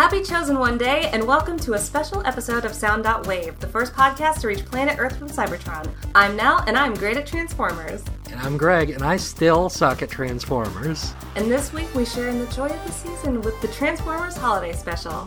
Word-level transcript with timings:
Happy 0.00 0.22
Chosen 0.22 0.58
One 0.58 0.78
Day, 0.78 1.10
and 1.12 1.28
welcome 1.28 1.58
to 1.58 1.74
a 1.74 1.78
special 1.78 2.26
episode 2.26 2.64
of 2.64 2.72
Sound 2.72 3.04
Wave, 3.26 3.60
the 3.60 3.66
first 3.66 3.92
podcast 3.92 4.40
to 4.40 4.48
reach 4.48 4.64
planet 4.64 4.98
Earth 4.98 5.18
from 5.18 5.28
Cybertron. 5.28 5.92
I'm 6.14 6.36
Nell, 6.36 6.64
and 6.66 6.74
I'm 6.74 6.94
great 6.94 7.18
at 7.18 7.26
Transformers. 7.26 8.02
And 8.30 8.40
I'm 8.40 8.56
Greg, 8.56 8.88
and 8.88 9.02
I 9.02 9.18
still 9.18 9.68
suck 9.68 10.00
at 10.00 10.08
Transformers. 10.08 11.12
And 11.36 11.50
this 11.50 11.74
week 11.74 11.94
we 11.94 12.06
share 12.06 12.28
in 12.28 12.38
the 12.38 12.46
joy 12.46 12.68
of 12.68 12.82
the 12.86 12.92
season 12.92 13.42
with 13.42 13.60
the 13.60 13.68
Transformers 13.68 14.38
Holiday 14.38 14.72
Special. 14.72 15.26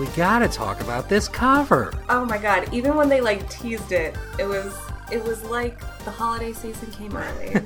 We 0.00 0.06
gotta 0.16 0.48
talk 0.48 0.80
about 0.80 1.10
this 1.10 1.28
cover. 1.28 1.92
Oh 2.08 2.24
my 2.24 2.38
god, 2.38 2.72
even 2.72 2.96
when 2.96 3.10
they 3.10 3.20
like 3.20 3.46
teased 3.50 3.92
it, 3.92 4.16
it 4.38 4.46
was 4.46 4.74
it 5.12 5.22
was 5.22 5.44
like 5.44 5.78
the 6.06 6.10
holiday 6.10 6.54
season 6.54 6.90
came 6.90 7.14
early. 7.14 7.56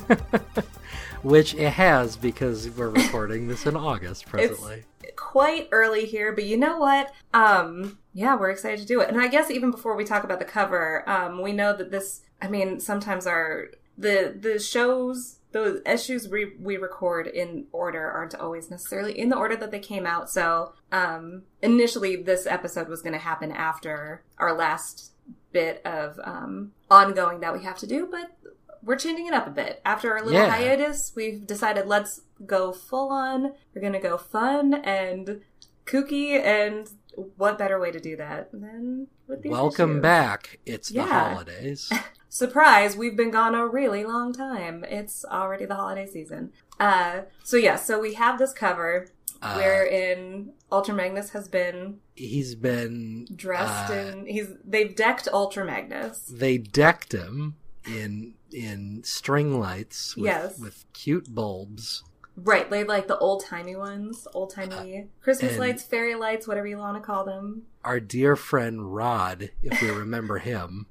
Which 1.22 1.54
it 1.54 1.70
has 1.70 2.16
because 2.16 2.68
we're 2.70 2.90
recording 2.90 3.46
this 3.46 3.66
in 3.66 3.76
August 3.76 4.26
presently. 4.26 4.82
It's 5.04 5.12
quite 5.14 5.68
early 5.70 6.06
here, 6.06 6.32
but 6.32 6.42
you 6.42 6.56
know 6.56 6.76
what? 6.78 7.12
Um 7.32 7.98
yeah, 8.14 8.34
we're 8.34 8.50
excited 8.50 8.80
to 8.80 8.84
do 8.84 9.00
it. 9.00 9.10
And 9.10 9.20
I 9.20 9.28
guess 9.28 9.48
even 9.48 9.70
before 9.70 9.94
we 9.94 10.02
talk 10.02 10.24
about 10.24 10.40
the 10.40 10.44
cover, 10.44 11.08
um 11.08 11.40
we 11.40 11.52
know 11.52 11.72
that 11.76 11.92
this 11.92 12.22
I 12.42 12.48
mean, 12.48 12.80
sometimes 12.80 13.28
our 13.28 13.68
the 13.96 14.34
the 14.36 14.58
shows 14.58 15.38
the 15.54 15.82
issues 15.90 16.28
we, 16.28 16.52
we 16.60 16.76
record 16.76 17.26
in 17.28 17.66
order 17.70 18.10
aren't 18.10 18.34
always 18.34 18.70
necessarily 18.70 19.16
in 19.18 19.28
the 19.28 19.36
order 19.36 19.54
that 19.56 19.70
they 19.70 19.78
came 19.78 20.04
out. 20.04 20.28
So, 20.28 20.72
um, 20.90 21.42
initially, 21.62 22.16
this 22.16 22.46
episode 22.46 22.88
was 22.88 23.02
going 23.02 23.12
to 23.12 23.18
happen 23.20 23.52
after 23.52 24.24
our 24.38 24.52
last 24.52 25.12
bit 25.52 25.80
of 25.84 26.18
um, 26.24 26.72
ongoing 26.90 27.40
that 27.40 27.52
we 27.52 27.62
have 27.62 27.78
to 27.78 27.86
do, 27.86 28.08
but 28.10 28.36
we're 28.82 28.96
changing 28.96 29.26
it 29.28 29.32
up 29.32 29.46
a 29.46 29.50
bit. 29.50 29.80
After 29.84 30.12
our 30.12 30.22
little 30.24 30.40
Yeah. 30.40 30.50
hiatus, 30.50 31.12
we've 31.14 31.46
decided 31.46 31.86
let's 31.86 32.20
go 32.44 32.72
full 32.72 33.10
on. 33.10 33.52
We're 33.74 33.80
going 33.80 33.92
to 33.94 33.98
go 34.00 34.18
fun 34.18 34.74
and 34.74 35.40
kooky, 35.86 36.40
and 36.42 36.88
what 37.36 37.58
better 37.58 37.78
way 37.80 37.90
to 37.90 38.00
do 38.00 38.16
that 38.16 38.50
than 38.52 39.08
with 39.28 39.42
these 39.42 39.52
Welcome 39.52 39.90
issues? 39.92 40.02
back. 40.02 40.58
It's 40.66 40.88
the 40.88 40.94
Yeah. 40.96 41.30
holidays. 41.30 41.92
Surprise, 42.28 42.96
we've 42.96 43.16
been 43.16 43.30
gone 43.30 43.54
a 43.54 43.66
really 43.66 44.04
long 44.04 44.32
time. 44.32 44.84
It's 44.88 45.24
already 45.24 45.66
the 45.66 45.76
holiday 45.76 46.06
season. 46.06 46.52
Uh, 46.80 47.22
so 47.44 47.56
yeah, 47.56 47.76
so 47.76 48.00
we 48.00 48.14
have 48.14 48.38
this 48.38 48.52
cover 48.52 49.08
Uh, 49.42 49.54
wherein 49.56 50.52
Ultra 50.72 50.94
Magnus 50.94 51.30
has 51.30 51.48
been 51.48 51.98
He's 52.14 52.54
been 52.54 53.26
dressed 53.34 53.90
uh, 53.90 53.94
in 53.94 54.26
he's 54.26 54.48
they've 54.64 54.94
decked 54.96 55.28
Ultra 55.32 55.64
Magnus. 55.64 56.26
They 56.32 56.56
decked 56.58 57.12
him 57.12 57.56
in 57.86 58.34
in 58.50 59.02
string 59.04 59.58
lights 59.60 60.16
with, 60.16 60.26
Yes. 60.26 60.58
with 60.58 60.84
cute 60.92 61.34
bulbs. 61.34 62.02
Right, 62.36 62.68
they 62.68 62.82
like 62.84 63.06
the 63.06 63.18
old 63.18 63.44
timey 63.44 63.76
ones, 63.76 64.26
old 64.34 64.50
timey 64.50 65.06
Christmas 65.20 65.56
lights, 65.56 65.84
fairy 65.84 66.16
lights, 66.16 66.48
whatever 66.48 66.66
you 66.66 66.78
want 66.78 66.96
to 66.96 67.00
call 67.00 67.24
them. 67.24 67.62
Our 67.84 68.00
dear 68.00 68.34
friend 68.34 68.94
Rod, 68.94 69.50
if 69.62 69.80
we 69.80 69.90
remember 69.90 70.38
him, 70.38 70.86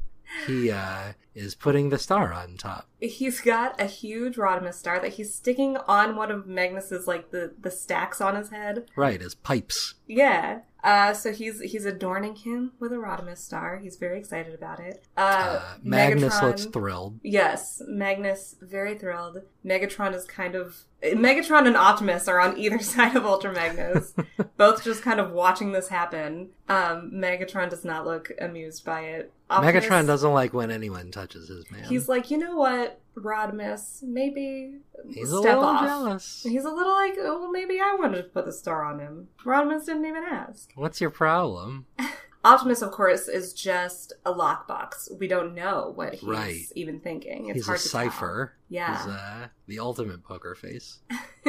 he 0.47 0.71
uh, 0.71 1.13
is 1.35 1.55
putting 1.55 1.89
the 1.89 1.97
star 1.97 2.31
on 2.33 2.57
top. 2.57 2.87
He's 2.99 3.41
got 3.41 3.79
a 3.81 3.85
huge 3.85 4.35
Rodimus 4.35 4.75
star 4.75 4.99
that 4.99 5.13
he's 5.13 5.33
sticking 5.33 5.77
on 5.87 6.15
one 6.15 6.31
of 6.31 6.47
Magnus's 6.47 7.07
like 7.07 7.31
the 7.31 7.53
the 7.59 7.71
stacks 7.71 8.21
on 8.21 8.35
his 8.35 8.49
head. 8.49 8.85
Right, 8.95 9.19
his 9.21 9.35
pipes. 9.35 9.95
Yeah. 10.07 10.59
Uh, 10.83 11.13
so 11.13 11.31
he's 11.31 11.61
he's 11.61 11.85
adorning 11.85 12.35
him 12.35 12.73
with 12.79 12.91
a 12.91 12.97
Rodimus 12.97 13.37
star. 13.37 13.77
He's 13.77 13.95
very 13.95 14.19
excited 14.19 14.53
about 14.53 14.79
it. 14.81 15.05
Uh, 15.17 15.59
Uh, 15.61 15.75
Magnus 15.81 16.33
Megatron- 16.35 16.41
looks 16.43 16.65
thrilled. 16.65 17.19
Yes, 17.23 17.81
Magnus 17.87 18.55
very 18.61 18.97
thrilled. 18.97 19.39
Megatron 19.65 20.13
is 20.13 20.25
kind 20.25 20.55
of 20.55 20.83
Megatron 21.01 21.67
and 21.67 21.75
Optimus 21.77 22.27
are 22.27 22.39
on 22.39 22.57
either 22.57 22.79
side 22.93 23.15
of 23.15 23.25
Ultra 23.25 23.53
Magnus, 23.53 24.13
both 24.57 24.83
just 24.83 25.01
kind 25.01 25.19
of 25.21 25.31
watching 25.31 25.71
this 25.71 25.87
happen. 25.89 26.49
Um, 26.69 27.11
Megatron 27.13 27.69
does 27.69 27.83
not 27.85 28.05
look 28.05 28.31
amused 28.39 28.83
by 28.85 29.01
it. 29.01 29.31
Optimus- 29.49 29.85
Megatron 29.85 30.05
doesn't 30.07 30.33
like 30.33 30.53
when 30.53 30.69
anyone 30.71 31.11
touches 31.11 31.22
his 31.31 31.71
man. 31.71 31.85
He's 31.85 32.09
like, 32.09 32.29
you 32.29 32.37
know 32.37 32.55
what, 32.55 32.99
Rodimus, 33.15 34.03
maybe 34.03 34.79
He's 35.09 35.31
a 35.31 35.39
little 35.39 35.63
off. 35.63 35.85
jealous. 35.85 36.43
He's 36.47 36.65
a 36.65 36.69
little 36.71 36.93
like, 36.93 37.15
oh, 37.19 37.41
well, 37.41 37.51
maybe 37.51 37.79
I 37.79 37.95
wanted 37.97 38.17
to 38.17 38.29
put 38.29 38.45
the 38.45 38.51
star 38.53 38.83
on 38.83 38.99
him. 38.99 39.29
Rodimus 39.45 39.85
didn't 39.85 40.05
even 40.05 40.23
ask. 40.23 40.71
What's 40.75 40.99
your 41.01 41.09
problem? 41.09 41.85
Optimus, 42.45 42.81
of 42.81 42.91
course, 42.91 43.29
is 43.29 43.53
just 43.53 44.11
a 44.25 44.33
lockbox. 44.33 45.17
We 45.17 45.29
don't 45.29 45.55
know 45.55 45.93
what 45.95 46.15
he's 46.15 46.23
Right. 46.23 46.65
even 46.75 46.99
thinking. 46.99 47.47
It's 47.47 47.55
He's 47.59 47.65
hard 47.67 47.79
a 47.79 47.81
to 47.83 47.87
cipher. 47.87 48.53
Tell. 48.57 48.75
Yeah. 48.75 48.97
He's 48.97 49.07
uh, 49.13 49.47
the 49.67 49.79
ultimate 49.79 50.23
poker 50.25 50.53
face. 50.53 50.99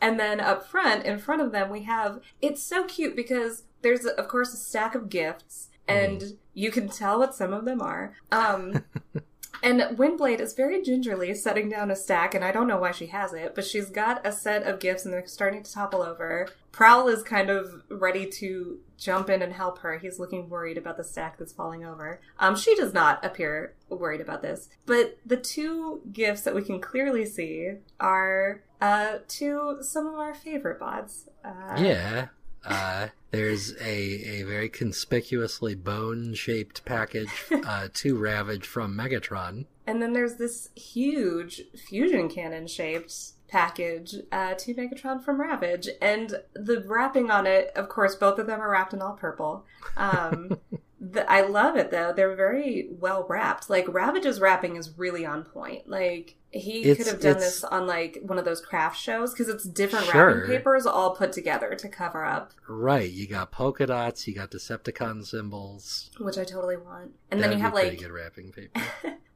and 0.00 0.18
then 0.18 0.40
up 0.40 0.66
front, 0.66 1.04
in 1.04 1.18
front 1.18 1.42
of 1.42 1.52
them, 1.52 1.70
we 1.70 1.82
have. 1.82 2.20
It's 2.40 2.62
so 2.62 2.84
cute 2.84 3.16
because 3.16 3.64
there's, 3.82 4.06
of 4.06 4.28
course, 4.28 4.54
a 4.54 4.56
stack 4.56 4.94
of 4.94 5.10
gifts, 5.10 5.68
and 5.88 6.20
Mm. 6.20 6.36
you 6.54 6.70
can 6.70 6.88
tell 6.88 7.18
what 7.18 7.34
some 7.34 7.52
of 7.52 7.64
them 7.64 7.80
are. 7.80 8.14
Um, 8.30 8.84
and 9.62 9.80
Windblade 9.98 10.40
is 10.40 10.52
very 10.54 10.82
gingerly 10.82 11.34
setting 11.34 11.68
down 11.68 11.90
a 11.90 11.96
stack, 11.96 12.34
and 12.34 12.44
I 12.44 12.52
don't 12.52 12.68
know 12.68 12.78
why 12.78 12.92
she 12.92 13.06
has 13.06 13.32
it, 13.32 13.54
but 13.54 13.64
she's 13.64 13.90
got 13.90 14.24
a 14.26 14.30
set 14.32 14.62
of 14.64 14.78
gifts, 14.80 15.04
and 15.04 15.12
they're 15.12 15.26
starting 15.26 15.62
to 15.62 15.72
topple 15.72 16.02
over. 16.02 16.48
Prowl 16.70 17.08
is 17.08 17.22
kind 17.24 17.50
of 17.50 17.82
ready 17.88 18.26
to 18.38 18.78
jump 18.96 19.30
in 19.30 19.42
and 19.42 19.52
help 19.52 19.78
her. 19.78 19.98
He's 19.98 20.18
looking 20.20 20.48
worried 20.48 20.78
about 20.78 20.96
the 20.96 21.04
stack 21.04 21.38
that's 21.38 21.52
falling 21.52 21.84
over. 21.84 22.20
Um, 22.38 22.54
she 22.56 22.74
does 22.76 22.92
not 22.92 23.24
appear 23.24 23.74
worried 23.88 24.20
about 24.20 24.42
this, 24.42 24.68
but 24.86 25.18
the 25.26 25.36
two 25.36 26.02
gifts 26.12 26.42
that 26.42 26.54
we 26.54 26.62
can 26.62 26.80
clearly 26.80 27.24
see 27.24 27.72
are 27.98 28.62
uh, 28.80 29.18
to 29.26 29.78
some 29.80 30.06
of 30.06 30.14
our 30.14 30.34
favorite 30.34 30.78
bots. 30.78 31.28
Uh, 31.44 31.76
yeah. 31.78 32.26
Uh, 32.68 33.08
there's 33.30 33.74
a, 33.80 34.40
a 34.40 34.42
very 34.42 34.68
conspicuously 34.68 35.74
bone 35.74 36.34
shaped 36.34 36.84
package 36.84 37.44
uh, 37.50 37.88
to 37.94 38.16
Ravage 38.16 38.66
from 38.66 38.96
Megatron. 38.96 39.64
And 39.86 40.02
then 40.02 40.12
there's 40.12 40.36
this 40.36 40.68
huge 40.76 41.62
fusion 41.88 42.28
cannon 42.28 42.66
shaped 42.66 43.32
package 43.48 44.14
uh, 44.30 44.54
to 44.54 44.74
Megatron 44.74 45.24
from 45.24 45.40
Ravage. 45.40 45.88
And 46.02 46.40
the 46.54 46.82
wrapping 46.86 47.30
on 47.30 47.46
it, 47.46 47.72
of 47.74 47.88
course, 47.88 48.14
both 48.14 48.38
of 48.38 48.46
them 48.46 48.60
are 48.60 48.70
wrapped 48.70 48.92
in 48.92 49.00
all 49.00 49.14
purple. 49.14 49.64
Um, 49.96 50.58
the, 51.00 51.30
I 51.30 51.42
love 51.42 51.76
it 51.76 51.90
though. 51.90 52.12
They're 52.12 52.34
very 52.34 52.88
well 52.98 53.24
wrapped. 53.28 53.70
Like 53.70 53.86
Ravage's 53.92 54.40
wrapping 54.40 54.76
is 54.76 54.98
really 54.98 55.24
on 55.24 55.44
point. 55.44 55.88
Like 55.88 56.36
he 56.50 56.80
It's- 56.82 56.96
could 56.96 57.06
have 57.06 57.20
done 57.20 57.38
this 57.38 57.62
on 57.62 57.86
like 57.86 58.18
one 58.22 58.38
of 58.38 58.44
those 58.44 58.60
craft 58.60 58.98
shows 58.98 59.32
because 59.32 59.48
it's 59.48 59.64
different 59.64 60.06
Sure. 60.06 60.26
wrapping 60.40 60.46
papers 60.50 60.86
all 60.86 61.14
put 61.14 61.32
together 61.32 61.74
to 61.74 61.88
cover 61.88 62.24
up, 62.24 62.52
Right. 62.66 63.10
You 63.10 63.26
got 63.28 63.52
polka 63.52 63.86
dots, 63.86 64.26
you 64.26 64.34
got 64.34 64.50
Decepticon 64.50 65.24
symbols. 65.24 66.10
which 66.18 66.38
I 66.38 66.44
totally 66.44 66.76
want. 66.76 67.12
And 67.30 67.40
then 67.42 67.50
That'd 67.50 67.58
you 67.58 67.62
have 67.64 67.74
like 67.74 67.98
good 67.98 68.10
wrapping 68.10 68.50
paper. 68.52 68.80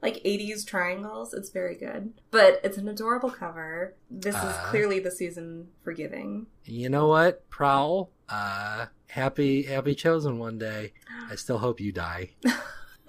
like 0.03 0.17
80s 0.25 0.67
triangles. 0.67 1.33
It's 1.35 1.51
very 1.51 1.77
good. 1.77 2.13
But 2.31 2.61
it's 2.65 2.77
an 2.79 2.89
adorable 2.89 3.31
cover. 3.31 3.95
This 4.11 4.35
is 4.35 4.41
Uh. 4.43 4.65
clearly 4.71 4.99
the 4.99 5.11
season 5.11 5.69
for 5.85 5.93
giving. 5.93 6.47
you 6.65 6.89
know 6.89 7.07
what, 7.09 7.49
Prowl? 7.51 8.11
Uh, 8.29 8.87
happy, 9.13 9.63
happy 9.63 9.95
chosen 9.95 10.39
one 10.39 10.59
day. 10.59 10.93
I 11.31 11.35
still 11.35 11.59
hope 11.59 11.81
you 11.81 11.93
die. 11.93 12.31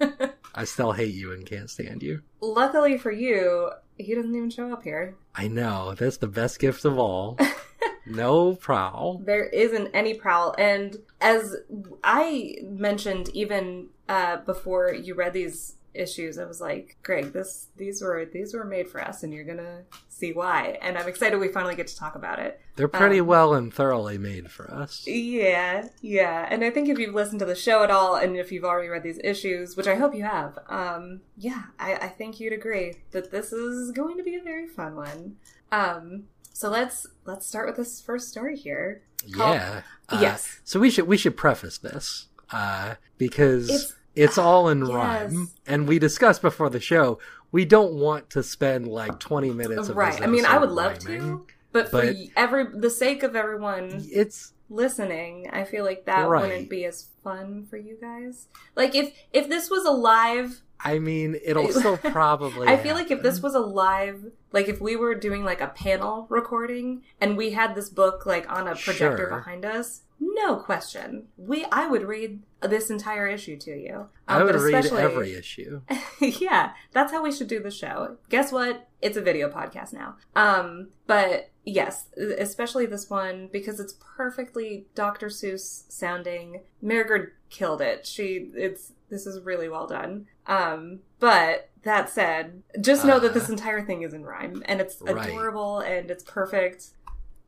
I 0.54 0.64
still 0.64 0.92
hate 0.92 1.14
you 1.14 1.32
and 1.32 1.46
can't 1.46 1.70
stand 1.70 2.02
you. 2.02 2.20
Luckily 2.40 2.98
for 2.98 3.10
you, 3.10 3.70
he 3.96 4.14
doesn't 4.14 4.34
even 4.34 4.50
show 4.50 4.70
up 4.72 4.82
here. 4.82 5.16
I 5.34 5.48
know. 5.48 5.94
That's 5.94 6.18
the 6.18 6.26
best 6.26 6.58
gift 6.58 6.84
of 6.84 6.98
all. 6.98 7.38
no 8.06 8.54
Prowl. 8.54 9.22
There 9.24 9.46
isn't 9.46 9.88
any 9.94 10.14
prowl. 10.14 10.54
And 10.58 10.98
as 11.22 11.56
I 12.02 12.56
mentioned 12.62 13.30
even 13.30 13.88
uh, 14.06 14.38
before 14.38 14.92
you 14.92 15.14
read 15.14 15.32
these 15.32 15.76
issues, 15.94 16.38
I 16.38 16.44
was 16.44 16.60
like, 16.60 16.96
Greg, 17.02 17.32
this 17.32 17.68
these 17.76 18.02
were 18.02 18.24
these 18.24 18.52
were 18.54 18.64
made 18.64 18.88
for 18.88 19.00
us 19.02 19.22
and 19.22 19.32
you're 19.32 19.44
gonna 19.44 19.82
see 20.08 20.32
why. 20.32 20.78
And 20.82 20.96
I'm 20.98 21.08
excited 21.08 21.38
we 21.38 21.48
finally 21.48 21.74
get 21.76 21.86
to 21.88 21.96
talk 21.96 22.14
about 22.14 22.38
it. 22.38 22.60
They're 22.76 22.88
pretty 22.88 23.20
Um, 23.20 23.26
well 23.26 23.54
and 23.54 23.72
thoroughly 23.72 24.18
made 24.18 24.50
for 24.50 24.70
us. 24.72 25.06
Yeah, 25.06 25.88
yeah. 26.00 26.46
And 26.50 26.64
I 26.64 26.70
think 26.70 26.88
if 26.88 26.98
you've 26.98 27.14
listened 27.14 27.38
to 27.40 27.44
the 27.46 27.54
show 27.54 27.82
at 27.84 27.90
all, 27.90 28.16
and 28.16 28.36
if 28.36 28.50
you've 28.52 28.64
already 28.64 28.88
read 28.88 29.02
these 29.02 29.20
issues, 29.22 29.76
which 29.76 29.86
I 29.86 29.94
hope 29.96 30.14
you 30.14 30.24
have, 30.24 30.58
um, 30.68 31.20
yeah, 31.36 31.64
I, 31.78 31.94
I 31.94 32.08
think 32.08 32.40
you'd 32.40 32.52
agree 32.52 32.94
that 33.12 33.30
this 33.30 33.52
is 33.52 33.90
going 33.92 34.16
to 34.18 34.22
be 34.24 34.34
a 34.36 34.42
very 34.42 34.66
fun 34.66 34.96
one. 34.96 35.36
Um, 35.72 36.24
so 36.52 36.68
let's 36.70 37.06
let's 37.24 37.46
start 37.46 37.66
with 37.66 37.76
this 37.76 38.00
first 38.00 38.28
story 38.28 38.56
here. 38.56 39.02
called- 39.32 39.54
Yeah. 39.56 39.82
Uh, 40.08 40.18
Yes. 40.20 40.60
So 40.64 40.78
we 40.80 40.90
should 40.90 41.06
we 41.06 41.16
should 41.16 41.36
preface 41.36 41.78
this 41.78 42.28
uh, 42.52 42.94
because 43.18 43.68
It's- 43.70 43.94
it's, 44.14 44.38
all 44.38 44.68
in 44.68 44.80
yes. 44.86 44.88
rhyme, 44.90 45.48
and 45.66 45.88
we 45.88 45.98
discussed 45.98 46.42
before 46.42 46.70
the 46.70 46.80
show. 46.80 47.18
We 47.52 47.64
don't 47.64 47.94
want 47.94 48.30
to 48.30 48.42
spend 48.42 48.88
like 48.88 49.18
twenty 49.20 49.50
minutes 49.50 49.88
of 49.88 49.96
right. 49.96 50.20
I 50.20 50.26
mean, 50.26 50.44
I 50.44 50.58
would 50.58 50.70
love 50.70 50.98
rhyming. 51.04 51.20
to, 51.20 51.46
but 51.72 51.88
for 51.90 52.02
But- 52.02 52.14
y- 52.16 52.28
every 52.36 52.64
the 52.72 52.90
sake 52.90 53.22
of 53.22 53.36
everyone 53.36 54.04
It's 54.10 54.52
listening, 54.68 55.48
I 55.52 55.64
feel 55.64 55.84
like 55.84 56.04
that 56.06 56.28
Right. 56.28 56.42
wouldn't 56.42 56.68
be 56.70 56.84
as 56.84 57.06
fun 57.22 57.66
for 57.70 57.76
you 57.76 57.96
guys. 58.00 58.48
Like 58.74 58.94
if 58.94 59.12
if 59.32 59.48
this 59.48 59.70
was 59.70 59.84
a 59.84 59.90
live 59.92 60.62
I 60.86 60.98
mean, 60.98 61.38
it'll 61.42 61.70
still 61.72 61.96
probably. 62.18 62.66
I 62.68 62.76
feel 62.76 62.94
like 62.94 63.10
if 63.10 63.22
this 63.22 63.40
was 63.40 63.54
a 63.54 63.60
live, 63.60 64.32
like 64.52 64.68
if 64.68 64.80
we 64.80 64.96
were 64.96 65.14
doing 65.14 65.42
like 65.44 65.60
a 65.62 65.68
panel 65.68 66.26
recording 66.28 67.02
and 67.20 67.36
we 67.38 67.50
had 67.50 67.74
this 67.74 67.88
book 67.88 68.26
like 68.26 68.50
on 68.50 68.66
a 68.66 68.74
projector 68.74 69.28
Sure. 69.28 69.36
behind 69.38 69.64
us, 69.64 70.02
no 70.34 70.56
question, 70.56 71.28
we 71.36 71.64
I 71.70 71.86
would 71.86 72.02
read 72.02 72.42
this 72.62 72.88
entire 72.90 73.26
issue 73.26 73.56
to 73.58 73.70
you. 73.70 74.08
I 74.26 74.38
Um, 74.40 74.46
would 74.46 74.54
read 74.56 74.86
every 74.86 75.34
issue. 75.34 75.82
yeah, 76.20 76.72
that's 76.92 77.12
how 77.12 77.22
we 77.22 77.30
should 77.32 77.48
do 77.48 77.60
the 77.60 77.70
show. 77.70 78.16
Guess 78.30 78.50
what? 78.52 78.88
It's 79.02 79.16
a 79.16 79.20
video 79.20 79.50
podcast 79.50 79.92
now. 79.92 80.16
Um, 80.34 80.88
but 81.06 81.50
yes, 81.64 82.06
especially 82.16 82.86
this 82.86 83.10
one 83.10 83.48
because 83.52 83.80
it's 83.80 83.94
perfectly 84.16 84.86
Dr. 84.94 85.26
Seuss 85.28 85.84
sounding. 85.90 86.62
Mairghread 86.82 87.28
killed 87.50 87.80
it. 87.82 88.06
She 88.06 88.50
it's 88.54 88.92
this 89.10 89.26
is 89.26 89.40
really 89.42 89.68
well 89.68 89.86
done. 89.86 90.26
Um, 90.46 91.00
but 91.20 91.70
that 91.82 92.08
said, 92.08 92.62
just 92.80 93.04
know 93.04 93.18
that 93.20 93.32
Uh, 93.32 93.34
this 93.34 93.48
entire 93.50 93.82
thing 93.84 94.02
is 94.02 94.14
in 94.14 94.24
rhyme 94.24 94.62
and 94.66 94.80
it's 94.80 95.00
Right. 95.02 95.28
adorable 95.28 95.80
and 95.80 96.10
it's 96.10 96.24
perfect. 96.24 96.90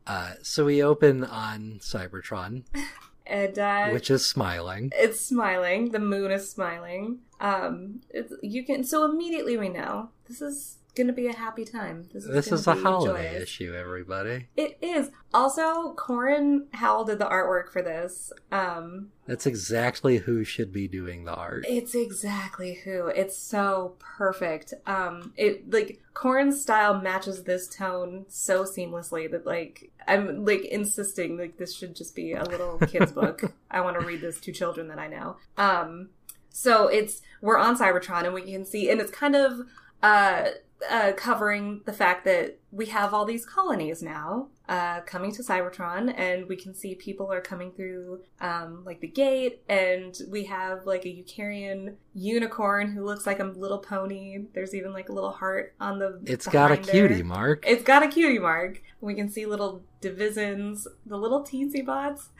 Uh, 0.07 0.33
so 0.43 0.65
we 0.65 0.83
open 0.83 1.25
on 1.25 1.79
Cybertron, 1.81 2.63
And 3.27 3.59
uh 3.59 3.89
which 3.89 4.09
is 4.11 4.25
smiling. 4.25 4.93
it's 4.95 5.21
smiling. 5.21 5.91
The 5.91 5.99
moon 5.99 6.31
is 6.31 6.49
smiling. 6.49 7.19
Um, 7.41 8.01
it's, 8.11 8.33
you 8.41 8.65
can 8.65 8.85
so 8.85 9.05
immediately 9.05 9.57
we 9.57 9.69
know 9.69 10.11
this 10.29 10.41
is 10.41 10.79
going 10.97 11.07
to 11.07 11.13
be 11.13 11.29
a 11.29 11.33
happy 11.35 11.65
time. 11.65 12.09
This 12.13 12.25
is, 12.25 12.31
This 12.33 12.53
is 12.53 12.67
a 12.67 12.75
holiday 12.75 13.31
joyous. 13.35 13.43
issue, 13.45 13.75
everybody. 13.75 14.49
It 14.57 14.79
is. 14.81 15.11
Also, 15.33 15.93
Corin 15.95 16.67
Howell 16.73 17.05
did 17.05 17.19
the 17.19 17.27
artwork 17.27 17.71
for 17.71 17.83
this. 17.83 18.33
Um, 18.51 19.11
That's 19.27 19.47
exactly 19.47 20.17
who 20.19 20.43
should 20.43 20.73
be 20.73 20.89
doing 20.89 21.25
the 21.25 21.35
art. 21.35 21.65
it's 21.69 21.95
exactly 21.95 22.75
who. 22.85 23.07
It's 23.09 23.37
so 23.37 23.97
perfect. 23.99 24.73
Um, 24.87 25.33
it 25.37 25.71
like 25.71 26.01
Corin's 26.15 26.61
style 26.61 27.01
matches 27.01 27.45
this 27.45 27.69
tone 27.69 28.25
so 28.29 28.65
seamlessly 28.65 29.31
that 29.31 29.45
like 29.47 29.93
I'm 30.09 30.45
like 30.47 30.65
insisting 30.65 31.37
like 31.37 31.59
this 31.59 31.77
should 31.77 31.95
just 31.95 32.17
be 32.17 32.33
a 32.33 32.45
little 32.45 32.79
kid's 32.87 33.13
book. 33.13 33.53
I 33.71 33.83
want 33.83 34.01
to 34.01 34.07
read 34.07 34.23
this 34.23 34.41
to 34.41 34.53
children 34.53 34.89
that 34.89 34.99
I 34.99 35.09
know. 35.09 35.37
Um, 35.59 36.09
so 36.49 36.87
it's 36.89 37.21
we're 37.43 37.59
on 37.59 37.77
Cybertron 37.77 38.25
and 38.25 38.33
we 38.33 38.41
can 38.51 38.65
see, 38.65 38.89
and 38.89 38.99
it's 39.01 39.11
kind 39.11 39.37
of 39.37 39.61
uh, 40.03 40.47
uh, 40.91 41.13
covering 41.17 41.83
the 41.85 41.93
fact 41.93 42.25
that 42.25 42.59
we 42.73 42.87
have 42.87 43.15
all 43.15 43.25
these 43.25 43.47
colonies 43.47 44.03
now 44.03 44.49
uh, 44.69 45.01
coming 45.03 45.33
to 45.33 45.43
Cybertron, 45.43 46.13
and 46.17 46.49
we 46.49 46.57
can 46.57 46.75
see 46.75 46.95
people 46.95 47.33
are 47.33 47.41
coming 47.41 47.71
through 47.73 48.21
um, 48.41 48.83
like 48.85 49.01
the 49.01 49.07
gate, 49.07 49.63
and 49.69 50.19
we 50.29 50.45
have 50.45 50.87
like 50.87 51.05
a 51.05 51.09
Eukaryan 51.09 51.95
unicorn 52.15 52.91
who 52.91 53.05
looks 53.05 53.27
like 53.27 53.39
a 53.39 53.45
little 53.45 53.79
pony. 53.79 54.47
There's 54.55 54.75
even 54.75 54.93
like 54.93 55.09
a 55.09 55.13
little 55.13 55.31
heart 55.31 55.75
on 55.81 55.99
the. 55.99 56.21
It's 56.27 56.47
got 56.47 56.73
a 56.73 56.77
cutie 56.77 57.19
her. 57.19 57.25
mark. 57.25 57.65
It's 57.67 57.85
got 57.85 58.03
a 58.03 58.09
cutie 58.09 58.39
mark. 58.41 58.83
We 59.01 59.15
can 59.15 59.29
see 59.29 59.47
little 59.47 59.83
divisons, 60.01 60.89
the 61.05 61.17
little 61.17 61.43
teensy 61.43 61.85
bots. 61.85 62.31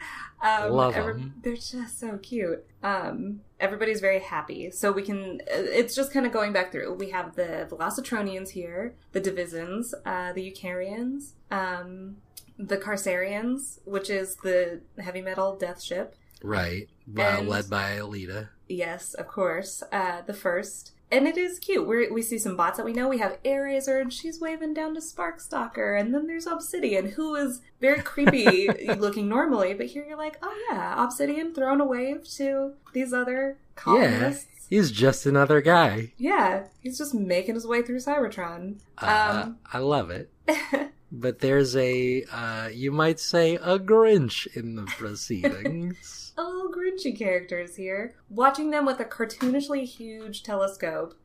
Um, 0.41 0.71
Love 0.71 0.95
'em. 0.95 1.35
They're 1.41 1.55
just 1.55 1.99
so 1.99 2.17
cute. 2.17 2.65
Um, 2.83 3.41
everybody's 3.59 4.01
very 4.01 4.19
happy. 4.19 4.71
So 4.71 4.91
we 4.91 5.01
can. 5.01 5.41
It's 5.47 5.95
just 5.95 6.11
kind 6.11 6.25
of 6.25 6.31
going 6.31 6.53
back 6.53 6.71
through. 6.71 6.93
We 6.95 7.09
have 7.11 7.35
the 7.35 7.67
Velocitronians 7.69 8.49
here, 8.49 8.95
the 9.13 9.21
divisons, 9.21 9.93
uh, 10.05 10.16
the 10.33 10.51
Eukaryans, 10.51 11.31
um, 11.51 12.17
the 12.57 12.77
Carcerians, 12.77 13.79
which 13.85 14.09
is 14.09 14.35
the 14.37 14.81
heavy 14.99 15.21
metal 15.21 15.55
death 15.55 15.81
ship. 15.81 16.15
right. 16.43 16.87
Uh, 17.17 17.21
And- 17.21 17.47
led 17.49 17.69
by 17.69 17.97
Alita. 17.97 18.49
Yes, 18.67 19.13
of 19.13 19.27
course. 19.27 19.81
Uh, 19.93 20.21
the 20.25 20.33
first. 20.33 20.91
And 21.09 21.25
it 21.25 21.37
is 21.37 21.57
cute. 21.57 21.87
we 21.87 22.09
we 22.11 22.21
see 22.21 22.37
some 22.37 22.57
bots 22.57 22.75
that 22.77 22.85
we 22.85 22.91
know. 22.91 23.07
We 23.07 23.19
have 23.19 23.41
Airazor, 23.43 24.01
and 24.01 24.11
she's 24.11 24.41
waving 24.41 24.73
down 24.73 24.93
to 24.95 24.99
Sparkstalker. 24.99 25.97
And 25.99 26.13
then 26.13 26.27
there's 26.27 26.45
Obsidian, 26.47 27.05
who 27.11 27.35
is 27.35 27.61
very 27.79 28.01
creepy 28.01 28.67
looking 29.05 29.29
normally. 29.29 29.73
But 29.73 29.85
here 29.87 30.03
you're 30.05 30.17
like, 30.17 30.37
oh 30.43 30.53
yeah, 30.69 31.01
Obsidian 31.01 31.53
throwing 31.53 31.79
a 31.79 31.85
wave 31.85 32.27
to 32.39 32.73
these 32.91 33.13
other 33.13 33.57
Yeah. 33.87 34.33
He's 34.69 34.91
just 34.91 35.25
another 35.25 35.61
guy. 35.61 36.13
Yeah, 36.17 36.65
he's 36.81 36.97
just 36.97 37.13
making 37.13 37.55
his 37.55 37.65
way 37.65 37.81
through 37.81 37.99
Cybertron. 37.99 38.79
Uh, 38.97 39.43
Um, 39.45 39.57
I 39.71 39.79
love 39.79 40.09
it. 40.11 40.31
But 41.09 41.39
there's 41.39 41.73
a, 41.77 42.23
uh, 42.33 42.67
you 42.73 42.91
might 42.91 43.17
say, 43.21 43.55
a 43.55 43.79
Grinch 43.79 44.45
in 44.57 44.75
the 44.75 44.83
proceedings. 44.83 46.33
oh, 46.37 46.69
Grinchy 46.75 47.17
characters 47.17 47.77
here. 47.77 48.13
Watching 48.29 48.71
them 48.71 48.85
with 48.85 48.99
a 48.99 49.05
cartoonishly 49.05 49.85
huge 49.85 50.43
telescope. 50.43 51.17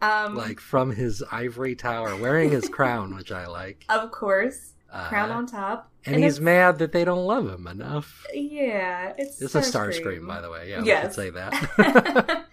Um, 0.00 0.36
like 0.36 0.60
from 0.60 0.92
his 0.92 1.20
ivory 1.32 1.74
tower, 1.74 2.14
wearing 2.14 2.52
his 2.52 2.68
crown, 2.76 3.16
which 3.16 3.32
I 3.32 3.46
like. 3.48 3.84
of 3.88 4.12
course, 4.12 4.74
Uh, 4.92 5.08
crown 5.08 5.32
on 5.32 5.46
top. 5.46 5.90
and, 6.06 6.22
he's 6.22 6.38
mad 6.40 6.78
that 6.78 6.92
they 6.92 7.04
don't 7.04 7.26
love 7.26 7.48
him 7.48 7.66
enough. 7.66 8.24
Yeah, 8.32 9.14
it's 9.18 9.42
It's 9.42 9.56
a 9.56 9.62
Starscream, 9.62 10.28
by 10.28 10.40
the 10.42 10.50
way. 10.50 10.70
Yeah, 10.70 10.82
we 10.82 10.86
Yes. 10.86 11.02
should 11.06 11.12
say 11.14 11.30
that. 11.30 12.44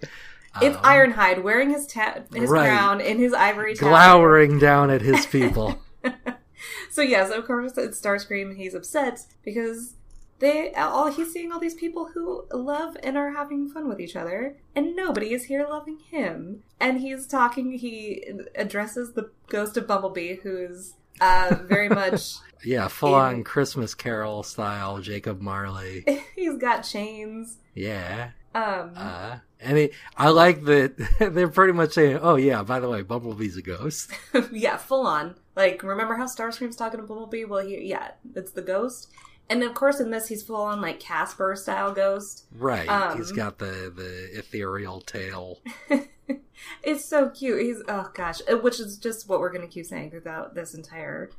It's 0.62 0.75
Um, 0.77 0.83
Ironhide 0.83 1.44
wearing 1.44 1.69
his 1.69 1.86
ta- 1.88 2.19
his 2.33 2.50
Right. 2.50 2.68
crown 2.68 3.00
in 3.01 3.19
his 3.19 3.33
ivory 3.33 3.75
tower. 3.75 3.89
glowering 3.89 4.59
down 4.59 4.89
at 4.89 5.01
his 5.01 5.25
people. 5.38 5.80
So 6.89 7.01
yes, 7.01 7.31
of 7.31 7.45
course 7.45 7.77
it's 7.77 8.00
Starscream. 8.00 8.56
He's 8.57 8.74
upset 8.74 9.19
because 9.44 9.95
they 10.39 10.74
all 10.74 11.12
he's 11.12 11.31
seeing 11.31 11.51
all 11.51 11.59
these 11.59 11.74
people 11.74 12.09
who 12.13 12.45
love 12.51 12.98
and 13.01 13.18
are 13.18 13.31
having 13.31 13.69
fun 13.69 13.88
with 13.88 14.00
each 14.01 14.15
other, 14.15 14.57
and 14.75 14.95
nobody 14.95 15.33
is 15.33 15.45
here 15.45 15.65
loving 15.69 16.00
him. 16.00 16.63
And 16.80 17.00
he's 17.00 17.27
talking. 17.27 17.71
He 17.74 18.24
addresses 18.56 19.13
the 19.13 19.30
ghost 19.48 19.77
of 19.77 19.88
Bumblebee, 19.88 20.36
who 20.44 20.57
is 20.57 20.95
uh, 21.21 21.56
very 21.63 21.88
much. 22.01 22.36
yeah, 22.65 22.88
full 22.89 23.13
on 23.15 23.44
Christmas 23.44 23.94
Carol 23.95 24.44
style 24.44 25.00
Jacob 25.00 25.39
Marley. 25.42 26.03
he's 26.36 26.57
got 26.57 26.81
chains. 26.81 27.57
Yeah. 27.74 28.31
Um, 28.53 28.92
Uh, 28.95 29.38
and 29.59 29.77
it, 29.77 29.92
I 30.18 30.30
like 30.30 30.63
that 30.65 30.98
they're 31.33 31.48
pretty 31.48 31.74
much 31.74 31.92
saying, 31.94 32.19
"Oh 32.21 32.36
yeah, 32.36 32.63
by 32.63 32.80
the 32.80 32.89
way, 32.89 33.01
Bumblebee's 33.01 33.57
a 33.57 33.62
ghost." 33.62 34.12
yeah, 34.51 34.77
full 34.77 35.06
on. 35.06 35.36
Like, 35.56 35.83
remember 35.83 36.15
how 36.15 36.25
Starscream's 36.25 36.75
talking 36.75 37.00
to 37.00 37.06
Bumblebee? 37.06 37.45
Well, 37.45 37.65
he, 37.65 37.88
yeah, 37.88 38.12
it's 38.36 38.51
the 38.51 38.62
ghost. 38.62 39.12
And 39.50 39.63
of 39.63 39.74
course, 39.74 40.00
in 40.00 40.12
this, 40.12 40.27
he's 40.27 40.44
full 40.44 40.56
on 40.62 40.81
like 40.81 41.00
Casper 41.00 41.56
style 41.56 41.94
ghost. 41.94 42.45
Right. 42.57 42.88
Um, 42.88 43.18
He's 43.18 43.31
got 43.33 43.59
the 43.59 43.92
the 43.94 44.39
ethereal 44.39 45.01
tail. 45.01 45.59
it's 46.83 47.06
so 47.06 47.30
cute. 47.30 47.62
He's 47.62 47.83
oh 47.88 48.09
gosh, 48.13 48.39
uh, 48.50 48.57
which 48.57 48.80
is 48.80 48.98
just 48.98 49.27
what 49.27 49.39
we're 49.41 49.51
gonna 49.51 49.67
keep 49.67 49.86
saying 49.86 50.12
throughout 50.12 50.55
this 50.55 50.74
entire 50.74 51.31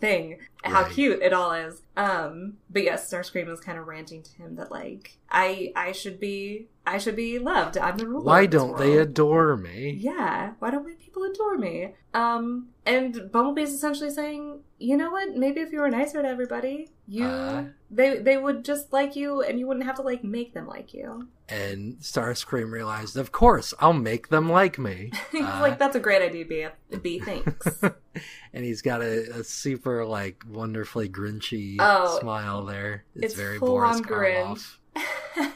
thing. 0.00 0.38
How 0.62 0.82
Right. 0.82 0.92
cute 0.92 1.22
it 1.22 1.32
all 1.32 1.52
is. 1.52 1.82
Um, 1.96 2.58
but 2.68 2.82
yes, 2.82 3.10
Starscream 3.12 3.48
is 3.52 3.60
kind 3.60 3.78
of 3.78 3.86
ranting 3.86 4.22
to 4.22 4.32
him 4.36 4.56
that 4.56 4.70
like 4.70 5.16
I 5.30 5.72
I 5.76 5.92
should 5.92 6.18
be 6.20 6.68
I 6.86 6.98
should 6.98 7.16
be 7.16 7.38
loved. 7.38 7.78
I'm 7.78 7.96
the 7.96 8.06
ruler. 8.06 8.24
Why 8.24 8.46
don't 8.46 8.76
they 8.78 8.98
adore 8.98 9.56
me? 9.56 9.90
Yeah, 10.00 10.52
why 10.58 10.70
don't 10.70 10.84
my 10.86 10.94
people 11.00 11.22
adore 11.24 11.56
me? 11.58 11.94
Um, 12.14 12.68
and 12.84 13.14
Bumblebee's 13.30 13.72
essentially 13.72 14.10
saying, 14.10 14.60
you 14.78 14.96
know 14.96 15.10
what? 15.10 15.36
Maybe 15.36 15.60
if 15.60 15.72
you 15.72 15.80
were 15.80 15.90
nicer 15.90 16.20
to 16.22 16.28
everybody, 16.28 16.88
you 17.06 17.26
Uh. 17.26 17.64
They 17.90 18.18
they 18.18 18.36
would 18.36 18.64
just 18.64 18.92
like 18.92 19.16
you, 19.16 19.42
and 19.42 19.58
you 19.58 19.66
wouldn't 19.66 19.84
have 19.86 19.96
to 19.96 20.02
like 20.02 20.22
make 20.22 20.54
them 20.54 20.66
like 20.66 20.94
you. 20.94 21.28
And 21.48 21.96
Starscream 21.98 22.70
realized, 22.70 23.16
of 23.16 23.32
course, 23.32 23.74
I'll 23.80 23.92
make 23.92 24.28
them 24.28 24.48
like 24.48 24.78
me. 24.78 25.10
He's 25.32 25.42
Uh, 25.44 25.58
like, 25.60 25.78
that's 25.78 25.96
a 25.96 26.00
great 26.00 26.22
idea, 26.22 26.44
B. 26.44 26.96
B. 27.02 27.18
Thanks. 27.18 27.82
and 28.52 28.64
he's 28.64 28.82
got 28.82 29.02
a, 29.02 29.40
a 29.40 29.42
super 29.44 30.04
like 30.04 30.44
wonderfully 30.48 31.08
grinchy 31.08 31.76
Oh, 31.80 32.20
smile 32.20 32.64
there. 32.64 33.04
It's, 33.16 33.24
it's 33.26 33.34
very 33.34 33.58
full 33.58 33.68
Boris 33.70 33.96
on 33.96 34.04
Karloff. 34.04 34.76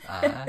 Uh, 0.09 0.47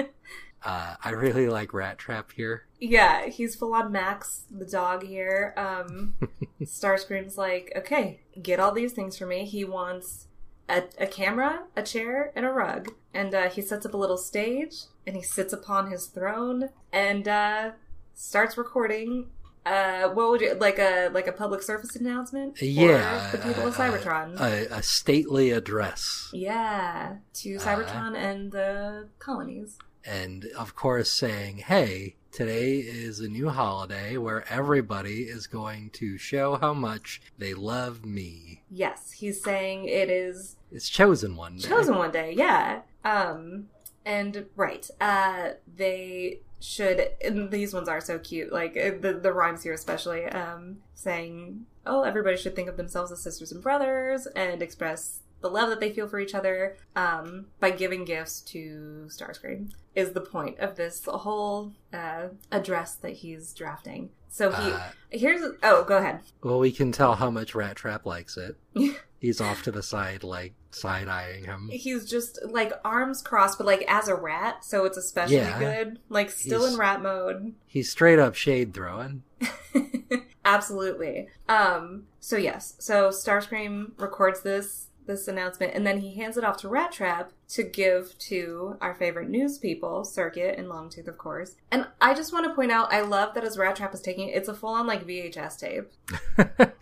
uh, 0.63 0.95
I 1.03 1.09
really 1.11 1.47
like 1.47 1.69
Rattrap 1.69 2.31
here. 2.31 2.65
yeah, 2.79 3.27
he's 3.27 3.55
full 3.55 3.75
on 3.75 3.91
Max, 3.91 4.45
the 4.49 4.65
dog 4.65 5.03
here. 5.03 5.53
Um, 5.57 6.15
Starscream's 6.63 7.37
like, 7.37 7.71
okay, 7.75 8.21
get 8.41 8.59
all 8.59 8.71
these 8.71 8.93
things 8.93 9.15
for 9.17 9.27
me. 9.27 9.45
He 9.45 9.63
wants 9.63 10.27
a, 10.69 10.83
a 10.99 11.07
camera, 11.07 11.63
a 11.75 11.83
chair, 11.83 12.31
and 12.35 12.45
a 12.45 12.49
rug. 12.49 12.89
And 13.13 13.33
uh, 13.33 13.49
he 13.49 13.61
sets 13.61 13.85
up 13.85 13.93
a 13.93 13.97
little 13.97 14.17
stage, 14.17 14.75
and 15.05 15.15
he 15.15 15.21
sits 15.21 15.53
upon 15.53 15.91
his 15.91 16.07
throne, 16.07 16.69
and 16.91 17.27
uh, 17.27 17.71
starts 18.13 18.57
recording. 18.57 19.27
Uh, 19.65 20.09
what 20.09 20.29
would 20.29 20.41
you 20.41 20.53
like 20.53 20.77
a 20.77 21.09
like 21.11 21.25
a 21.27 21.31
public 21.31 21.63
service 21.63 21.95
announcement? 21.95 22.61
yeah, 22.61 23.31
the 23.31 23.39
people 23.39 23.65
of 23.65 23.75
Cybertron. 23.75 24.39
a, 24.39 24.67
a 24.71 24.83
stately 24.83 25.49
address, 25.49 26.29
yeah, 26.33 27.15
to 27.33 27.55
Uh, 27.55 27.59
Cybertron 27.59 28.15
and 28.15 28.51
the 28.51 29.07
colonies. 29.17 29.79
and 30.05 30.45
of 30.55 30.75
course 30.75 31.09
saying, 31.11 31.57
"Hey, 31.57 32.15
today 32.31 32.73
is 32.77 33.19
a 33.19 33.27
new 33.27 33.49
holiday 33.49 34.17
where 34.17 34.47
everybody 34.53 35.23
is 35.23 35.47
going 35.47 35.89
to 35.93 36.15
show 36.19 36.57
how 36.57 36.75
much 36.75 37.19
they 37.39 37.55
love 37.55 38.05
me." 38.05 38.61
Yes, 38.69 39.13
he's 39.13 39.41
saying 39.43 39.85
it 39.85 40.11
is 40.11 40.54
It's 40.71 40.89
chosen 40.89 41.35
one 41.35 41.57
day. 41.57 41.67
chosen 41.67 41.95
one 41.95 42.11
day. 42.11 42.33
Yeah. 42.35 42.81
Um, 43.03 43.67
and 44.05 44.45
right, 44.55 44.89
uh, 45.01 45.51
they 45.75 46.39
should. 46.59 47.09
And 47.23 47.51
these 47.51 47.73
ones 47.73 47.87
are 47.87 48.01
so 48.01 48.19
cute. 48.19 48.51
Like 48.51 48.75
uh, 48.77 48.91
the 48.99 49.13
the 49.21 49.31
rhymes 49.33 49.63
here, 49.63 49.73
especially 49.73 50.25
um, 50.25 50.77
saying, 50.93 51.65
"Oh, 51.85 52.03
everybody 52.03 52.37
should 52.37 52.55
think 52.55 52.69
of 52.69 52.77
themselves 52.77 53.11
as 53.11 53.21
sisters 53.21 53.51
and 53.51 53.61
brothers 53.63 54.27
and 54.35 54.61
express." 54.61 55.19
The 55.41 55.49
love 55.51 55.69
that 55.69 55.79
they 55.79 55.91
feel 55.93 56.07
for 56.07 56.19
each 56.19 56.33
other 56.33 56.75
um, 56.95 57.47
by 57.59 57.69
giving 57.69 58.03
gifts 58.03 58.41
to 58.41 59.05
Starscream 59.09 59.69
is 59.93 60.13
the 60.13 60.21
point 60.21 60.57
of 60.57 60.75
this 60.75 61.05
whole 61.05 61.71
uh, 61.93 62.29
address 62.51 62.95
that 62.95 63.11
he's 63.13 63.53
drafting. 63.53 64.09
So 64.27 64.51
he 64.51 64.71
Uh, 64.71 64.79
here's 65.11 65.41
oh, 65.61 65.83
go 65.83 65.97
ahead. 65.97 66.21
well, 66.41 66.57
we 66.57 66.71
can 66.71 66.91
tell 66.91 67.13
how 67.15 67.29
much 67.29 67.53
Rattrap 67.53 68.05
likes 68.05 68.37
it. 68.37 68.57
He's 69.25 69.41
off 69.41 69.63
to 69.63 69.71
the 69.71 69.81
side, 69.81 70.23
like 70.23 70.53
side 70.69 71.07
eyeing 71.07 71.45
him. 71.45 71.69
He's 71.71 72.05
just 72.07 72.37
like 72.47 72.71
arms 72.85 73.21
crossed, 73.23 73.57
but 73.57 73.65
like 73.65 73.83
as 73.87 74.07
a 74.07 74.13
rat, 74.15 74.63
so 74.63 74.85
it's 74.85 74.97
especially 74.97 75.37
Yeah. 75.37 75.57
good. 75.57 75.99
Like 76.09 76.29
still 76.29 76.61
He's- 76.61 76.73
in 76.73 76.79
rat 76.79 77.01
mode. 77.01 77.55
He's 77.65 77.89
straight 77.91 78.19
up 78.19 78.35
shade 78.35 78.73
throwing. 78.73 79.23
Absolutely. 80.45 81.27
Um. 81.49 82.03
So 82.19 82.37
yes. 82.37 82.75
So 82.79 83.09
Starscream 83.09 83.91
records 83.97 84.41
this 84.41 84.87
this 85.07 85.27
announcement, 85.27 85.73
and 85.75 85.85
then 85.85 85.99
he 85.99 86.15
hands 86.15 86.35
it 86.35 86.43
off 86.43 86.57
to 86.57 86.67
Rattrap 86.67 87.27
to 87.49 87.61
give 87.63 88.17
to 88.17 88.75
our 88.81 88.95
favorite 88.95 89.29
news 89.29 89.59
people, 89.59 90.03
Circuit 90.03 90.57
and 90.57 90.67
Longtooth, 90.67 91.07
of 91.07 91.17
course. 91.19 91.55
And 91.71 91.85
I 92.01 92.15
just 92.15 92.33
want 92.33 92.47
to 92.47 92.53
point 92.55 92.71
out, 92.71 92.91
I 92.91 93.01
love 93.01 93.35
that 93.35 93.43
as 93.43 93.55
Rattrap 93.55 93.93
is 93.93 94.01
taking 94.01 94.29
it, 94.29 94.35
it's 94.35 94.49
a 94.49 94.55
full 94.55 94.69
on 94.73 94.87
like 94.87 95.05
VHS 95.05 95.59
tape. 95.59 95.91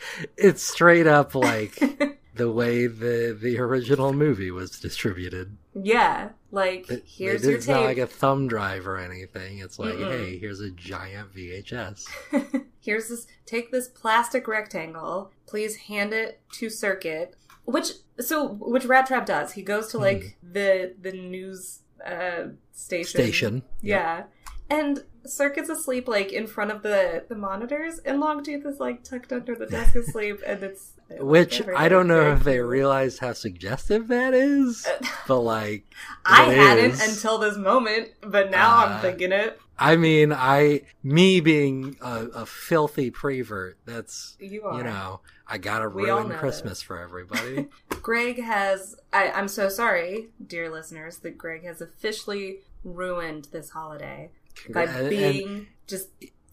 it's 0.38 0.64
straight 0.64 1.06
up 1.06 1.36
like 1.36 1.78
the 2.36 2.52
way 2.52 2.88
the 2.88 3.38
the 3.40 3.60
original 3.60 4.14
movie 4.14 4.52
was 4.52 4.80
distributed. 4.80 5.58
yeah. 5.74 6.30
Like 6.52 6.90
It- 6.90 7.04
here's 7.08 7.44
it- 7.44 7.48
your 7.50 7.58
it's 7.58 7.68
not 7.68 7.84
like 7.84 7.98
a 7.98 8.06
thumb 8.08 8.48
drive 8.48 8.88
or 8.88 8.98
anything. 8.98 9.58
It's 9.60 9.80
like, 9.80 9.96
Mm-mm. 9.96 10.12
hey, 10.12 10.38
here's 10.38 10.60
a 10.60 10.70
giant 10.70 11.34
VHS. 11.36 12.06
here's 12.80 13.10
this 13.10 13.28
take 13.46 13.72
this 13.72 13.88
plastic 13.88 14.48
rectangle 14.48 15.32
please 15.48 15.76
hand 15.88 16.12
it 16.14 16.42
to 16.52 16.70
circuit 16.70 17.36
which 17.66 17.92
so 18.20 18.50
which 18.60 18.84
rat 18.86 19.08
trap 19.08 19.26
does 19.26 19.54
he 19.54 19.62
goes 19.62 19.88
to 19.88 19.98
like 19.98 20.36
the 20.44 20.94
the 21.02 21.12
news 21.14 21.80
uh 22.06 22.48
station 22.74 23.22
Station. 23.22 23.64
yeah 23.82 24.24
and 24.70 25.06
circuit's 25.26 25.70
asleep 25.70 26.10
like 26.10 26.34
in 26.34 26.46
front 26.46 26.72
of 26.72 26.82
the 26.84 27.24
the 27.30 27.36
monitors 27.36 28.00
and 28.00 28.22
longtooth 28.22 28.66
is 28.66 28.80
like 28.82 29.02
tucked 29.04 29.32
under 29.32 29.56
the 29.56 29.66
desk 29.68 29.96
asleep 30.04 30.42
and 30.46 30.62
it's 30.64 30.92
Which 31.20 31.62
I 31.76 31.90
don't 31.90 32.08
know 32.08 32.32
if 32.34 32.44
they 32.44 32.56
cute. 32.56 32.66
realized 32.68 33.20
how 33.20 33.34
suggestive 33.34 34.08
that 34.08 34.34
is, 34.34 34.88
but 35.28 35.40
like, 35.40 35.86
i 36.26 36.44
hadn't 36.46 36.92
is. 36.92 37.16
until 37.18 37.38
this 37.38 37.58
moment 37.58 38.10
but 38.22 38.50
now 38.52 38.78
Uh, 38.78 38.86
i'm 38.88 39.02
thinking 39.02 39.32
it 39.32 39.60
I 39.78 39.96
mean, 39.96 40.32
I 40.32 40.82
me 41.02 41.40
being 41.42 41.98
a, 42.00 42.28
a 42.28 42.46
filthy 42.46 43.10
prevert. 43.10 43.80
That's 43.86 44.38
you 44.40 44.64
are 44.66 44.78
you 44.78 44.84
know, 44.84 45.22
I 45.48 45.58
gotta 45.58 45.90
We 45.90 46.04
ruin 46.04 46.30
Christmas 46.30 46.84
for 46.84 47.00
everybody. 47.00 47.68
Greg 47.90 48.40
has. 48.40 48.96
I, 49.12 49.32
I'm 49.32 49.48
so 49.48 49.70
sorry, 49.70 50.28
dear 50.46 50.70
listeners, 50.70 51.18
that 51.18 51.40
Greg 51.40 51.64
has 51.66 51.82
officially 51.82 52.60
ruined 52.84 53.46
this 53.52 53.72
holiday 53.72 54.30
by 54.70 54.84
And- 54.84 54.96
and 54.96 55.10
being 55.10 55.68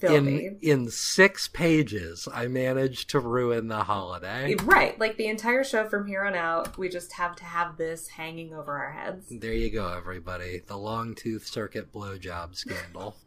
in 0.02 0.58
in 0.62 0.90
six 0.90 1.48
pages, 1.48 2.28
I 2.32 2.48
managed 2.48 3.10
to 3.10 3.20
ruin 3.20 3.68
the 3.68 3.84
holiday. 3.84 4.54
Right, 4.56 4.98
like 4.98 5.16
the 5.16 5.26
entire 5.26 5.64
show 5.64 5.88
from 5.88 6.06
here 6.06 6.22
on 6.24 6.34
out, 6.34 6.78
we 6.78 6.88
just 6.88 7.12
have 7.12 7.36
to 7.36 7.44
have 7.44 7.76
this 7.76 8.08
hanging 8.08 8.54
over 8.54 8.76
our 8.76 8.92
heads. 8.92 9.26
There 9.30 9.52
you 9.52 9.70
go, 9.70 9.92
everybody. 9.92 10.62
The 10.66 10.74
Longtooth 10.74 11.46
circuit 11.46 11.92
blowjob 11.92 12.54
scandal. 12.54 13.16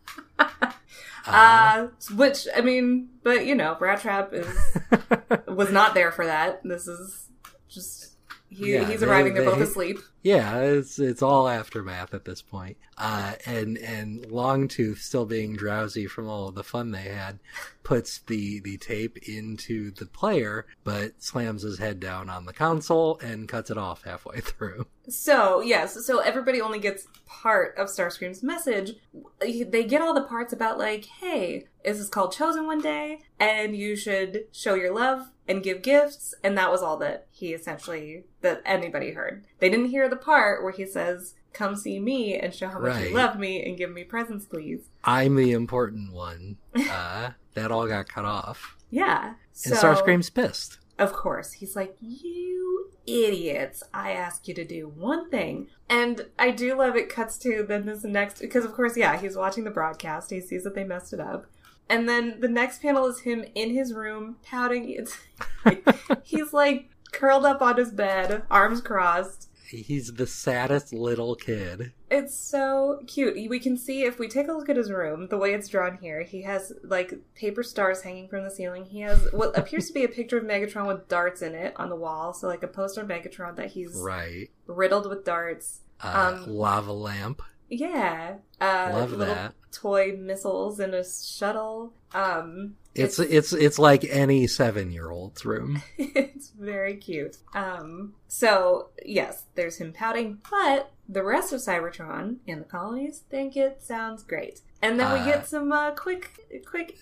Uh, 1.25 1.87
which 2.15 2.47
I 2.55 2.59
mean, 2.61 3.09
but 3.23 3.45
you 3.45 3.55
know, 3.55 3.77
Rattrap 3.79 4.33
is 4.33 5.47
was 5.47 5.71
not 5.71 5.93
there 5.93 6.11
for 6.11 6.25
that. 6.25 6.61
This 6.63 6.87
is 6.87 7.29
just 7.69 8.12
he, 8.53 8.73
Yeah, 8.73 8.85
he's 8.85 8.99
they- 9.01 9.05
arriving. 9.07 9.33
They're 9.33 9.43
they- 9.45 9.51
both 9.51 9.61
asleep. 9.61 9.99
Yeah, 10.21 10.59
it's 10.61 10.99
it's 10.99 11.21
all 11.21 11.49
aftermath 11.49 12.13
at 12.13 12.23
this 12.23 12.41
point. 12.41 12.77
Uh, 12.97 13.33
and 13.45 13.77
and 13.77 14.21
Longtooth, 14.27 14.99
still 14.99 15.25
being 15.25 15.53
drowsy 15.57 16.07
from 16.07 16.29
all 16.29 16.47
of 16.47 16.55
the 16.55 16.63
fun 16.63 16.91
they 16.91 17.01
had, 17.01 17.39
puts 17.83 18.19
the 18.19 18.61
the 18.61 18.77
tape 18.77 19.17
into 19.27 19.91
the 19.91 20.05
player, 20.05 20.65
but 20.85 21.21
slams 21.21 21.63
his 21.63 21.79
head 21.79 21.99
down 21.99 22.29
on 22.29 22.45
the 22.45 22.53
console 22.53 23.19
and 23.21 23.49
cuts 23.49 23.69
it 23.69 23.77
off 23.77 24.03
halfway 24.05 24.39
through. 24.39 24.85
So, 25.09 25.59
yes, 25.59 26.05
so 26.05 26.19
everybody 26.19 26.61
only 26.61 26.79
gets 26.79 27.05
part 27.25 27.75
of 27.77 27.87
Starscream's 27.89 28.41
message. 28.41 28.93
They 29.41 29.83
get 29.83 30.01
all 30.01 30.13
the 30.13 30.23
parts 30.23 30.53
about, 30.53 30.77
like, 30.77 31.03
hey, 31.03 31.67
this 31.83 31.99
is 31.99 32.09
called 32.09 32.33
Chosen 32.33 32.65
One 32.65 32.81
Day, 32.81 33.19
and 33.39 33.75
you 33.75 33.95
should 33.95 34.45
show 34.51 34.73
your 34.75 34.93
love 34.93 35.27
and 35.47 35.61
give 35.63 35.81
gifts, 35.81 36.33
and 36.43 36.57
that 36.57 36.71
was 36.71 36.81
all 36.81 36.97
that 36.97 37.27
he 37.31 37.53
essentially, 37.53 38.23
that 38.41 38.61
anybody 38.65 39.11
heard. 39.11 39.45
They 39.59 39.69
didn't 39.69 39.89
hear 39.89 40.07
the 40.09 40.15
part 40.15 40.63
where 40.63 40.71
he 40.71 40.85
says, 40.85 41.35
come 41.51 41.75
see 41.75 41.99
me 41.99 42.37
and 42.37 42.53
show 42.53 42.67
how 42.67 42.79
much 42.79 42.95
Right. 42.95 43.09
you 43.09 43.15
love 43.15 43.37
me 43.37 43.63
and 43.63 43.77
give 43.77 43.91
me 43.91 44.03
presents, 44.03 44.45
please. 44.45 44.89
I'm 45.03 45.35
the 45.35 45.51
important 45.51 46.13
one. 46.13 46.57
Uh, 46.75 47.31
that 47.53 47.71
all 47.71 47.87
got 47.87 48.07
cut 48.07 48.25
off, 48.25 48.77
Yeah. 48.89 49.35
So, 49.51 49.71
and 49.71 49.79
Starscream's 49.79 50.29
pissed. 50.31 50.79
Of 50.97 51.13
course. 51.13 51.53
He's 51.53 51.75
like, 51.75 51.95
You 51.99 52.89
idiots. 53.05 53.83
I 53.93 54.11
ask 54.11 54.47
you 54.47 54.53
to 54.55 54.63
do 54.65 54.87
one 54.87 55.29
thing. 55.29 55.67
And 55.89 56.27
I 56.39 56.51
do 56.51 56.75
love 56.75 56.95
it 56.95 57.09
cuts 57.09 57.37
to 57.39 57.63
then 57.67 57.85
this 57.85 58.03
next 58.03 58.39
because 58.39 58.65
of 58.65 58.73
course, 58.73 58.95
yeah, 58.97 59.17
he's 59.19 59.35
watching 59.35 59.63
the 59.63 59.71
broadcast. 59.71 60.31
He 60.31 60.39
sees 60.41 60.63
that 60.63 60.73
they 60.75 60.83
messed 60.83 61.13
it 61.13 61.19
up. 61.19 61.45
And 61.89 62.07
then 62.09 62.39
the 62.39 62.47
next 62.47 62.81
panel 62.81 63.05
is 63.07 63.19
him 63.19 63.43
in 63.55 63.71
his 63.73 63.93
room 63.93 64.37
pouting. 64.43 64.89
It's 64.89 65.17
like, 65.65 65.87
he's 66.23 66.53
like 66.53 66.89
curled 67.11 67.45
up 67.45 67.61
on 67.61 67.77
his 67.77 67.91
bed, 67.91 68.43
arms 68.49 68.81
crossed. 68.81 69.49
He's 69.67 70.13
the 70.13 70.27
saddest 70.27 70.93
little 70.93 71.35
kid. 71.35 71.93
It's 72.11 72.35
so 72.37 73.01
cute. 73.07 73.49
We 73.49 73.59
can 73.59 73.75
see 73.75 74.03
if 74.03 74.19
we 74.19 74.27
take 74.27 74.47
a 74.47 74.53
look 74.53 74.69
at 74.69 74.77
his 74.77 74.91
room, 74.91 75.27
the 75.29 75.37
way 75.37 75.53
it's 75.55 75.67
drawn 75.67 75.97
here, 75.99 76.21
he 76.21 76.43
has 76.43 76.73
like 76.83 77.13
paper 77.33 77.63
stars 77.63 78.01
hanging 78.03 78.27
from 78.27 78.43
the 78.43 78.51
ceiling. 78.51 78.85
He 78.85 78.99
has 79.01 79.27
what 79.31 79.57
appears 79.57 79.87
to 79.87 79.93
be 79.93 80.03
a 80.03 80.07
picture 80.09 80.37
of 80.37 80.43
Megatron 80.43 80.87
with 80.87 81.07
darts 81.07 81.41
in 81.41 81.55
it 81.55 81.73
on 81.77 81.89
the 81.89 81.95
wall. 81.95 82.33
So 82.33 82.47
like 82.47 82.61
a 82.61 82.67
poster 82.67 83.01
of 83.01 83.07
Megatron 83.07 83.55
that 83.55 83.71
he's 83.71 83.95
Right. 83.95 84.49
riddled 84.67 85.09
with 85.09 85.25
darts. 85.25 85.79
Uh, 86.01 86.35
Um, 86.43 86.55
lava 86.55 86.93
lamp. 86.93 87.41
Yeah. 87.67 88.35
Uh 88.61 88.91
Love 88.93 89.11
little 89.13 89.25
that. 89.33 89.53
Toy 89.73 90.15
missiles 90.17 90.79
in 90.79 90.93
a 90.93 91.03
shuttle. 91.03 91.93
Um 92.13 92.75
It's 92.95 93.17
it's 93.19 93.53
it's 93.53 93.79
like 93.79 94.03
any 94.05 94.47
seven 94.47 94.91
year 94.91 95.09
old's 95.09 95.43
room. 95.45 95.81
it's 95.97 96.49
very 96.49 96.95
cute. 96.97 97.37
Um, 97.55 98.13
so 98.27 98.89
yes, 99.05 99.45
there's 99.55 99.77
him 99.77 99.93
pouting, 99.93 100.39
but 100.49 100.91
the 101.09 101.23
rest 101.23 101.51
of 101.53 101.59
Cybertron 101.59 102.37
and 102.47 102.61
the 102.61 102.65
colonies 102.65 103.23
think 103.29 103.57
it 103.57 103.81
sounds 103.83 104.23
great. 104.23 104.61
And 104.81 104.99
then 104.99 105.11
we 105.13 105.19
Uh, 105.19 105.25
get 105.25 105.47
some 105.47 105.71
uh, 105.71 105.91
quick, 105.91 106.29
quick. 106.69 106.97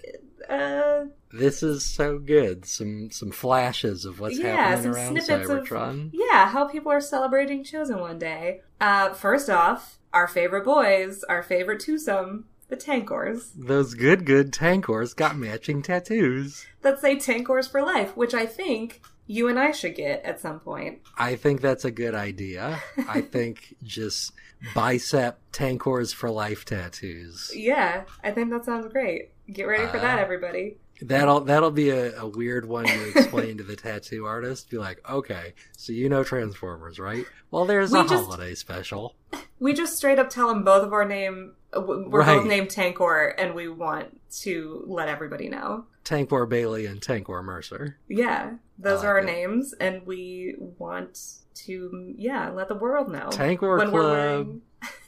Uh, 0.47 1.05
This 1.31 1.61
is 1.63 1.83
so 1.85 2.19
good. 2.19 2.65
Some 2.65 3.09
some 3.11 3.31
flashes 3.31 4.05
of 4.05 4.19
what's 4.19 4.37
Yeah, 4.39 4.55
happening 4.55 4.93
some 4.93 5.01
around 5.01 5.21
snippets 5.21 5.49
of- 5.49 5.59
Cybertron. 5.65 6.09
yeah, 6.13 6.47
how 6.49 6.65
people 6.65 6.91
are 6.91 7.01
celebrating 7.01 7.63
Chosen 7.63 7.99
one 7.99 8.19
day. 8.19 8.61
Uh, 8.79 9.13
first 9.13 9.49
off, 9.49 9.99
our 10.13 10.27
favorite 10.27 10.65
boys, 10.65 11.23
our 11.25 11.41
favorite 11.43 11.79
twosome, 11.85 12.45
the 12.71 12.75
Tankors, 12.77 13.51
Those 13.55 13.93
good 13.93 14.25
good 14.25 14.51
tankors 14.51 15.13
got 15.13 15.37
matching 15.37 15.83
tattoos. 15.83 16.65
that 16.81 16.99
say 16.99 17.17
Tankors 17.19 17.67
for 17.67 17.83
life, 17.83 18.17
which 18.17 18.33
I 18.33 18.45
think 18.47 19.01
you 19.27 19.47
and 19.47 19.59
I 19.59 19.71
should 19.71 19.93
get 19.95 20.23
at 20.23 20.39
some 20.41 20.59
point. 20.59 20.99
I 21.17 21.35
think 21.35 21.61
that's 21.61 21.85
a 21.85 21.91
good 21.91 22.15
idea. 22.15 22.81
I 23.07 23.21
think 23.35 23.75
just 23.83 24.31
bicep 24.73 25.39
tankors 25.51 26.11
for 26.13 26.29
life 26.31 26.65
tattoos. 26.65 27.51
Yeah, 27.55 28.03
I 28.23 28.31
think 28.31 28.49
that 28.49 28.65
sounds 28.65 28.91
great. 28.91 29.31
Get 29.51 29.63
ready 29.67 29.85
for 29.87 29.99
that, 29.99 30.17
Uh, 30.19 30.21
everybody. 30.21 30.77
That'll 31.03 31.41
that'll 31.41 31.71
be 31.71 31.89
a, 31.89 32.19
a 32.21 32.27
weird 32.27 32.65
one 32.67 32.85
to 32.85 33.09
explain 33.09 33.57
to 33.57 33.63
the 33.63 33.75
tattoo 33.75 34.25
artist. 34.25 34.69
Be 34.69 34.77
like, 34.77 35.01
okay, 35.09 35.53
so 35.75 35.93
you 35.93 36.09
know 36.09 36.23
Transformers, 36.23 36.99
right? 36.99 37.25
Well, 37.49 37.65
there's 37.65 37.91
We 37.91 37.99
a 37.99 38.03
just- 38.03 38.25
holiday 38.25 38.55
special. 38.55 39.15
We 39.59 39.73
just 39.73 39.95
straight 39.95 40.17
up 40.17 40.29
tell 40.31 40.47
them 40.47 40.63
both 40.63 40.83
of 40.83 40.91
our 40.91 41.05
name. 41.05 41.53
We're 41.73 42.19
Right. 42.19 42.37
both 42.37 42.47
named 42.47 42.69
Tankor, 42.69 43.33
and 43.37 43.53
we 43.55 43.67
want 43.69 44.19
to 44.41 44.83
let 44.87 45.07
everybody 45.07 45.47
know. 45.49 45.85
Tankor 46.03 46.47
Bailey 46.49 46.85
and 46.85 46.99
Tankor 47.01 47.43
Mercer. 47.43 47.97
Yeah, 48.07 48.53
those 48.77 49.03
I 49.03 49.07
are 49.07 49.09
our 49.11 49.19
it. 49.19 49.25
names, 49.25 49.73
and 49.79 50.05
we 50.05 50.55
want 50.77 51.37
to, 51.55 52.13
yeah, 52.17 52.49
let 52.49 52.67
the 52.67 52.75
world 52.75 53.09
know. 53.09 53.29
Tankor 53.29 53.77
when 53.77 53.91
we're 53.91 54.01
Club. 54.01 54.61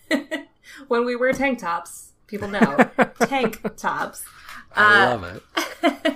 wearing, 0.10 0.30
when 0.88 1.06
we 1.06 1.16
wear 1.16 1.34
tank 1.34 1.60
tops, 1.60 2.12
people 2.28 2.48
know 2.48 2.78
tank 3.20 3.62
tops. 3.76 4.24
I 4.76 5.06
Uh, 5.06 5.18
love 5.18 5.42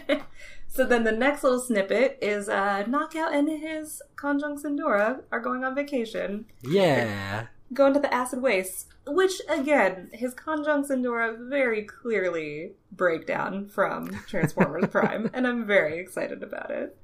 it. 0.07 0.21
so 0.67 0.85
then 0.85 1.03
the 1.03 1.11
next 1.11 1.43
little 1.43 1.59
snippet 1.59 2.17
is 2.21 2.47
uh, 2.49 2.83
Knockout 2.87 3.33
and 3.33 3.49
his 3.49 4.01
conjunx 4.15 4.63
endura 4.63 5.23
are 5.31 5.39
going 5.39 5.63
on 5.63 5.75
vacation. 5.75 6.45
Yeah. 6.61 7.47
Go 7.73 7.87
into 7.87 7.99
the 7.99 8.13
acid 8.13 8.41
waste, 8.41 8.87
which 9.05 9.41
again, 9.49 10.09
his 10.13 10.33
conjunx 10.33 10.89
endura 10.89 11.37
very 11.49 11.83
clearly 11.83 12.71
Breakdown 12.91 13.67
from 13.67 14.09
Transformers 14.27 14.87
Prime, 14.91 15.29
and 15.33 15.45
I'm 15.45 15.65
very 15.65 15.99
excited 15.99 16.43
about 16.43 16.71
it. 16.71 16.97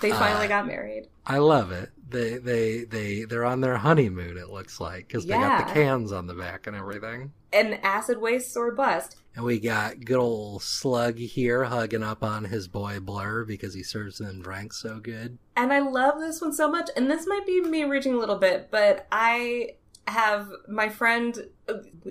They 0.00 0.10
finally 0.10 0.46
Uh, 0.46 0.48
got 0.48 0.66
married. 0.66 1.08
I 1.26 1.38
love 1.38 1.70
it. 1.72 1.90
They 2.10 2.36
they 2.36 2.84
they 2.84 3.24
they're 3.24 3.44
on 3.44 3.60
their 3.62 3.76
honeymoon. 3.78 4.36
It 4.36 4.50
looks 4.50 4.80
like 4.80 5.06
because 5.08 5.24
they 5.24 5.34
got 5.34 5.66
the 5.66 5.72
cans 5.72 6.12
on 6.12 6.26
the 6.26 6.34
back 6.34 6.66
and 6.66 6.76
everything. 6.76 7.32
And 7.52 7.78
acid 7.82 8.18
waste 8.18 8.54
or 8.56 8.72
bust. 8.72 9.16
And 9.36 9.44
we 9.44 9.60
got 9.60 10.04
good 10.04 10.18
old 10.18 10.62
Slug 10.62 11.16
here 11.16 11.64
hugging 11.64 12.02
up 12.02 12.22
on 12.22 12.44
his 12.44 12.68
boy 12.68 13.00
Blur 13.00 13.44
because 13.44 13.72
he 13.72 13.82
serves 13.82 14.18
them 14.18 14.42
drinks 14.42 14.80
so 14.82 14.98
good. 14.98 15.38
And 15.56 15.72
I 15.72 15.78
love 15.80 16.18
this 16.18 16.40
one 16.42 16.52
so 16.52 16.68
much. 16.70 16.90
And 16.96 17.10
this 17.10 17.26
might 17.26 17.46
be 17.46 17.60
me 17.62 17.84
reaching 17.84 18.14
a 18.14 18.18
little 18.18 18.38
bit, 18.38 18.68
but 18.70 19.06
I 19.12 19.76
have 20.06 20.50
my 20.68 20.88
friend, 20.88 21.48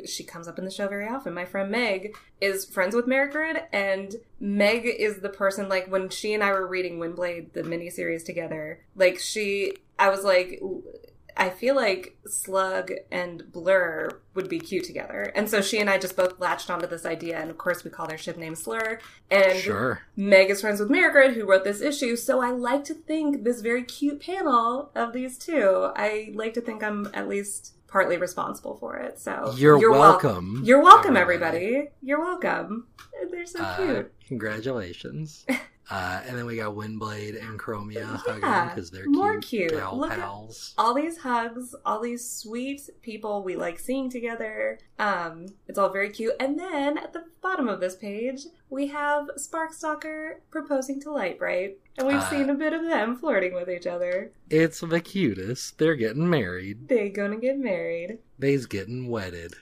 she 0.06 0.24
comes 0.24 0.48
up 0.48 0.58
in 0.58 0.66
the 0.66 0.72
show 0.72 0.88
very 0.88 1.08
often. 1.08 1.34
My 1.34 1.46
friend 1.46 1.70
Meg 1.70 2.16
is 2.40 2.66
friends 2.66 2.96
with 2.96 3.06
Mairghread, 3.06 3.64
and 3.74 4.16
Meg 4.40 4.86
is 4.86 5.20
the 5.20 5.30
person, 5.30 5.68
like, 5.68 5.92
when 5.92 6.10
she 6.10 6.34
and 6.34 6.44
I 6.44 6.52
were 6.52 6.66
reading 6.66 7.00
Windblade, 7.00 7.54
the 7.54 7.64
miniseries 7.64 8.26
together, 8.26 8.84
like, 8.96 9.20
she, 9.20 9.74
I 10.00 10.10
was 10.10 10.24
like, 10.24 10.62
I 11.38 11.50
feel 11.50 11.76
like 11.76 12.18
Slug 12.28 12.92
and 13.10 13.52
Blur 13.52 14.20
would 14.36 14.50
be 14.50 14.60
cute 14.60 14.84
together. 14.84 15.32
And 15.34 15.50
so 15.50 15.62
she 15.62 15.80
and 15.80 15.90
I 15.90 15.98
just 15.98 16.16
both 16.16 16.40
latched 16.40 16.70
onto 16.70 16.88
this 16.88 17.06
idea, 17.06 17.40
and 17.40 17.50
of 17.50 17.58
course, 17.58 17.84
we 17.84 17.90
call 17.90 18.08
their 18.08 18.18
ship 18.18 18.38
name 18.38 18.56
Slur. 18.56 19.00
And 19.30 19.60
Sure. 19.60 20.02
Meg 20.16 20.50
is 20.50 20.62
friends 20.62 20.80
with 20.80 20.90
Mairghread, 20.90 21.34
who 21.34 21.46
wrote 21.46 21.64
this 21.64 21.82
issue, 21.82 22.16
so 22.16 22.42
I 22.42 22.52
like 22.52 22.84
to 22.86 22.94
think 22.94 23.44
this 23.44 23.62
very 23.62 23.84
cute 23.84 24.22
panel 24.22 24.92
of 24.96 25.14
these 25.14 25.38
two. 25.38 25.90
I 25.96 26.32
like 26.34 26.54
to 26.56 26.62
think 26.62 26.84
I'm 26.84 27.10
at 27.14 27.28
least 27.28 27.76
partly 27.92 28.18
responsible 28.18 28.78
for 28.78 28.98
it. 28.98 29.20
So 29.20 29.54
You're, 29.58 29.78
wel- 29.92 30.00
welcome. 30.00 30.62
you're 30.64 30.82
welcome, 30.82 31.18
everybody. 31.18 31.90
You're 32.02 32.20
welcome. 32.22 32.88
They're 33.30 33.46
so 33.46 33.62
Uh, 33.62 33.76
cute. 33.78 34.14
congratulations. 34.28 35.46
uh, 35.92 36.22
and 36.26 36.38
then 36.38 36.46
we 36.46 36.56
got 36.56 36.74
Windblade 36.74 37.40
and 37.46 37.60
Chromia 37.60 38.06
hugging 38.16 38.70
because 38.70 38.92
they're 38.92 39.10
more 39.10 39.40
cute, 39.40 39.72
cute. 39.72 39.94
Look 39.94 40.12
at- 40.12 40.20
pals. 40.20 40.74
All 40.78 40.94
these 40.94 41.18
hugs, 41.18 41.76
all 41.86 42.00
these 42.02 42.28
sweet 42.28 42.82
people 43.02 43.44
we 43.44 43.58
like 43.58 43.78
seeing 43.78 44.10
together. 44.10 44.80
Um, 44.98 45.48
it's 45.68 45.78
all 45.78 45.90
very 45.90 46.10
cute. 46.12 46.34
And 46.40 46.58
then 46.58 46.98
at 46.98 47.12
the 47.12 47.26
bottom 47.42 47.68
of 47.68 47.82
this 47.82 47.96
page, 47.96 48.46
we 48.70 48.88
have 48.88 49.28
Sparkstalker 49.38 50.36
proposing 50.50 51.02
to 51.02 51.10
Lightbright. 51.10 51.74
And 51.98 52.08
we've 52.08 52.18
Uh, 52.18 52.30
seen 52.30 52.50
a 52.50 52.54
bit 52.56 52.74
of 52.74 52.84
them 52.84 53.16
flirting 53.18 53.54
with 53.54 53.70
each 53.70 53.86
other. 53.86 54.32
It's 54.50 54.80
the 54.80 55.02
cutest. 55.02 55.78
They're 55.78 55.96
getting 55.96 56.30
married. 56.30 56.88
They 56.88 57.10
gonna 57.10 57.38
get 57.38 57.58
married. 57.60 58.20
They's 58.40 58.66
getting 58.66 59.08
wedded. 59.10 59.54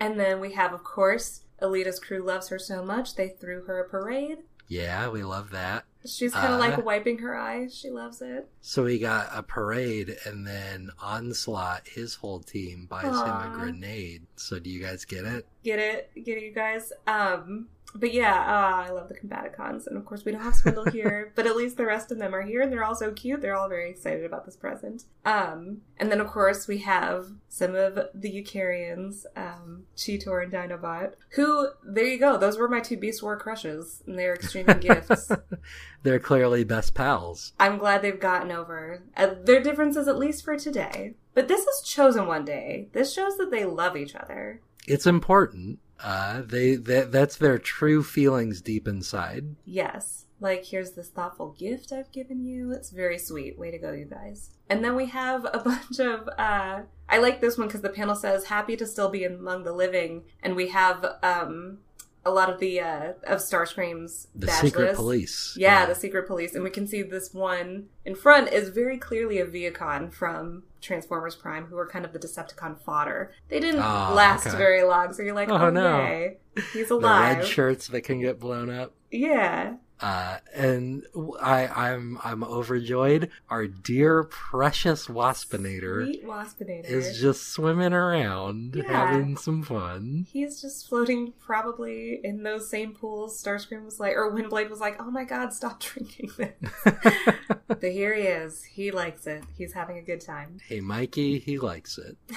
And 0.00 0.18
then 0.18 0.40
we 0.40 0.52
have, 0.54 0.72
of 0.72 0.82
course, 0.82 1.42
Alita's 1.60 2.00
crew 2.00 2.22
loves 2.24 2.48
her 2.48 2.58
so 2.58 2.84
much 2.84 3.14
they 3.14 3.28
threw 3.28 3.62
her 3.66 3.78
a 3.80 3.88
parade. 3.88 4.38
Yeah, 4.66 5.08
we 5.10 5.22
love 5.22 5.50
that. 5.50 5.84
She's 6.04 6.32
kind 6.32 6.46
of 6.54 6.54
Uh. 6.54 6.58
like 6.58 6.84
wiping 6.84 7.18
her 7.18 7.36
eyes. 7.36 7.72
She 7.76 7.88
loves 7.90 8.20
it. 8.20 8.48
So 8.62 8.82
we 8.84 8.98
got 8.98 9.28
a 9.32 9.44
parade, 9.44 10.16
and 10.24 10.44
then 10.44 10.90
Onslaught, 11.00 11.86
his 11.86 12.14
whole 12.16 12.40
team 12.40 12.86
buys 12.86 13.04
him 13.04 13.12
a 13.14 13.52
grenade. 13.54 14.26
So 14.34 14.58
do 14.58 14.70
you 14.70 14.80
guys 14.82 15.04
get 15.04 15.24
it? 15.24 15.46
Get 15.62 15.78
it? 15.78 16.10
Get 16.24 16.38
it, 16.38 16.42
you 16.42 16.52
guys? 16.52 16.92
Um, 17.06 17.68
but 17.94 18.12
yeah, 18.12 18.34
uh, 18.34 18.88
I 18.88 18.90
love 18.90 19.08
the 19.08 19.14
Combaticons. 19.14 19.86
And 19.86 19.96
of 19.96 20.04
course, 20.04 20.24
we 20.24 20.32
don't 20.32 20.42
have 20.42 20.54
Swindle 20.54 20.84
here, 20.92 21.32
but 21.34 21.46
at 21.46 21.56
least 21.56 21.76
the 21.76 21.86
rest 21.86 22.10
of 22.10 22.18
them 22.18 22.34
are 22.34 22.42
here, 22.42 22.62
and 22.62 22.72
they're 22.72 22.84
all 22.84 22.94
so 22.94 23.12
cute. 23.12 23.40
They're 23.40 23.56
all 23.56 23.68
very 23.68 23.90
excited 23.90 24.24
about 24.24 24.44
this 24.44 24.56
present. 24.56 25.04
Um, 25.24 25.82
and 25.98 26.10
then, 26.10 26.20
of 26.20 26.28
course, 26.28 26.66
we 26.66 26.78
have 26.78 27.26
some 27.48 27.74
of 27.74 27.98
the 28.14 28.42
Eucarians, 28.42 29.24
um, 29.36 29.84
Cheetor 29.96 30.42
and 30.42 30.52
Dinobot, 30.52 31.14
who, 31.30 31.68
there 31.84 32.06
you 32.06 32.18
go, 32.18 32.36
those 32.36 32.58
were 32.58 32.68
my 32.68 32.80
two 32.80 32.96
Beast 32.96 33.22
War 33.22 33.36
crushes, 33.36 34.02
and 34.06 34.18
they're 34.18 34.34
exchanging 34.34 34.80
gifts. 34.80 35.30
They're 36.02 36.18
clearly 36.18 36.64
best 36.64 36.94
pals. 36.94 37.52
I'm 37.60 37.78
glad 37.78 38.02
they've 38.02 38.18
gotten 38.18 38.50
over 38.50 39.04
uh, 39.16 39.34
their 39.44 39.62
differences, 39.62 40.08
at 40.08 40.18
least 40.18 40.44
for 40.44 40.56
today. 40.56 41.14
But 41.32 41.46
this 41.46 41.64
is 41.64 41.88
chosen 41.88 42.26
one 42.26 42.44
day. 42.44 42.88
This 42.92 43.14
shows 43.14 43.36
that 43.36 43.52
they 43.52 43.64
love 43.64 43.96
each 43.96 44.16
other. 44.16 44.60
It's 44.88 45.06
important. 45.06 45.78
Uh, 46.02 46.42
they 46.44 46.74
that 46.76 47.12
that's 47.12 47.36
their 47.36 47.58
true 47.58 48.02
feelings 48.02 48.60
deep 48.60 48.88
inside. 48.88 49.56
Yes. 49.64 50.26
Like, 50.40 50.64
here's 50.64 50.90
this 50.92 51.08
thoughtful 51.08 51.54
gift 51.56 51.92
I've 51.92 52.10
given 52.10 52.44
you. 52.44 52.72
It's 52.72 52.90
very 52.90 53.16
sweet. 53.16 53.56
Way 53.56 53.70
to 53.70 53.78
go, 53.78 53.92
you 53.92 54.06
guys. 54.06 54.50
And 54.68 54.84
then 54.84 54.96
we 54.96 55.06
have 55.06 55.44
a 55.44 55.58
bunch 55.64 56.00
of, 56.00 56.28
uh, 56.36 56.80
I 57.08 57.18
like 57.18 57.40
this 57.40 57.56
one 57.56 57.68
because 57.68 57.82
the 57.82 57.88
panel 57.88 58.16
says, 58.16 58.46
happy 58.46 58.76
to 58.76 58.84
still 58.84 59.08
be 59.08 59.22
among 59.22 59.62
the 59.62 59.72
living. 59.72 60.24
And 60.42 60.56
we 60.56 60.70
have, 60.70 61.06
um, 61.22 61.78
a 62.24 62.32
lot 62.32 62.50
of 62.50 62.58
the, 62.58 62.80
uh, 62.80 63.12
of 63.22 63.38
Starscream's 63.38 64.26
The 64.34 64.48
secret 64.48 64.86
list. 64.86 64.96
police. 64.96 65.56
Yeah, 65.56 65.86
the 65.86 65.94
secret 65.94 66.26
police. 66.26 66.56
And 66.56 66.64
we 66.64 66.70
can 66.70 66.88
see 66.88 67.02
this 67.02 67.32
one 67.32 67.86
in 68.04 68.16
front 68.16 68.52
is 68.52 68.70
very 68.70 68.98
clearly 68.98 69.38
a 69.38 69.46
Vehicon 69.46 70.12
from 70.12 70.64
Transformers 70.82 71.34
Prime, 71.34 71.64
who 71.66 71.78
are 71.78 71.88
kind 71.88 72.04
of 72.04 72.12
the 72.12 72.18
Decepticon 72.18 72.78
fodder. 72.80 73.32
They 73.48 73.60
didn't 73.60 73.80
Ah, 73.80 74.12
last 74.12 74.46
okay. 74.46 74.56
very 74.56 74.82
long, 74.82 75.12
so 75.14 75.22
you're 75.22 75.34
like, 75.34 75.48
Oh, 75.48 75.56
oh, 75.56 75.70
no. 75.70 75.98
yay. 76.02 76.38
He's 76.72 76.88
the 76.88 76.96
alive. 76.96 77.38
red 77.38 77.46
shirts 77.46 77.86
that 77.88 78.02
can 78.02 78.20
get 78.20 78.38
blown 78.38 78.68
up. 78.68 78.92
Yeah. 79.10 79.74
Uh, 80.02 80.38
and 80.54 81.04
I, 81.40 81.66
I'm 81.68 82.18
I'm 82.24 82.42
overjoyed. 82.42 83.30
Our 83.48 83.68
dear 83.68 84.24
precious 84.24 85.06
Waspinator 85.06 86.04
Sweet 86.04 86.26
Waspinator. 86.26 86.84
is 86.84 87.20
just 87.20 87.48
swimming 87.52 87.92
around, 87.92 88.74
Yeah. 88.74 88.82
having 88.90 89.36
some 89.36 89.62
fun. 89.62 90.26
He's 90.32 90.60
just 90.60 90.88
floating 90.88 91.32
probably 91.38 92.20
in 92.24 92.42
those 92.42 92.68
same 92.68 92.94
pools. 92.94 93.40
Starscream 93.40 93.84
was 93.84 94.00
like, 94.00 94.14
or 94.16 94.32
Windblade 94.32 94.70
was 94.70 94.80
like, 94.80 94.96
oh 95.00 95.10
my 95.10 95.22
god, 95.24 95.52
stop 95.52 95.78
drinking 95.80 96.30
this. 96.36 96.52
but 97.68 97.82
here 97.82 98.14
he 98.14 98.22
is. 98.22 98.64
He 98.64 98.90
likes 98.90 99.26
it. 99.28 99.44
He's 99.56 99.72
having 99.72 99.98
a 99.98 100.02
good 100.02 100.20
time. 100.20 100.58
hey, 100.66 100.80
Mikey, 100.80 101.38
he 101.38 101.58
likes 101.58 101.96
it. 101.98 102.16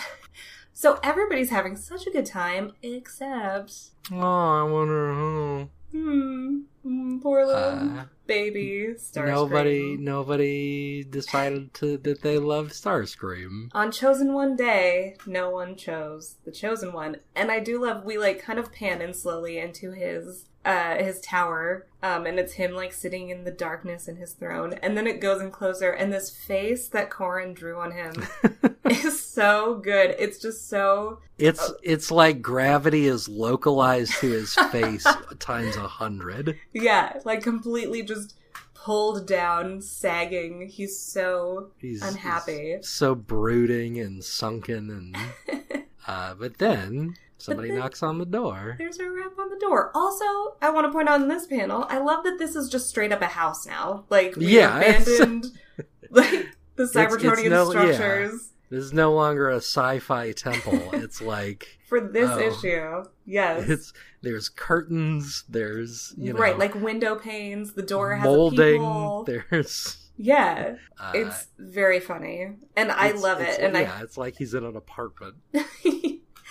So 0.78 0.99
everybody's 1.01 1.51
having 1.51 1.78
such 1.78 2.06
a 2.06 2.12
good 2.12 2.25
time, 2.25 2.73
except. 2.84 3.91
Oh, 4.12 4.17
I 4.19 4.63
wonder 4.63 5.13
who. 5.13 5.69
Hmm. 5.93 6.58
Hmm, 6.86 7.19
poor 7.19 7.45
little 7.45 7.62
Uh, 7.62 8.06
baby 8.28 8.93
Starscream. 8.95 9.28
Nobody, 9.28 9.98
nobody 9.98 11.04
decided 11.04 11.74
to 11.76 11.98
that 11.98 12.21
they 12.21 12.38
love 12.38 12.69
Starscream. 12.69 13.69
On 13.74 13.91
chosen 13.91 14.34
one 14.34 14.56
day, 14.56 15.15
no 15.26 15.50
one 15.50 15.76
chose 15.76 16.36
the 16.45 16.52
chosen 16.52 16.93
one, 16.93 17.17
and 17.36 17.52
I 17.52 17.60
do 17.60 17.82
love 17.84 18.06
we 18.06 18.17
like 18.17 18.41
kind 18.41 18.60
of 18.60 18.71
pan 18.71 19.02
in 19.02 19.13
slowly 19.13 19.58
into 19.58 19.91
his 19.91 20.45
uh 20.65 20.95
his 21.04 21.19
tower, 21.21 21.86
um, 22.04 22.25
and 22.25 22.39
it's 22.39 22.54
him 22.54 22.73
like 22.73 22.91
sitting 22.91 23.30
in 23.30 23.43
the 23.43 23.51
darkness 23.51 24.08
in 24.08 24.15
his 24.17 24.34
throne, 24.34 24.73
and 24.82 24.97
then 24.97 25.06
it 25.08 25.21
goes 25.21 25.41
in 25.41 25.51
closer, 25.51 25.91
and 25.91 26.12
this 26.12 26.30
face 26.30 26.88
that 26.89 27.10
Corin 27.10 27.54
drew 27.54 27.80
on 27.80 27.91
him 27.91 28.13
is 28.89 29.23
so 29.23 29.75
good. 29.75 30.15
It's 30.17 30.39
just 30.39 30.67
so 30.69 31.19
It's 31.38 31.71
it's 31.84 32.10
like 32.12 32.41
gravity 32.41 33.06
is 33.08 33.28
localized 33.30 34.13
to 34.21 34.32
his 34.32 34.54
face 34.71 35.06
times 35.39 35.75
a 35.75 35.88
hundred. 35.88 36.58
yeah, 36.73 37.19
like 37.25 37.43
completely 37.43 38.01
just 38.04 38.36
pulled 38.73 39.25
down, 39.28 39.82
sagging. 39.82 40.67
He's 40.69 40.99
so 40.99 41.71
He's 41.80 42.01
Unhappy. 42.04 42.75
he's 42.78 42.88
so 42.89 43.15
brooding 43.15 43.99
and 43.99 44.23
sunken, 44.23 44.89
and 44.91 45.84
uh, 46.08 46.34
but 46.36 46.58
then 46.60 47.15
somebody 47.45 47.69
then- 47.69 47.79
knocks 47.79 48.03
on 48.03 48.17
the 48.17 48.25
door. 48.25 48.75
There's 48.77 48.99
a 48.99 49.10
rap 49.10 49.34
on 49.39 49.49
the 49.49 49.58
door. 49.60 49.91
Also, 49.95 50.25
I 50.62 50.69
want 50.71 50.86
to 50.88 50.91
point 50.91 51.08
out 51.10 51.21
in 51.21 51.27
this 51.27 51.47
panel, 51.47 51.86
I 51.89 51.97
love 51.99 52.23
that 52.23 52.38
this 52.39 52.55
is 52.55 52.69
just 52.69 52.89
straight 52.89 53.12
up 53.12 53.21
a 53.21 53.27
house 53.27 53.65
now. 53.65 54.05
Like 54.10 54.36
we 54.36 54.47
Yeah, 54.47 54.77
abandoned 54.77 55.45
like 56.10 56.47
the 56.75 56.84
Cybertronian 56.84 57.49
no- 57.49 57.71
yeah. 57.71 57.93
structures 57.93 58.49
This 58.69 58.84
is 58.84 58.93
no 58.93 59.13
longer 59.13 59.49
a 59.49 59.58
sci-fi 59.58 60.31
temple. 60.34 60.89
It's 60.93 61.21
like 61.21 61.67
for 61.88 61.99
this 62.01 62.29
Oh. 62.31 62.39
issue. 62.39 63.03
Yes. 63.25 63.69
it's 63.69 63.93
there's 64.21 64.49
curtains. 64.49 65.43
There's 65.47 66.13
you 66.17 66.34
know 66.34 66.39
right, 66.39 66.58
like 66.58 66.73
window 66.75 67.15
panes, 67.15 67.73
the 67.73 67.84
door 67.84 68.15
has 68.15 68.25
a 68.25 68.29
molding. 68.29 69.23
There's 69.51 69.97
Yeah. 70.17 70.75
uh, 70.99 71.12
It's 71.13 71.47
very 71.60 71.99
funny. 71.99 72.55
And 72.75 72.91
I 72.91 73.12
love 73.12 73.39
it. 73.41 73.60
And 73.60 73.75
yeah, 73.75 74.01
it's 74.01 74.17
like 74.17 74.36
he's 74.38 74.53
in 74.55 74.63
an 74.65 74.75
apartment. 74.75 75.36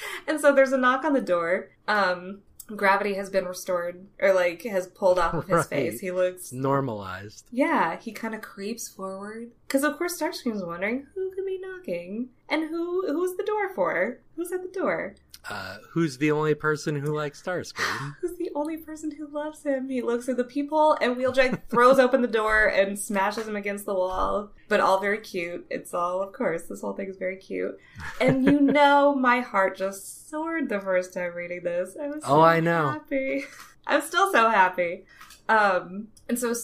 And 0.26 0.40
so 0.40 0.54
there's 0.54 0.72
a 0.72 0.78
knock 0.78 1.04
on 1.04 1.12
the 1.12 1.20
door. 1.20 1.70
Um 1.88 2.40
gravity 2.74 3.12
has 3.14 3.28
been 3.28 3.44
restored 3.44 4.06
or 4.18 4.32
like 4.32 4.62
has 4.62 4.86
pulled 4.86 5.18
off 5.18 5.34
of 5.34 5.44
his 5.46 5.56
Right. 5.56 5.66
face. 5.66 6.00
He 6.00 6.10
looks 6.10 6.50
Normalized. 6.52 7.46
Yeah, 7.50 7.98
he 7.98 8.10
kind 8.12 8.34
of 8.34 8.40
creeps 8.40 8.88
forward 8.88 9.50
because, 9.68 9.84
of 9.84 9.98
course, 9.98 10.18
Starscream's 10.20 10.64
wondering 10.64 11.06
who 11.14 11.30
could 11.34 11.44
be 11.44 11.58
knocking 11.60 12.30
and 12.48 12.70
who 12.70 13.06
who's 13.12 13.36
the 13.36 13.44
door 13.44 13.74
for? 13.74 14.18
Who's 14.36 14.50
at 14.52 14.62
the 14.62 14.68
door? 14.80 15.14
Uh, 15.48 15.76
who's 15.92 16.16
the 16.16 16.32
only 16.32 16.54
person 16.54 16.96
who 16.96 17.14
likes 17.14 17.42
Starscream? 17.42 18.14
Who's 18.22 18.33
only 18.54 18.76
person 18.76 19.10
who 19.10 19.26
loves 19.28 19.62
him. 19.64 19.88
He 19.88 20.00
looks 20.02 20.28
at 20.28 20.36
the 20.36 20.44
people, 20.44 20.96
and 21.00 21.16
Wheeljack 21.16 21.62
throws 21.68 21.98
open 21.98 22.22
the 22.22 22.28
door 22.28 22.66
and 22.66 22.98
smashes 22.98 23.46
him 23.48 23.56
against 23.56 23.86
the 23.86 23.94
wall. 23.94 24.50
But 24.68 24.80
all 24.80 25.00
very 25.00 25.18
cute. 25.18 25.66
It's 25.70 25.92
all, 25.94 26.22
of 26.22 26.32
course, 26.32 26.62
this 26.64 26.80
whole 26.80 26.92
thing 26.94 27.08
is 27.08 27.16
very 27.16 27.36
cute. 27.36 27.78
And 28.20 28.44
you 28.44 28.60
know, 28.60 29.14
my 29.14 29.40
heart 29.40 29.76
just 29.76 30.28
soared 30.30 30.68
the 30.68 30.80
first 30.80 31.12
time 31.12 31.34
reading 31.34 31.62
this. 31.64 31.96
I 32.00 32.08
was 32.08 32.22
so 32.24 32.30
Oh, 32.36 32.40
I 32.40 32.60
know. 32.60 32.90
happy. 32.90 33.44
I'm 33.86 34.00
still 34.00 34.32
so 34.32 34.48
happy. 34.48 35.04
Um, 35.48 36.08
and 36.28 36.38
so 36.38 36.54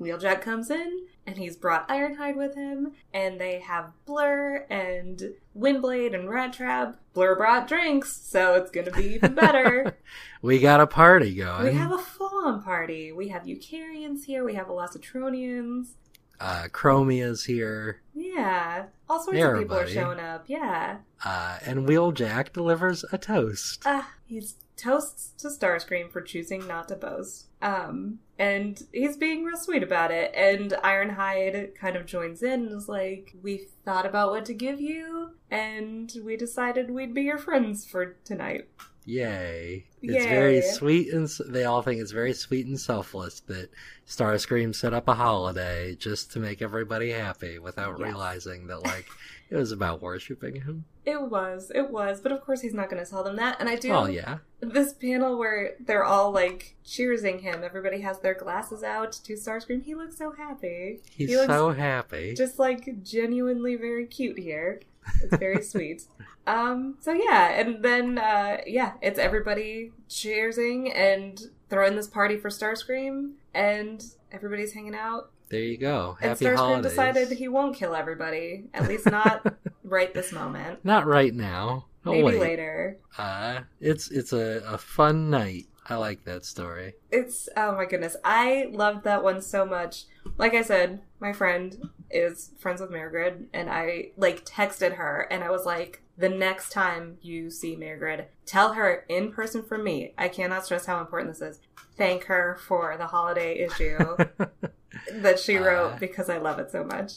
Wheeljack 0.00 0.40
comes 0.40 0.70
in, 0.70 1.06
and 1.26 1.36
he's 1.38 1.56
brought 1.56 1.88
Ironhide 1.88 2.36
with 2.36 2.54
him, 2.54 2.92
and 3.12 3.40
they 3.40 3.60
have 3.60 3.92
Blur 4.06 4.66
and 4.70 5.34
Windblade 5.56 6.14
and 6.14 6.28
Rattrap. 6.28 6.96
Blur 7.14 7.34
brought 7.36 7.66
drinks, 7.68 8.16
so 8.16 8.54
it's 8.54 8.70
gonna 8.70 8.90
be 8.90 9.14
even 9.14 9.34
better. 9.34 9.96
We 10.42 10.58
got 10.60 10.80
a 10.82 10.86
party 10.86 11.34
going. 11.34 11.64
we 11.64 11.72
have 11.72 11.90
a 11.90 11.96
full-on 11.98 12.62
party. 12.62 13.12
We 13.12 13.28
have 13.28 13.44
Eucarians 13.44 14.24
here. 14.26 14.44
We 14.44 14.52
have 14.56 14.66
Velocitronians. 14.66 15.94
uh, 16.38 16.68
Chromia's 16.70 17.44
here, 17.44 18.02
Yeah, 18.14 18.84
all 19.08 19.22
sorts 19.22 19.40
of 19.40 19.58
people 19.58 19.76
are 19.78 19.86
showing 19.86 20.18
up. 20.20 20.44
Yeah. 20.48 20.98
uh, 21.24 21.58
and 21.64 21.88
Wheeljack 21.88 22.52
delivers 22.52 23.04
a 23.10 23.16
toast. 23.16 23.82
Ah, 23.86 24.10
he's 24.26 24.56
toasts 24.76 25.30
to 25.42 25.48
Starscream 25.48 26.10
for 26.10 26.20
choosing 26.20 26.66
not 26.66 26.88
to 26.88 26.96
boast. 26.96 27.46
Um, 27.62 28.18
and 28.38 28.82
he's 28.92 29.16
being 29.16 29.44
real 29.44 29.56
sweet 29.56 29.82
about 29.82 30.10
it. 30.10 30.32
And 30.34 30.72
Ironhide 30.72 31.74
kind 31.76 31.96
of 31.96 32.06
joins 32.06 32.42
in 32.42 32.66
and 32.66 32.72
is 32.72 32.88
like, 32.88 33.34
"We 33.42 33.66
thought 33.84 34.06
about 34.06 34.30
what 34.30 34.44
to 34.46 34.54
give 34.54 34.80
you, 34.80 35.30
and 35.50 36.12
we 36.24 36.36
decided 36.36 36.90
we'd 36.90 37.14
be 37.14 37.22
your 37.22 37.38
friends 37.38 37.86
for 37.86 38.16
tonight." 38.24 38.68
Yay. 39.06 39.84
It's 40.00 40.24
very 40.24 40.56
Yay. 40.56 40.60
sweet 40.62 41.12
and 41.12 41.28
they 41.46 41.64
all 41.64 41.82
think 41.82 42.00
it's 42.00 42.10
very 42.10 42.32
sweet 42.32 42.66
and 42.66 42.80
selfless 42.80 43.40
that 43.40 43.68
Starscream 44.08 44.74
set 44.74 44.94
up 44.94 45.08
a 45.08 45.14
holiday 45.14 45.94
just 45.94 46.32
to 46.32 46.38
make 46.38 46.62
everybody 46.62 47.10
happy 47.10 47.58
without 47.58 47.98
Yes. 47.98 48.08
realizing 48.08 48.66
that 48.68 48.82
like 48.82 49.06
it 49.50 49.56
was 49.56 49.72
about 49.72 50.02
worshiping 50.02 50.56
him. 50.62 50.84
It 51.04 51.20
was, 51.20 51.70
it 51.74 51.90
was, 51.90 52.20
but 52.20 52.32
of 52.32 52.40
course 52.40 52.60
he's 52.62 52.72
not 52.74 52.88
going 52.90 53.04
to 53.04 53.08
tell 53.10 53.22
them 53.22 53.36
that. 53.36 53.56
And 53.60 53.68
I 53.68 53.76
do 53.76 53.92
Oh 53.92 54.06
yeah. 54.06 54.38
this 54.60 54.92
panel 54.94 55.38
where 55.38 55.72
they're 55.78 56.04
all 56.04 56.30
like 56.32 56.76
cheersing 56.84 57.40
him. 57.40 57.62
Everybody 57.62 58.00
has 58.00 58.20
their 58.20 58.34
glasses 58.34 58.82
out 58.82 59.12
to 59.12 59.34
Starscream. 59.34 59.82
He 59.84 59.94
looks 59.94 60.16
so 60.16 60.32
happy. 60.32 61.00
He's 61.10 61.28
he 61.28 61.36
looks 61.36 61.48
so 61.48 61.70
happy. 61.72 62.34
just 62.34 62.58
like 62.58 63.02
genuinely 63.02 63.76
very 63.76 64.06
cute 64.06 64.38
here. 64.38 64.80
It's 65.22 65.36
very 65.36 65.62
sweet. 65.72 66.04
Um, 66.46 66.96
so 67.00 67.12
yeah, 67.12 67.48
and 67.60 67.82
then 67.84 68.18
uh, 68.18 68.58
yeah, 68.66 68.92
it's 69.02 69.18
everybody 69.18 69.92
cheersing 70.08 70.90
and 70.94 71.40
throwing 71.68 71.96
this 71.96 72.06
party 72.06 72.36
for 72.38 72.48
Starscream, 72.48 73.32
and 73.54 74.02
everybody's 74.32 74.72
hanging 74.72 74.94
out. 74.94 75.30
There 75.54 75.62
you 75.62 75.76
go. 75.76 76.16
And 76.20 76.30
Happy 76.30 76.46
Starscream 76.46 76.56
holidays. 76.56 76.90
decided 76.90 77.30
he 77.30 77.46
won't 77.46 77.76
kill 77.76 77.94
everybody, 77.94 78.64
at 78.74 78.88
least 78.88 79.06
not 79.06 79.54
right 79.84 80.12
this 80.12 80.32
moment. 80.32 80.84
Not 80.84 81.06
right 81.06 81.32
now. 81.32 81.86
Oh 82.04 82.10
Maybe 82.10 82.24
wait. 82.24 82.40
later. 82.40 82.98
Uh, 83.16 83.60
it's 83.80 84.10
it's 84.10 84.32
a, 84.32 84.64
a 84.66 84.76
fun 84.76 85.30
night. 85.30 85.66
I 85.88 85.94
like 85.94 86.24
that 86.24 86.44
story. 86.44 86.94
It's 87.12 87.48
oh 87.56 87.76
my 87.76 87.84
goodness, 87.84 88.16
I 88.24 88.66
loved 88.72 89.04
that 89.04 89.22
one 89.22 89.40
so 89.40 89.64
much. 89.64 90.06
Like 90.38 90.54
I 90.54 90.62
said, 90.62 91.02
my 91.20 91.32
friend 91.32 91.88
is 92.10 92.50
friends 92.58 92.80
with 92.80 92.90
Mairghread, 92.90 93.44
and 93.52 93.70
I 93.70 94.10
like 94.16 94.44
texted 94.44 94.96
her, 94.96 95.28
and 95.30 95.44
I 95.44 95.52
was 95.52 95.64
like, 95.64 96.02
the 96.18 96.28
next 96.28 96.72
time 96.72 97.18
you 97.22 97.48
see 97.48 97.76
Mairghread, 97.76 98.24
tell 98.44 98.72
her 98.72 99.04
in 99.08 99.30
person 99.30 99.62
from 99.62 99.84
me. 99.84 100.14
I 100.18 100.26
cannot 100.26 100.64
stress 100.64 100.86
how 100.86 101.00
important 101.00 101.30
this 101.32 101.42
is. 101.42 101.60
Thank 101.96 102.24
her 102.24 102.58
for 102.66 102.96
the 102.96 103.06
holiday 103.06 103.60
issue 103.60 104.16
that 105.12 105.38
she 105.38 105.56
wrote 105.56 105.92
Uh. 105.94 105.96
because 105.98 106.28
I 106.28 106.38
love 106.38 106.58
it 106.58 106.70
so 106.70 106.84
much. 106.84 107.12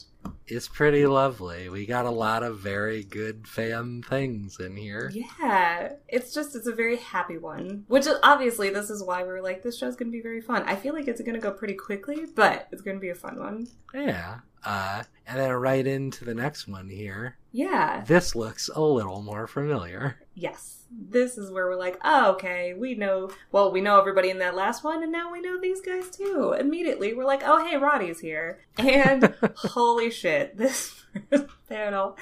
It's 0.48 0.68
pretty 0.68 1.06
lovely. 1.06 1.70
We 1.70 1.86
got 1.86 2.06
a 2.06 2.10
lot 2.12 2.44
of 2.44 2.60
very 2.60 3.04
good 3.04 3.48
fan 3.48 4.02
things 4.02 4.60
in 4.60 4.76
here. 4.78 5.12
Yeah, 5.14 5.94
it's 6.08 6.34
just 6.34 6.56
it's 6.56 6.68
a 6.68 6.74
very 6.76 6.98
happy 6.98 7.38
one. 7.38 7.86
Which 7.88 8.08
is, 8.08 8.16
obviously 8.24 8.70
this 8.70 8.90
is 8.90 9.04
why 9.04 9.24
we 9.24 9.30
were 9.30 9.42
like 9.42 9.64
this 9.64 9.78
show's 9.78 9.96
gonna 9.96 10.12
be 10.12 10.22
very 10.22 10.42
fun. 10.42 10.64
I 10.64 10.76
feel 10.76 10.94
like 10.94 11.08
it's 11.08 11.22
gonna 11.22 11.40
go 11.40 11.52
pretty 11.52 11.74
quickly, 11.76 12.26
but 12.36 12.68
it's 12.72 12.82
gonna 12.82 13.00
be 13.00 13.10
a 13.10 13.16
fun 13.16 13.40
one. 13.40 13.68
Yeah. 13.94 14.40
Uh, 14.64 15.04
and 15.26 15.40
then 15.40 15.52
right 15.52 15.86
into 15.88 16.26
the 16.26 16.34
next 16.34 16.68
one 16.68 16.90
here. 16.90 17.38
Yeah. 17.52 18.04
This 18.06 18.36
looks 18.36 18.70
a 18.74 18.82
little 18.82 19.22
more 19.22 19.48
familiar. 19.48 20.18
Yes. 20.34 20.77
This 20.92 21.38
is 21.38 21.52
where 21.52 21.68
we're 21.68 21.76
like, 21.76 22.00
oh, 22.04 22.32
okay, 22.34 22.74
we 22.74 22.96
know, 22.96 23.30
well, 23.52 23.72
we 23.72 23.82
know 23.82 24.00
everybody 24.00 24.30
in 24.30 24.40
that 24.40 24.56
last 24.56 24.84
one, 24.84 25.04
and 25.04 25.12
now 25.12 25.32
we 25.32 25.42
know 25.42 25.60
these 25.60 25.82
guys 25.82 26.10
too. 26.10 26.56
Immediately, 26.58 27.14
we're 27.14 27.26
like, 27.26 27.44
oh, 27.46 27.66
hey, 27.66 27.78
Roddy's 27.78 28.20
here. 28.20 28.60
And 28.80 29.34
holy 29.56 30.10
shit, 30.12 30.58
this 30.58 31.04
panel. 31.70 32.18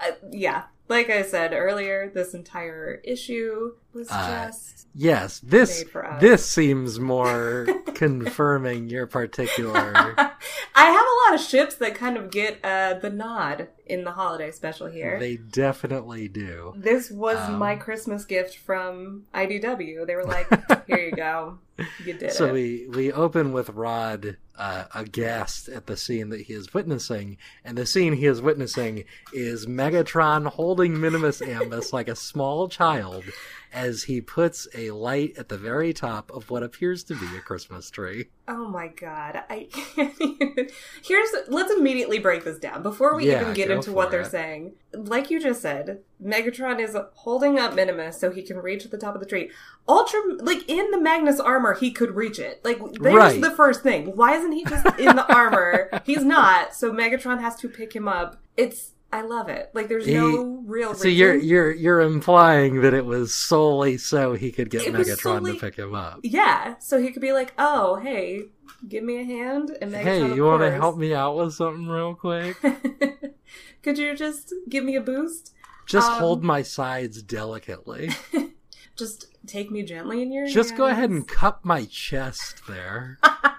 Uh, 0.00 0.12
yeah. 0.30 0.64
Like 0.88 1.10
I 1.10 1.22
said 1.22 1.52
earlier, 1.52 2.10
this 2.14 2.32
entire 2.32 3.00
issue 3.02 3.72
was 3.92 4.08
Uh, 4.10 4.46
just. 4.46 4.86
Yes, 4.94 5.40
this 5.40 5.80
Made 5.84 5.90
for 5.90 6.06
us. 6.06 6.20
this 6.20 6.48
seems 6.48 7.00
more 7.00 7.66
confirming 7.94 8.88
your 8.88 9.06
particular. 9.08 9.92
I 9.96 10.86
have 10.90 11.04
a 11.06 11.30
lot 11.30 11.34
of 11.40 11.44
ships 11.44 11.74
that 11.76 11.94
kind 11.96 12.16
of 12.16 12.30
get 12.30 12.60
uh, 12.64 12.94
the 13.02 13.10
nod 13.10 13.68
in 13.86 14.04
the 14.04 14.10
holiday 14.10 14.50
special 14.50 14.86
here. 14.88 15.18
They 15.18 15.36
definitely 15.36 16.28
do. 16.28 16.74
This 16.76 17.10
was 17.10 17.36
Um, 17.38 17.58
my 17.58 17.76
Christmas 17.76 18.24
gift 18.24 18.56
from 18.56 19.24
IDW. 19.34 20.06
They 20.06 20.14
were 20.16 20.24
like, 20.24 20.48
"Here 20.86 20.98
you 20.98 21.12
go, 21.12 21.58
you 22.04 22.14
did 22.14 22.32
So 22.32 22.46
it." 22.46 22.52
we 22.52 22.86
we 22.88 23.12
open 23.12 23.52
with 23.52 23.70
Rod 23.70 24.36
uh, 24.58 24.84
aghast 24.94 25.68
at 25.68 25.86
the 25.86 25.96
scene 25.96 26.30
that 26.30 26.42
he 26.42 26.54
is 26.54 26.72
witnessing, 26.74 27.36
and 27.64 27.76
the 27.78 27.86
scene 27.86 28.14
he 28.14 28.26
is 28.26 28.40
witnessing 28.42 29.04
is 29.32 29.66
Megatron 29.66 30.46
holding 30.46 30.98
Minimus 31.00 31.40
Ambus 31.40 31.92
like 31.92 32.08
a 32.08 32.16
small 32.16 32.68
child 32.68 33.24
as 33.72 34.04
he 34.04 34.20
puts 34.20 34.66
a 34.74 34.90
light 34.90 35.34
at 35.36 35.48
the 35.48 35.58
very 35.58 35.92
top 35.92 36.30
of 36.30 36.50
what 36.50 36.62
appears 36.62 37.04
to 37.04 37.14
be 37.14 37.26
a 37.36 37.40
Christmas 37.40 37.90
tree. 37.90 38.26
oh 38.48 38.68
my 38.68 38.88
god, 38.88 39.42
I 39.50 39.68
can't 39.72 40.14
even. 40.20 40.68
Here's 41.04 41.28
let's 41.48 41.72
immediately 41.72 42.18
break 42.18 42.44
this 42.44 42.58
down 42.58 42.82
before 42.82 43.14
we 43.16 43.28
Yeah, 43.28 43.42
even 43.42 43.54
get 43.54 43.70
into 43.70 43.92
what 43.92 44.10
they're 44.10 44.24
saying. 44.24 44.72
Like 44.94 45.30
you 45.30 45.40
just 45.40 45.60
said, 45.60 46.00
Megatron 46.24 46.80
is 46.80 46.96
holding 47.14 47.58
up 47.58 47.74
Minimus 47.74 48.18
so 48.18 48.30
he 48.30 48.42
can 48.42 48.56
reach 48.58 48.84
the 48.84 48.96
top 48.98 49.14
of 49.14 49.20
the 49.20 49.26
tree. 49.26 49.50
Ultra, 49.88 50.20
like 50.38 50.68
in 50.70 50.90
the 50.90 51.00
Magnus 51.00 51.38
armor, 51.40 51.74
he 51.74 51.90
could 51.90 52.14
reach 52.16 52.38
it. 52.38 52.64
Like 52.64 52.78
there's 52.94 53.14
Right. 53.14 53.40
the 53.40 53.50
first 53.50 53.82
thing. 53.82 54.16
Why 54.16 54.36
isn't 54.36 54.52
he 54.52 54.64
just 54.64 54.86
in 54.98 55.16
the 55.16 55.30
armor? 55.32 55.90
He's 56.04 56.24
not. 56.24 56.74
So 56.74 56.92
Megatron 56.92 57.40
has 57.40 57.56
to 57.56 57.68
pick 57.68 57.94
him 57.94 58.08
up. 58.08 58.36
It's. 58.56 58.92
I 59.12 59.22
love 59.22 59.48
it. 59.48 59.70
Like 59.72 59.88
there's 59.88 60.04
He- 60.06 60.14
no 60.14 60.62
real. 60.66 60.94
So 60.94 61.08
you're 61.08 61.34
you're 61.36 61.72
you're 61.72 62.00
implying 62.00 62.82
that 62.82 62.92
it 62.92 63.04
was 63.06 63.34
solely 63.34 63.96
so 63.98 64.34
he 64.34 64.50
could 64.52 64.68
get 64.70 64.82
It 64.82 64.92
Megatron 64.92 65.18
solely- 65.18 65.52
to 65.54 65.60
pick 65.60 65.76
him 65.76 65.94
up. 65.94 66.20
Yeah, 66.22 66.76
so 66.78 66.98
he 67.00 67.10
could 67.12 67.22
be 67.22 67.32
like, 67.32 67.54
"Oh, 67.58 67.96
hey, 67.96 68.44
give 68.88 69.04
me 69.04 69.20
a 69.20 69.24
hand." 69.24 69.76
And 69.80 69.92
Megatron, 69.92 70.02
Hey, 70.02 70.34
you 70.34 70.44
want 70.44 70.62
to 70.62 70.70
help 70.72 70.96
me 70.98 71.14
out 71.14 71.36
with 71.36 71.54
something 71.54 71.86
real 71.86 72.14
quick? 72.14 72.56
could 73.82 73.96
you 73.98 74.16
just 74.16 74.52
give 74.68 74.84
me 74.84 74.96
a 74.96 75.00
boost? 75.00 75.54
Just 75.86 76.10
Um, 76.10 76.18
hold 76.18 76.42
my 76.44 76.62
sides 76.62 77.22
delicately. 77.22 78.10
Just 78.96 79.26
take 79.46 79.70
me 79.70 79.82
gently 79.82 80.22
in 80.22 80.32
your. 80.32 80.46
Just 80.46 80.74
go 80.74 80.86
ahead 80.86 81.10
and 81.10 81.28
cup 81.28 81.64
my 81.66 81.84
chest 81.84 82.62
there. 82.66 83.18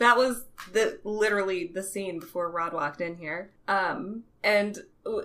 That 0.00 0.16
was 0.16 0.44
the 0.72 0.98
literally 1.04 1.66
the 1.72 1.82
scene 1.82 2.18
before 2.18 2.50
Rod 2.50 2.72
walked 2.72 3.00
in 3.00 3.16
here. 3.16 3.50
Um, 3.68 4.24
and 4.42 4.78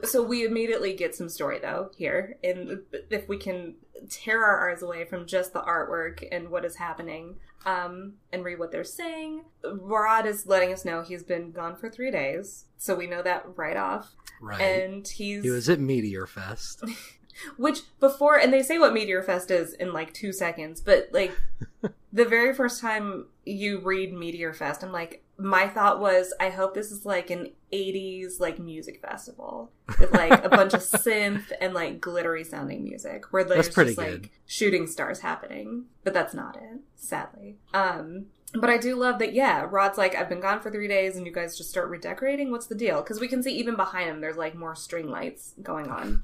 so 0.03 0.21
we 0.21 0.45
immediately 0.45 0.93
get 0.93 1.15
some 1.15 1.29
story 1.29 1.59
though 1.59 1.91
here, 1.97 2.38
and 2.43 2.79
if 3.09 3.27
we 3.27 3.38
can 3.38 3.75
tear 4.09 4.43
our 4.43 4.69
eyes 4.69 4.81
away 4.83 5.05
from 5.05 5.25
just 5.25 5.53
the 5.53 5.61
artwork 5.61 6.25
and 6.31 6.49
what 6.49 6.65
is 6.65 6.75
happening, 6.75 7.35
um, 7.65 8.13
and 8.33 8.43
read 8.43 8.59
what 8.59 8.71
they're 8.71 8.83
saying, 8.83 9.45
Rod 9.63 10.25
is 10.27 10.45
letting 10.45 10.71
us 10.73 10.83
know 10.85 11.01
he's 11.01 11.23
been 11.23 11.51
gone 11.51 11.75
for 11.77 11.89
three 11.89 12.11
days, 12.11 12.65
so 12.77 12.95
we 12.95 13.07
know 13.07 13.21
that 13.23 13.45
right 13.55 13.77
off, 13.77 14.13
Right. 14.41 14.59
and 14.61 15.07
he's 15.07 15.43
he 15.43 15.49
was 15.49 15.69
at 15.69 15.79
Meteor 15.79 16.27
Fest. 16.27 16.83
Which 17.58 17.82
before, 18.00 18.38
and 18.39 18.54
they 18.54 18.63
say 18.63 18.78
what 18.78 18.93
Meteor 18.93 19.24
Fest 19.24 19.52
is 19.52 19.74
in 19.74 19.93
like 19.93 20.13
two 20.13 20.32
seconds, 20.32 20.82
but 20.82 21.10
like 21.12 21.36
the 22.13 22.26
very 22.26 22.54
first 22.54 22.80
time 22.82 23.28
you 23.45 23.80
read 23.80 24.13
Meteor 24.13 24.54
Fest, 24.54 24.84
I'm 24.84 24.91
like, 24.91 25.24
my 25.38 25.67
thought 25.67 26.00
was, 26.00 26.34
I 26.39 26.50
hope 26.50 26.74
this 26.74 26.91
is 26.91 27.06
like 27.06 27.30
an 27.30 27.52
80s 27.74 28.39
like 28.39 28.58
music 28.58 29.02
festival 29.02 29.71
with 30.00 30.13
like 30.13 30.45
a 30.45 30.50
bunch 30.50 30.74
of 30.74 30.80
synth 30.82 31.52
and 31.60 31.74
like 31.74 32.00
glittery 32.00 32.45
sounding 32.45 32.84
music 32.84 33.34
where 33.34 33.43
there's 33.43 33.67
just 33.67 33.76
good. 33.76 33.98
like 33.98 34.32
shooting 34.45 34.88
stars 34.88 35.19
happening. 35.19 35.86
But 36.04 36.13
that's 36.13 36.34
not 36.34 36.56
it, 36.56 36.80
sadly. 36.95 37.58
Um, 37.74 38.28
but 38.54 38.69
I 38.69 38.78
do 38.78 38.95
love 38.95 39.19
that, 39.19 39.34
yeah, 39.34 39.67
Rod's 39.69 39.98
like, 39.98 40.15
I've 40.15 40.30
been 40.30 40.39
gone 40.39 40.62
for 40.62 40.71
three 40.71 40.88
days 40.88 41.17
and 41.17 41.26
you 41.26 41.34
guys 41.34 41.58
just 41.58 41.69
start 41.69 41.89
redecorating. 41.89 42.52
What's 42.52 42.67
the 42.67 42.76
deal? 42.76 43.02
Because 43.02 43.19
we 43.19 43.28
can 43.28 43.43
see 43.43 43.54
even 43.58 43.76
behind 43.76 44.10
him, 44.10 44.21
there's 44.21 44.38
like 44.38 44.56
more 44.56 44.76
string 44.76 45.10
lights 45.10 45.54
going 45.62 45.89
on. 45.89 46.21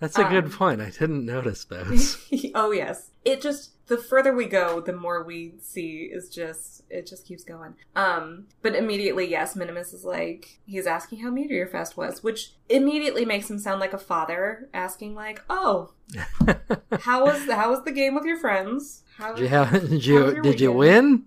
That's 0.00 0.18
a 0.18 0.24
good 0.24 0.44
Um, 0.44 0.50
point. 0.50 0.80
I 0.80 0.90
didn't 0.90 1.24
notice 1.24 1.64
those. 1.64 2.18
oh 2.54 2.70
yes. 2.72 3.10
It 3.24 3.40
just 3.40 3.70
the 3.86 3.96
further 3.98 4.32
we 4.34 4.46
go, 4.46 4.80
the 4.80 4.92
more 4.94 5.22
we 5.22 5.54
see 5.60 6.10
is 6.12 6.28
just 6.28 6.82
it 6.90 7.06
just 7.06 7.26
keeps 7.26 7.44
going. 7.44 7.74
Um, 7.94 8.46
but 8.62 8.74
immediately, 8.74 9.28
yes, 9.28 9.54
Minimus 9.56 9.92
is 9.92 10.04
like 10.04 10.58
he's 10.66 10.86
asking 10.86 11.20
how 11.20 11.30
Meteor 11.30 11.66
Fest 11.68 11.96
was, 11.96 12.22
which 12.22 12.54
immediately 12.68 13.24
makes 13.24 13.48
him 13.50 13.58
sound 13.58 13.80
like 13.80 13.92
a 13.92 13.98
father 13.98 14.68
asking 14.74 15.14
like, 15.14 15.42
"Oh, 15.48 15.92
how 17.00 17.24
was 17.24 17.48
how 17.50 17.70
was 17.70 17.84
the 17.84 17.92
game 17.92 18.14
with 18.14 18.24
your 18.24 18.38
friends? 18.38 19.02
How 19.16 19.32
did 19.32 19.42
you, 19.42 19.48
have, 19.48 19.70
did 19.88 20.04
you, 20.04 20.42
did 20.42 20.60
you 20.60 20.72
win? 20.72 21.24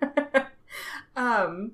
um 1.16 1.72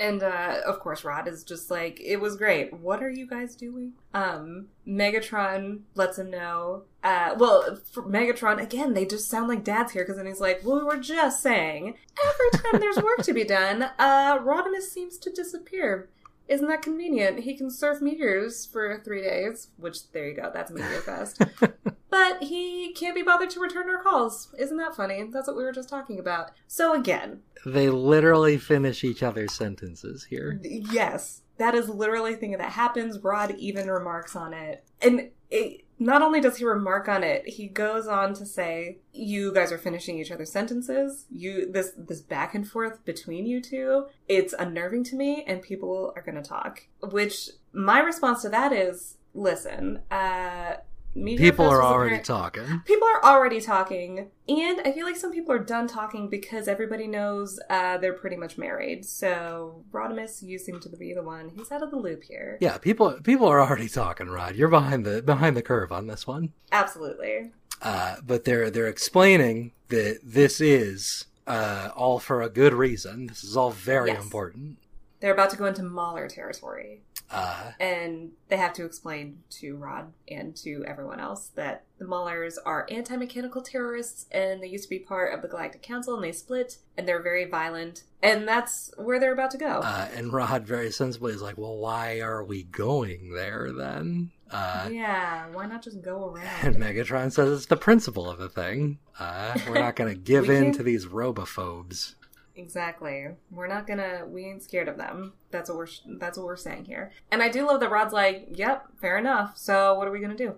and 0.00 0.22
uh 0.22 0.56
of 0.66 0.80
course 0.80 1.04
Rod 1.04 1.28
is 1.28 1.44
just 1.44 1.70
like 1.70 2.00
it 2.00 2.16
was 2.16 2.36
great. 2.36 2.72
What 2.72 3.02
are 3.02 3.10
you 3.10 3.26
guys 3.26 3.54
doing? 3.54 3.92
Um 4.14 4.68
Megatron 4.88 5.80
lets 5.94 6.18
him 6.18 6.30
know. 6.30 6.82
Uh 7.04 7.34
well 7.38 7.78
Megatron 7.94 8.60
again 8.60 8.94
they 8.94 9.04
just 9.06 9.28
sound 9.28 9.48
like 9.48 9.62
dads 9.62 9.92
here 9.92 10.02
because 10.02 10.16
then 10.16 10.26
he's 10.26 10.40
like, 10.40 10.62
"Well, 10.64 10.78
we 10.78 10.84
were 10.84 10.96
just 10.96 11.42
saying 11.42 11.94
every 12.24 12.60
time 12.60 12.80
there's 12.80 12.96
work 12.96 13.18
to 13.22 13.32
be 13.34 13.44
done, 13.44 13.82
uh 13.98 14.38
Rodimus 14.38 14.88
seems 14.90 15.18
to 15.18 15.30
disappear." 15.30 16.08
Isn't 16.50 16.66
that 16.66 16.82
convenient? 16.82 17.38
He 17.40 17.54
can 17.54 17.70
surf 17.70 18.02
meteors 18.02 18.66
for 18.66 19.00
three 19.04 19.22
days, 19.22 19.68
which 19.76 20.10
there 20.10 20.28
you 20.28 20.34
go, 20.34 20.50
that's 20.52 20.72
Meteor 20.72 21.00
Fest. 21.00 21.40
but 22.10 22.42
he 22.42 22.92
can't 22.92 23.14
be 23.14 23.22
bothered 23.22 23.50
to 23.50 23.60
return 23.60 23.88
our 23.88 24.02
calls. 24.02 24.52
Isn't 24.58 24.76
that 24.78 24.96
funny? 24.96 25.22
That's 25.32 25.46
what 25.46 25.56
we 25.56 25.62
were 25.62 25.70
just 25.70 25.88
talking 25.88 26.18
about. 26.18 26.50
So 26.66 26.92
again, 26.92 27.42
They 27.64 27.88
literally 27.88 28.58
finish 28.58 29.04
each 29.04 29.22
other's 29.22 29.52
sentences 29.52 30.24
here. 30.24 30.60
Yes, 30.64 31.42
that 31.58 31.76
is 31.76 31.88
literally 31.88 32.34
a 32.34 32.36
thing 32.36 32.50
that 32.50 32.72
happens. 32.72 33.20
Rod 33.20 33.54
even 33.56 33.86
remarks 33.86 34.34
on 34.34 34.52
it. 34.52 34.82
And 35.00 35.30
it, 35.50 35.84
not 36.00 36.22
only 36.22 36.40
does 36.40 36.56
he 36.56 36.64
remark 36.64 37.08
on 37.08 37.22
it, 37.22 37.46
he 37.46 37.68
goes 37.68 38.08
on 38.08 38.32
to 38.34 38.46
say, 38.46 38.98
"You 39.12 39.52
guys 39.52 39.70
are 39.70 39.78
finishing 39.78 40.18
each 40.18 40.32
other's 40.32 40.50
sentences. 40.50 41.26
You 41.30 41.70
this 41.70 41.92
this 41.96 42.22
back 42.22 42.54
and 42.54 42.66
forth 42.66 43.04
between 43.04 43.46
you 43.46 43.60
two. 43.60 44.06
It's 44.26 44.54
unnerving 44.58 45.04
to 45.04 45.16
me, 45.16 45.44
and 45.46 45.60
people 45.60 46.12
are 46.16 46.22
going 46.22 46.42
to 46.42 46.48
talk." 46.48 46.86
Which 47.10 47.50
my 47.72 48.00
response 48.00 48.40
to 48.42 48.48
that 48.48 48.72
is, 48.72 49.18
"Listen, 49.34 50.00
uh." 50.10 50.76
Meteor 51.14 51.50
People 51.50 51.66
are 51.68 51.82
already 51.82 52.18
appar- 52.18 52.24
talking. 52.24 52.82
people 52.86 53.06
are 53.08 53.24
already 53.24 53.60
talking 53.60 54.30
and 54.48 54.80
i 54.84 54.92
feel 54.92 55.04
like 55.04 55.16
some 55.16 55.32
people 55.32 55.52
are 55.52 55.58
done 55.58 55.88
talking 55.88 56.28
because 56.28 56.68
everybody 56.68 57.06
knows 57.08 57.58
uh, 57.68 57.98
they're 57.98 58.12
pretty 58.12 58.36
much 58.36 58.56
married 58.56 59.04
so 59.04 59.84
rodimus 59.92 60.40
you 60.42 60.56
seem 60.58 60.78
to 60.78 60.88
be 60.88 61.12
the 61.12 61.22
one 61.22 61.50
who's 61.56 61.72
out 61.72 61.82
of 61.82 61.90
the 61.90 61.96
loop 61.96 62.22
here 62.22 62.56
Yeah, 62.60 62.78
people 62.78 63.18
people 63.24 63.46
are 63.48 63.60
already 63.60 63.88
talking, 63.88 64.28
Rod. 64.28 64.54
You're 64.54 64.68
behind 64.68 65.04
the 65.04 65.20
behind 65.22 65.56
the 65.56 65.62
curve 65.62 65.90
on 65.90 66.06
this 66.06 66.26
one. 66.26 66.52
absolutely 66.70 67.50
Uh, 67.82 68.16
but 68.24 68.44
they're 68.44 68.70
they're 68.70 68.86
explaining 68.88 69.72
that 69.88 70.20
this 70.22 70.60
is 70.60 71.26
uh, 71.46 71.88
all 71.96 72.18
for 72.20 72.42
a 72.42 72.48
good 72.48 72.72
reason. 72.74 73.26
This 73.26 73.42
is 73.42 73.56
all 73.56 73.70
very 73.72 74.10
Yes. 74.10 74.22
important. 74.22 74.78
they're 75.20 75.32
about 75.32 75.50
to 75.50 75.56
go 75.56 75.64
into 75.66 75.82
Mauler 75.82 76.28
territory 76.28 77.00
Uh, 77.30 77.70
and 77.78 78.30
they 78.48 78.56
have 78.56 78.72
to 78.74 78.84
explain 78.84 79.38
to 79.50 79.76
Rod 79.76 80.12
and 80.28 80.56
to 80.56 80.84
everyone 80.86 81.20
else 81.20 81.48
that 81.54 81.84
the 81.98 82.04
Maulers 82.04 82.54
are 82.66 82.86
anti-mechanical 82.90 83.62
terrorists 83.62 84.26
and 84.32 84.62
they 84.62 84.66
used 84.66 84.84
to 84.84 84.90
be 84.90 84.98
part 84.98 85.32
of 85.32 85.40
the 85.42 85.48
Galactic 85.48 85.80
Council 85.82 86.14
and 86.14 86.24
they 86.24 86.32
split 86.32 86.78
and 86.96 87.06
they're 87.06 87.22
very 87.22 87.44
violent 87.44 88.02
and 88.22 88.48
that's 88.48 88.90
where 88.96 89.20
they're 89.20 89.32
about 89.32 89.50
to 89.52 89.58
go. 89.58 89.80
uh, 89.84 90.08
and 90.14 90.32
Rod 90.32 90.66
very 90.66 90.90
sensibly 90.90 91.32
is 91.32 91.40
like, 91.40 91.56
"Well, 91.56 91.76
why 91.78 92.20
are 92.20 92.44
we 92.44 92.64
going 92.64 93.32
there 93.32 93.70
then?" 93.72 94.30
Uh, 94.50 94.88
yeah, 94.90 95.46
why 95.52 95.64
not 95.66 95.82
just 95.82 96.02
go 96.02 96.26
around? 96.34 96.48
And? 96.66 96.76
Megatron 96.76 97.30
says 97.32 97.50
it's 97.52 97.66
the 97.66 97.76
principle 97.76 98.28
of 98.28 98.38
the 98.38 98.48
thing. 98.48 98.98
Uh, 99.18 99.56
we're 99.68 99.78
not 99.78 99.94
going 99.96 100.12
to 100.14 100.18
give 100.20 100.50
in 100.50 100.64
can- 100.64 100.72
to 100.74 100.82
these 100.82 101.06
robophobes. 101.06 102.16
Exactly. 102.60 103.26
We're 103.50 103.66
not 103.66 103.86
gonna. 103.86 104.24
We 104.28 104.44
ain't 104.44 104.62
scared 104.62 104.88
of 104.88 104.98
them. 104.98 105.32
That's 105.50 105.70
what 105.70 105.78
we're. 105.78 105.88
That's 106.18 106.36
what 106.36 106.46
we're 106.46 106.56
saying 106.56 106.84
here. 106.84 107.10
And 107.30 107.42
I 107.42 107.48
do 107.48 107.66
love 107.66 107.80
that 107.80 107.90
Rod's 107.90 108.12
like, 108.12 108.48
"Yep, 108.52 108.98
fair 109.00 109.16
enough. 109.16 109.56
So 109.56 109.94
what 109.94 110.06
are 110.06 110.10
we 110.10 110.20
gonna 110.20 110.36
do?" 110.36 110.56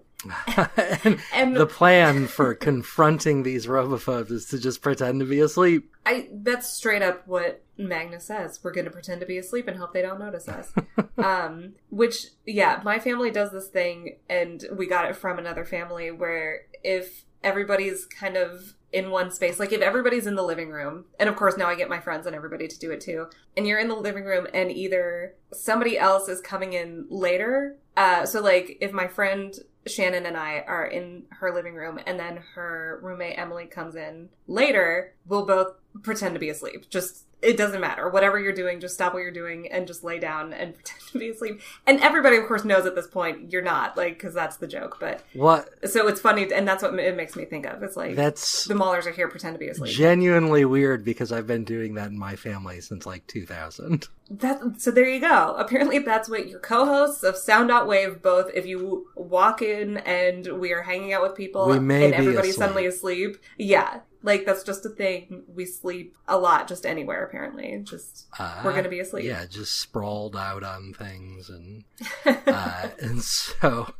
and 0.76 1.20
And 1.32 1.56
the 1.56 1.66
plan 1.66 2.26
for 2.26 2.54
confronting 2.54 3.44
these 3.44 3.66
robophobes 3.66 4.32
is 4.32 4.46
to 4.46 4.58
just 4.58 4.82
pretend 4.82 5.20
to 5.20 5.26
be 5.26 5.40
asleep. 5.40 5.92
I. 6.04 6.28
That's 6.32 6.68
straight 6.68 7.02
up 7.02 7.26
what 7.28 7.62
Magnus 7.78 8.24
says. 8.24 8.58
We're 8.62 8.72
gonna 8.72 8.90
pretend 8.90 9.20
to 9.20 9.26
be 9.26 9.38
asleep 9.38 9.68
and 9.68 9.76
hope 9.76 9.92
they 9.92 10.02
don't 10.02 10.18
notice 10.20 10.48
us. 10.48 10.72
um, 11.18 11.74
which, 11.88 12.26
yeah, 12.44 12.80
my 12.84 12.98
family 12.98 13.30
does 13.30 13.52
this 13.52 13.68
thing, 13.68 14.16
and 14.28 14.64
we 14.76 14.88
got 14.88 15.08
it 15.08 15.14
from 15.14 15.38
another 15.38 15.64
family 15.64 16.10
where 16.10 16.62
if 16.82 17.24
everybody's 17.44 18.06
kind 18.06 18.36
of 18.36 18.74
in 18.92 19.10
one 19.10 19.30
space, 19.30 19.58
like 19.58 19.72
if 19.72 19.80
everybody's 19.80 20.26
in 20.26 20.34
the 20.34 20.42
living 20.42 20.70
room, 20.70 21.04
and 21.18 21.28
of 21.28 21.36
course 21.36 21.56
now 21.56 21.68
I 21.68 21.74
get 21.74 21.88
my 21.88 22.00
friends 22.00 22.26
and 22.26 22.36
everybody 22.36 22.68
to 22.68 22.78
do 22.78 22.90
it 22.90 23.00
too, 23.00 23.26
and 23.56 23.66
you're 23.66 23.78
in 23.78 23.88
the 23.88 23.94
living 23.94 24.24
room 24.24 24.46
and 24.52 24.70
either 24.70 25.34
somebody 25.52 25.98
else 25.98 26.28
is 26.28 26.40
coming 26.40 26.74
in 26.74 27.06
later, 27.08 27.76
uh, 27.96 28.26
so 28.26 28.40
like 28.40 28.78
if 28.80 28.92
my 28.92 29.08
friend 29.08 29.54
Shannon 29.86 30.26
and 30.26 30.36
I 30.36 30.64
are 30.66 30.86
in 30.86 31.24
her 31.30 31.52
living 31.52 31.74
room 31.74 31.98
and 32.06 32.18
then 32.18 32.38
her 32.54 33.00
roommate 33.02 33.38
Emily 33.38 33.66
comes 33.66 33.96
in 33.96 34.28
later, 34.46 35.14
we'll 35.26 35.46
both 35.46 35.74
pretend 36.02 36.34
to 36.34 36.40
be 36.40 36.48
asleep. 36.48 36.88
Just 36.90 37.24
it 37.42 37.56
doesn't 37.56 37.80
matter. 37.80 38.08
Whatever 38.08 38.38
you're 38.38 38.52
doing, 38.52 38.78
just 38.78 38.94
stop 38.94 39.14
what 39.14 39.18
you're 39.24 39.32
doing 39.32 39.66
and 39.72 39.84
just 39.88 40.04
lay 40.04 40.20
down 40.20 40.52
and 40.52 40.74
pretend 40.76 41.00
to 41.10 41.18
be 41.18 41.28
asleep. 41.30 41.60
And 41.88 41.98
everybody, 42.00 42.36
of 42.36 42.46
course, 42.46 42.64
knows 42.64 42.86
at 42.86 42.94
this 42.94 43.08
point 43.08 43.50
you're 43.50 43.62
not, 43.62 43.96
like, 43.96 44.14
because 44.14 44.32
that's 44.32 44.58
the 44.58 44.68
joke. 44.68 44.98
But 45.00 45.24
What? 45.32 45.68
so 45.90 46.06
it's 46.06 46.20
funny, 46.20 46.52
and 46.52 46.68
that's 46.68 46.84
what 46.84 46.96
it 46.98 47.16
makes 47.16 47.34
me 47.34 47.44
think 47.44 47.66
of. 47.66 47.82
It's 47.82 47.96
like 47.96 48.14
That's 48.14 48.66
the 48.66 48.74
Maulers 48.74 49.06
are 49.06 49.10
here, 49.10 49.26
pretend 49.28 49.54
to 49.56 49.58
be 49.58 49.66
asleep. 49.66 49.92
genuinely 49.92 50.64
weird 50.64 51.04
because 51.04 51.32
I've 51.32 51.48
been 51.48 51.64
doing 51.64 51.94
that 51.94 52.10
in 52.12 52.18
my 52.18 52.36
family 52.36 52.80
since 52.80 53.06
like 53.06 53.26
2000. 53.26 54.06
That 54.30 54.60
so 54.80 54.92
there 54.92 55.08
you 55.08 55.20
go. 55.20 55.56
Apparently 55.58 55.98
that's 55.98 56.28
what 56.28 56.48
your 56.48 56.60
co-hosts 56.60 57.22
of 57.24 57.36
Sound 57.36 57.70
Out 57.72 57.86
Wave 57.88 58.22
both 58.22 58.50
if 58.54 58.64
you 58.66 59.08
walk 59.16 59.60
in 59.62 59.96
and 59.98 60.46
we 60.60 60.72
are 60.72 60.82
hanging 60.82 61.12
out 61.12 61.22
with 61.22 61.34
people 61.34 61.70
and 61.72 61.90
everybody's 61.92 62.52
asleep. 62.52 62.54
suddenly 62.54 62.86
asleep. 62.86 63.36
Yeah. 63.58 64.00
Like 64.22 64.44
that's 64.46 64.62
just 64.62 64.86
a 64.86 64.88
thing. 64.90 65.44
We 65.48 65.66
sleep 65.66 66.16
a 66.28 66.38
lot 66.38 66.68
just 66.68 66.86
anywhere 66.86 67.24
apparently. 67.24 67.80
Just 67.84 68.26
Uh, 68.38 68.62
we're 68.64 68.74
gonna 68.74 68.88
be 68.88 69.00
asleep. 69.00 69.24
Yeah, 69.24 69.46
just 69.46 69.80
sprawled 69.80 70.36
out 70.36 70.62
on 70.62 70.92
things 70.94 71.48
and 71.50 71.84
uh, 72.46 72.88
and 73.00 73.22
so 73.22 73.94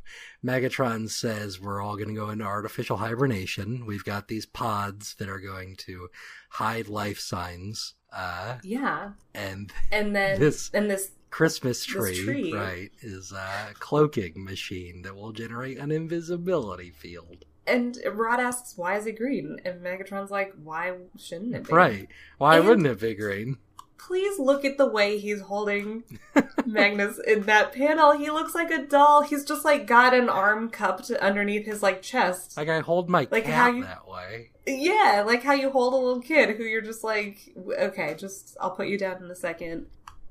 Megatron 0.45 1.09
says 1.11 1.61
we're 1.61 1.81
all 1.81 1.97
going 1.97 2.09
to 2.09 2.15
go 2.15 2.31
into 2.31 2.45
artificial 2.45 2.97
hibernation. 2.97 3.87
We've 3.87 4.05
got 4.05 4.27
these 4.27 4.45
pods 4.45 5.15
that 5.21 5.29
are 5.29 5.39
going 5.39 5.77
to 5.87 6.09
hide 6.51 6.89
life 6.89 7.21
signs, 7.21 7.95
uh, 8.13 8.57
yeah. 8.65 9.11
and 9.35 9.73
And 9.93 10.17
then 10.17 10.41
This- 10.41 10.69
and 10.75 10.91
this 10.91 11.13
Christmas 11.31 11.85
tree, 11.85 12.25
tree. 12.25 12.53
right, 12.53 12.91
is 13.01 13.31
a 13.33 13.69
cloaking 13.79 14.45
machine 14.45 15.03
that 15.03 15.15
will 15.15 15.33
generate 15.33 15.79
an 15.79 15.91
invisibility 15.93 16.91
field. 16.91 17.45
And 17.67 17.97
Rod 18.13 18.41
asks 18.41 18.77
why 18.77 18.97
is 18.97 19.07
it 19.07 19.17
green? 19.19 19.59
And 19.65 19.81
Megatron's 19.83 20.31
like, 20.31 20.53
why 20.63 20.95
shouldn't 21.19 21.55
it 21.55 21.67
be? 21.69 21.73
Right? 21.75 22.09
Why 22.39 22.57
And- 22.59 22.67
wouldn't 22.69 22.87
it 22.87 23.01
be 23.01 23.15
green? 23.15 23.59
Please 23.99 24.37
look 24.41 24.65
at 24.65 24.79
the 24.79 24.87
way 24.87 25.17
he's 25.17 25.43
holding 25.43 26.03
Magnus 26.67 27.21
in 27.25 27.43
that 27.45 27.73
panel. 27.73 28.11
He 28.19 28.31
looks 28.31 28.53
like 28.53 28.73
a 28.73 28.85
doll. 28.85 29.23
He's 29.23 29.45
just 29.45 29.65
like 29.65 29.87
got 29.87 30.13
an 30.13 30.29
arm 30.29 30.71
cupped 30.71 31.09
underneath 31.13 31.67
his 31.67 31.85
like 31.85 32.03
chest. 32.03 32.57
Like 32.57 32.69
I 32.69 32.81
hold 32.81 33.09
my 33.09 33.29
Like 33.31 33.45
cat 33.45 33.55
how 33.55 33.71
you- 33.71 33.85
that 33.85 34.09
way. 34.09 34.51
Yeah, 34.67 35.23
like 35.25 35.45
how 35.45 35.53
you 35.53 35.71
hold 35.71 35.95
a 35.95 35.97
little 35.97 36.21
kid 36.21 36.57
who 36.57 36.65
you're 36.65 36.81
just 36.83 37.05
like, 37.05 37.53
okay, 37.79 38.15
just 38.19 38.57
I'll 38.61 38.71
put 38.73 38.89
you 38.89 38.99
down 38.99 39.23
in 39.23 39.31
a 39.31 39.37
second. 39.37 39.87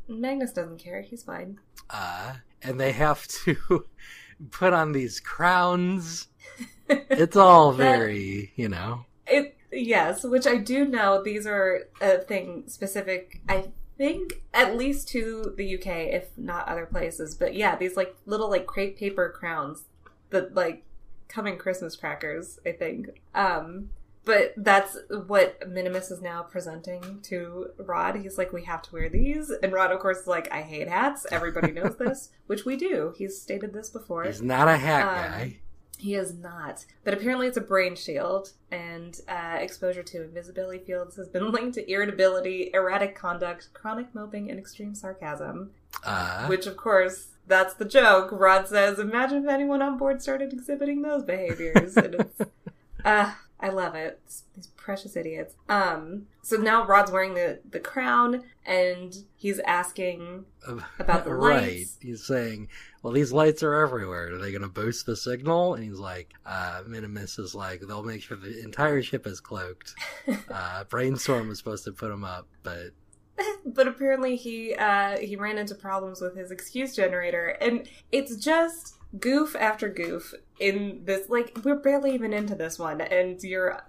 Magnus 0.07 0.51
doesn't 0.51 0.79
care. 0.79 1.01
He's 1.01 1.23
fine. 1.23 1.59
uh, 1.89 2.33
and 2.61 2.77
they 2.79 2.91
have 2.91 3.25
to 3.45 3.85
put 4.51 4.73
on 4.73 4.91
these 4.91 5.19
crowns. 5.21 6.27
It's 7.09 7.35
all 7.35 7.71
very, 7.87 8.51
you 8.55 8.69
know. 8.69 9.05
It 9.27 9.57
yes, 9.71 10.23
which 10.23 10.45
I 10.47 10.57
do 10.57 10.85
know 10.85 11.21
these 11.23 11.47
are 11.47 11.87
a 12.01 12.17
thing 12.19 12.63
specific. 12.67 13.41
I 13.47 13.69
think 13.97 14.41
at 14.53 14.75
least 14.77 15.07
to 15.09 15.53
the 15.57 15.75
UK, 15.75 15.87
if 16.13 16.29
not 16.37 16.67
other 16.67 16.85
places. 16.85 17.35
But 17.35 17.53
yeah, 17.55 17.75
these 17.75 17.95
like 17.95 18.15
little 18.25 18.49
like 18.49 18.65
crepe 18.65 18.97
paper 18.97 19.33
crowns 19.37 19.83
that 20.31 20.55
like 20.55 20.83
come 21.27 21.47
in 21.47 21.57
Christmas 21.57 21.95
crackers. 21.95 22.59
I 22.65 22.71
think. 22.73 23.21
Um, 23.33 23.89
but 24.23 24.53
that's 24.55 24.97
what 25.09 25.67
Minimus 25.67 26.11
is 26.11 26.21
now 26.21 26.43
presenting 26.43 27.21
to 27.23 27.71
Rod. 27.79 28.17
He's 28.17 28.37
like, 28.37 28.53
we 28.53 28.63
have 28.65 28.83
to 28.83 28.93
wear 28.93 29.09
these, 29.09 29.49
and 29.63 29.73
Rod, 29.73 29.91
of 29.91 29.99
course, 29.99 30.19
is 30.19 30.27
like, 30.27 30.47
I 30.53 30.61
hate 30.61 30.87
hats. 30.87 31.25
Everybody 31.31 31.71
knows 31.71 31.95
this, 31.99 32.29
which 32.45 32.63
we 32.63 32.75
do. 32.75 33.15
He's 33.17 33.41
stated 33.41 33.73
this 33.73 33.89
before. 33.89 34.25
He's 34.25 34.39
not 34.39 34.67
a 34.67 34.77
hat 34.77 35.07
Um, 35.07 35.15
guy. 35.15 35.59
He 36.01 36.15
is 36.15 36.33
not. 36.33 36.83
But 37.03 37.13
apparently 37.13 37.45
it's 37.45 37.57
a 37.57 37.61
brain 37.61 37.95
shield, 37.95 38.53
and 38.71 39.21
uh, 39.27 39.57
exposure 39.59 40.01
to 40.01 40.23
invisibility 40.23 40.83
fields 40.83 41.15
has 41.15 41.27
been 41.27 41.51
linked 41.51 41.75
to 41.75 41.87
irritability, 41.91 42.71
erratic 42.73 43.15
conduct, 43.15 43.69
chronic 43.75 44.07
moping, 44.15 44.49
and 44.49 44.57
extreme 44.57 44.95
sarcasm. 44.95 45.69
Uh, 46.03 46.47
Which, 46.47 46.65
of 46.65 46.75
course, 46.75 47.27
that's 47.45 47.75
the 47.75 47.85
joke. 47.85 48.29
Rod 48.31 48.67
says, 48.67 48.97
"Imagine 48.97 49.43
if 49.43 49.49
anyone 49.49 49.83
on 49.83 49.99
board 49.99 50.23
started 50.23 50.53
exhibiting 50.53 51.03
those 51.03 51.21
behaviors." 51.21 51.95
And 51.95 52.15
it's, 52.15 52.41
uh, 53.05 53.33
I 53.59 53.69
love 53.69 53.93
it. 53.93 54.19
These 54.55 54.69
precious 54.81 55.15
idiots. 55.15 55.55
Um, 55.69 56.27
so 56.41 56.57
now 56.57 56.85
Rod's 56.85 57.11
wearing 57.11 57.33
the 57.33 57.59
the 57.69 57.79
crown, 57.79 58.43
and 58.65 59.15
he's 59.35 59.59
asking 59.59 60.45
About 60.99 61.23
the 61.23 61.33
right. 61.33 61.63
lights. 61.63 61.97
He's 62.01 62.25
saying, 62.25 62.69
"Well, 63.01 63.13
these 63.13 63.31
lights 63.31 63.63
are 63.63 63.73
everywhere. 63.73 64.33
Are 64.33 64.37
they 64.37 64.51
going 64.51 64.61
to 64.61 64.67
boost 64.67 65.05
the 65.05 65.15
signal?" 65.15 65.75
And 65.75 65.83
he's 65.83 65.99
like, 65.99 66.33
uh, 66.45 66.83
"Minimus 66.87 67.39
is 67.39 67.55
like, 67.55 67.81
they'll 67.81 68.03
make 68.03 68.21
sure 68.21 68.37
the 68.37 68.61
entire 68.63 69.01
ship 69.01 69.27
is 69.27 69.39
cloaked." 69.39 69.93
uh, 70.51 70.83
Brainstorm 70.85 71.47
was 71.47 71.57
supposed 71.57 71.85
to 71.85 71.91
put 71.91 72.09
them 72.09 72.23
up, 72.23 72.47
but 72.63 72.91
but 73.65 73.87
apparently 73.87 74.35
he 74.35 74.75
uh 74.75 75.17
he 75.17 75.35
ran 75.35 75.57
into 75.57 75.75
problems 75.75 76.21
with 76.21 76.35
his 76.35 76.51
excuse 76.51 76.95
generator 76.95 77.57
and 77.61 77.87
it's 78.11 78.35
just 78.35 78.97
goof 79.19 79.55
after 79.59 79.89
goof 79.89 80.33
in 80.59 81.01
this 81.03 81.27
like 81.27 81.57
we're 81.65 81.75
barely 81.75 82.13
even 82.13 82.31
into 82.33 82.55
this 82.55 82.79
one 82.79 83.01
and 83.01 83.43
you're 83.43 83.81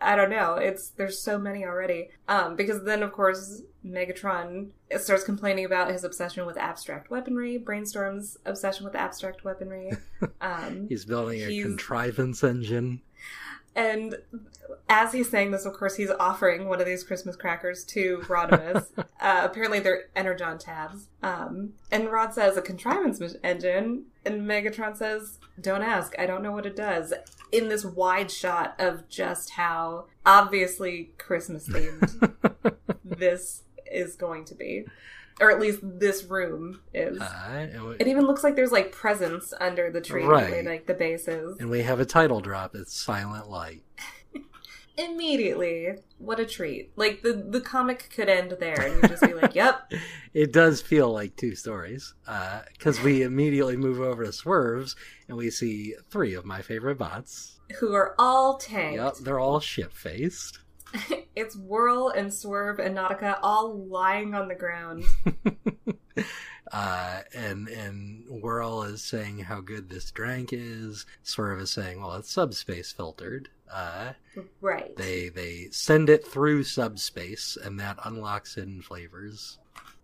i 0.00 0.16
don't 0.16 0.30
know 0.30 0.54
it's 0.54 0.88
there's 0.90 1.20
so 1.22 1.38
many 1.38 1.64
already 1.64 2.08
um 2.26 2.56
because 2.56 2.82
then 2.84 3.02
of 3.02 3.12
course 3.12 3.62
megatron 3.84 4.68
starts 4.98 5.22
complaining 5.22 5.64
about 5.64 5.90
his 5.92 6.02
obsession 6.02 6.44
with 6.46 6.56
abstract 6.56 7.10
weaponry 7.10 7.58
brainstorm's 7.58 8.36
obsession 8.44 8.84
with 8.84 8.96
abstract 8.96 9.44
weaponry 9.44 9.92
um 10.40 10.86
he's 10.88 11.04
building 11.04 11.40
a 11.42 11.46
He's- 11.46 11.64
contrivance 11.64 12.42
engine. 12.42 13.00
And 13.76 14.16
as 14.88 15.12
he's 15.12 15.28
saying 15.28 15.50
this, 15.50 15.64
of 15.64 15.74
course, 15.74 15.96
he's 15.96 16.10
offering 16.10 16.68
one 16.68 16.80
of 16.80 16.86
these 16.86 17.04
Christmas 17.04 17.36
crackers 17.36 17.84
to 17.84 18.18
Rodimus. 18.26 18.86
uh, 18.98 19.40
apparently, 19.44 19.80
they're 19.80 20.04
Energon 20.14 20.58
tabs. 20.58 21.08
Um, 21.22 21.74
and 21.90 22.10
Rod 22.10 22.34
says, 22.34 22.56
a 22.56 22.62
contrivance 22.62 23.20
engine. 23.42 24.04
And 24.24 24.42
Megatron 24.42 24.96
says, 24.96 25.38
don't 25.60 25.82
ask. 25.82 26.14
I 26.18 26.26
don't 26.26 26.42
know 26.42 26.52
what 26.52 26.66
it 26.66 26.76
does. 26.76 27.12
In 27.52 27.68
this 27.68 27.84
wide 27.84 28.30
shot 28.30 28.74
of 28.78 29.08
just 29.08 29.50
how 29.50 30.06
obviously 30.24 31.10
Christmas 31.18 31.68
themed 31.68 32.74
this 33.04 33.62
is 33.90 34.16
going 34.16 34.44
to 34.46 34.54
be. 34.54 34.84
Or 35.38 35.50
at 35.50 35.60
least 35.60 35.80
this 35.82 36.24
room 36.24 36.80
is. 36.94 37.20
Uh, 37.20 37.66
we, 37.86 37.96
it 37.96 38.06
even 38.08 38.24
looks 38.26 38.42
like 38.42 38.56
there's 38.56 38.72
like 38.72 38.90
presents 38.90 39.52
under 39.60 39.90
the 39.90 40.00
tree, 40.00 40.24
Right. 40.24 40.50
where, 40.50 40.62
like 40.62 40.86
the 40.86 40.94
bases. 40.94 41.58
and 41.60 41.68
we 41.68 41.82
have 41.82 42.00
a 42.00 42.06
title 42.06 42.40
drop. 42.40 42.74
It's 42.74 42.98
Silent 42.98 43.50
Light. 43.50 43.82
Immediately. 44.98 45.94
What 46.18 46.40
a 46.40 46.46
treat! 46.46 46.92
Like 46.96 47.22
the 47.22 47.32
the 47.32 47.60
comic 47.60 48.10
could 48.14 48.28
end 48.28 48.56
there, 48.58 48.80
and 48.80 48.94
you'd 48.94 49.10
just 49.10 49.22
be 49.22 49.34
like, 49.34 49.54
"Yep, 49.54 49.92
It 50.34 50.52
does 50.52 50.80
feel 50.82 51.12
like 51.12 51.36
two 51.36 51.54
stories 51.54 52.14
because 52.72 53.00
we 53.02 53.22
immediately 53.22 53.76
move 53.76 54.00
over 54.00 54.24
to 54.24 54.32
Swerves 54.32 54.96
and 55.28 55.36
we 55.36 55.50
see 55.50 55.94
three 56.10 56.34
of 56.34 56.44
my 56.44 56.62
favorite 56.62 56.98
bots. 56.98 57.58
who 57.80 57.94
are 57.94 58.14
all 58.18 58.58
tanked." 58.58 58.96
Yep, 58.96 59.14
they're 59.24 59.40
all 59.40 59.60
ship 59.60 59.92
faced. 59.92 60.60
it's 61.36 61.56
Whirl 61.56 62.08
and 62.08 62.32
Swerve 62.32 62.78
and 62.78 62.96
Nautica 62.96 63.38
all 63.42 63.76
lying 63.86 64.34
on 64.34 64.48
the 64.48 64.54
ground. 64.54 65.04
uh, 66.72 67.20
and 67.34 67.68
and 67.68 68.24
Whirl 68.28 68.82
is 68.82 69.02
saying 69.02 69.40
how 69.40 69.60
good 69.60 69.90
this 69.90 70.10
drank 70.10 70.52
is. 70.52 71.06
Swerve 71.22 71.60
is 71.60 71.70
saying, 71.70 72.00
well, 72.00 72.14
it's 72.14 72.30
subspace 72.30 72.92
filtered. 72.92 73.48
Uh, 73.72 74.12
right. 74.60 74.96
they 74.96 75.28
they 75.28 75.68
send 75.70 76.08
it 76.08 76.26
through 76.26 76.64
subspace, 76.64 77.56
and 77.62 77.78
that 77.80 77.98
unlocks 78.04 78.54
hidden 78.54 78.82
flavors. 78.82 79.58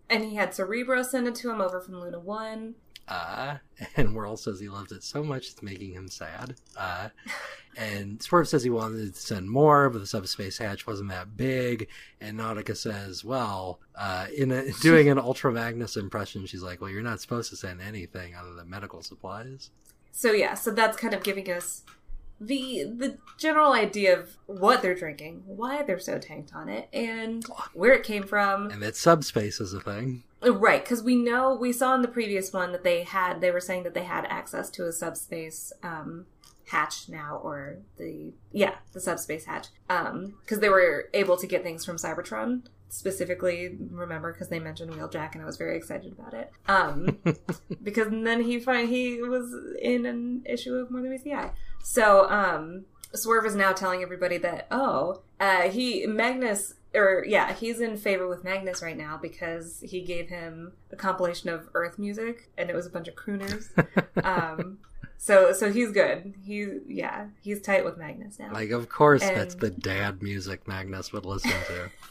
And 0.09 0.25
he 0.25 0.35
had 0.35 0.53
Cerebro 0.53 1.01
send 1.03 1.27
it 1.27 1.35
to 1.35 1.49
him 1.49 1.61
over 1.61 1.79
from 1.79 1.99
Luna 1.99 2.19
One. 2.19 2.75
Uh, 3.07 3.57
and 3.97 4.15
Whirl 4.15 4.37
says 4.37 4.59
he 4.59 4.69
loves 4.69 4.91
it 4.91 5.03
so 5.03 5.23
much 5.23 5.49
it's 5.49 5.63
making 5.63 5.93
him 5.93 6.07
sad. 6.07 6.55
Uh, 6.77 7.09
and 7.75 8.21
Swerve 8.21 8.47
says 8.47 8.63
he 8.63 8.69
wanted 8.69 9.13
to 9.13 9.19
send 9.19 9.49
more, 9.49 9.89
but 9.89 9.99
the 9.99 10.07
subspace 10.07 10.57
hatch 10.57 10.85
wasn't 10.85 11.09
that 11.09 11.35
big. 11.35 11.87
And 12.21 12.39
Nautica 12.39 12.77
says, 12.77 13.25
well, 13.25 13.79
uh, 13.95 14.27
in 14.35 14.51
a, 14.51 14.71
doing 14.81 15.09
an 15.09 15.17
Ultra 15.17 15.51
Magnus 15.51 15.97
impression, 15.97 16.45
she's 16.45 16.61
like, 16.63 16.81
well, 16.81 16.89
you're 16.89 17.01
not 17.01 17.21
supposed 17.21 17.49
to 17.49 17.55
send 17.55 17.81
anything 17.81 18.35
other 18.35 18.53
than 18.53 18.69
medical 18.69 19.01
supplies. 19.01 19.71
So 20.11 20.31
yeah, 20.31 20.53
so 20.53 20.71
that's 20.71 20.95
kind 20.95 21.13
of 21.13 21.23
giving 21.23 21.49
us 21.49 21.81
the 22.47 22.83
the 22.83 23.17
general 23.37 23.73
idea 23.73 24.17
of 24.17 24.37
what 24.45 24.81
they're 24.81 24.95
drinking, 24.95 25.43
why 25.45 25.83
they're 25.83 25.99
so 25.99 26.19
tanked 26.19 26.53
on 26.53 26.69
it, 26.69 26.89
and 26.93 27.45
where 27.73 27.93
it 27.93 28.03
came 28.03 28.23
from. 28.23 28.69
And 28.69 28.81
that 28.81 28.95
subspace 28.95 29.59
is 29.59 29.73
a 29.73 29.79
thing. 29.79 30.23
Right, 30.41 30.83
because 30.83 31.01
we 31.01 31.15
know 31.15 31.55
we 31.55 31.71
saw 31.71 31.95
in 31.95 32.01
the 32.01 32.07
previous 32.07 32.51
one 32.51 32.71
that 32.73 32.83
they 32.83 33.03
had 33.03 33.39
they 33.41 33.51
were 33.51 33.61
saying 33.61 33.83
that 33.83 33.93
they 33.93 34.03
had 34.03 34.25
access 34.25 34.69
to 34.71 34.85
a 34.87 34.91
subspace 34.91 35.71
um, 35.83 36.25
hatch 36.67 37.07
now, 37.07 37.39
or 37.43 37.77
the 37.97 38.33
yeah 38.51 38.75
the 38.91 38.99
subspace 38.99 39.45
hatch, 39.45 39.67
because 39.87 40.59
they 40.59 40.69
were 40.69 41.09
able 41.13 41.37
to 41.37 41.47
get 41.47 41.63
things 41.63 41.85
from 41.85 41.97
Cybertron 41.97 42.63
specifically. 42.93 43.75
Remember, 43.91 44.31
because 44.33 44.49
they 44.49 44.59
mentioned 44.59 44.91
Wheeljack, 44.91 45.33
and 45.33 45.41
I 45.41 45.45
was 45.45 45.57
very 45.57 45.77
excited 45.77 46.11
about 46.11 46.33
it. 46.33 46.51
Um, 46.67 47.17
because 47.83 48.07
then 48.09 48.43
he 48.43 48.59
find 48.59 48.89
he 48.89 49.21
was 49.21 49.53
in 49.81 50.05
an 50.05 50.43
issue 50.45 50.75
of 50.75 50.91
More 50.91 51.01
Than 51.01 51.11
Meets 51.11 51.23
the 51.23 51.33
Eye. 51.33 51.51
So 51.83 52.29
um, 52.29 52.85
Swerve 53.13 53.45
is 53.45 53.55
now 53.55 53.73
telling 53.73 54.01
everybody 54.01 54.37
that 54.39 54.67
oh 54.71 55.21
uh, 55.39 55.63
he 55.63 56.07
Magnus 56.07 56.73
or 56.95 57.25
yeah 57.27 57.53
he's 57.53 57.79
in 57.79 57.97
favor 57.97 58.27
with 58.27 58.43
Magnus 58.43 58.81
right 58.81 58.97
now 58.97 59.19
because 59.21 59.81
he 59.81 60.01
gave 60.01 60.29
him 60.29 60.73
a 60.91 60.95
compilation 60.95 61.49
of 61.49 61.69
Earth 61.73 61.99
music 61.99 62.49
and 62.57 62.69
it 62.69 62.75
was 62.75 62.87
a 62.87 62.89
bunch 62.89 63.07
of 63.07 63.15
crooners. 63.15 63.69
um, 64.23 64.79
so 65.17 65.53
so 65.53 65.71
he's 65.71 65.91
good. 65.91 66.33
He 66.43 66.79
yeah 66.87 67.27
he's 67.41 67.61
tight 67.61 67.85
with 67.85 67.97
Magnus 67.97 68.39
now. 68.39 68.51
Like, 68.51 68.71
of 68.71 68.89
course, 68.89 69.21
that's 69.21 69.55
the 69.55 69.69
dad 69.69 70.23
music 70.23 70.67
Magnus 70.67 71.13
would 71.13 71.25
listen 71.25 71.51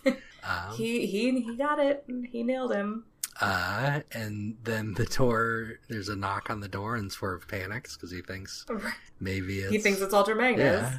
to. 0.04 0.16
Um, 0.44 0.74
he 0.74 1.06
he 1.06 1.40
he 1.40 1.56
got 1.56 1.78
it. 1.78 2.04
He 2.32 2.42
nailed 2.42 2.72
him. 2.74 3.04
Uh, 3.42 4.00
and 4.12 4.56
then 4.64 4.94
the 4.94 5.04
door, 5.06 5.80
there's 5.88 6.08
a 6.08 6.16
knock 6.16 6.48
on 6.50 6.60
the 6.60 6.68
door, 6.68 6.96
and 6.96 7.10
Swerve 7.10 7.46
panics 7.48 7.96
because 7.96 8.10
he 8.10 8.22
thinks 8.22 8.64
maybe 9.20 9.58
it's. 9.60 9.70
He 9.72 9.78
thinks 9.78 10.00
it's 10.00 10.14
Ultra 10.14 10.36
Magnus. 10.36 10.82
Yeah. 10.82 10.98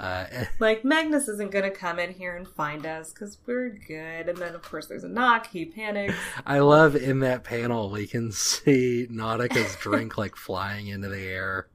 Uh, 0.00 0.26
and- 0.32 0.48
Like 0.58 0.84
Magnus 0.84 1.28
isn't 1.28 1.52
gonna 1.52 1.70
come 1.70 1.98
in 2.00 2.12
here 2.12 2.34
and 2.36 2.48
find 2.48 2.84
us 2.84 3.12
because 3.12 3.38
we're 3.46 3.68
good. 3.68 4.28
And 4.28 4.36
then 4.38 4.54
of 4.54 4.62
course 4.62 4.86
there's 4.86 5.04
a 5.04 5.08
knock. 5.08 5.46
He 5.48 5.66
panics. 5.66 6.14
I 6.44 6.58
love 6.60 6.96
in 6.96 7.20
that 7.20 7.44
panel 7.44 7.90
we 7.90 8.06
can 8.08 8.32
see 8.32 9.06
Nautica's 9.08 9.76
drink 9.80 10.18
like 10.18 10.34
flying 10.34 10.88
into 10.88 11.08
the 11.08 11.22
air. 11.22 11.68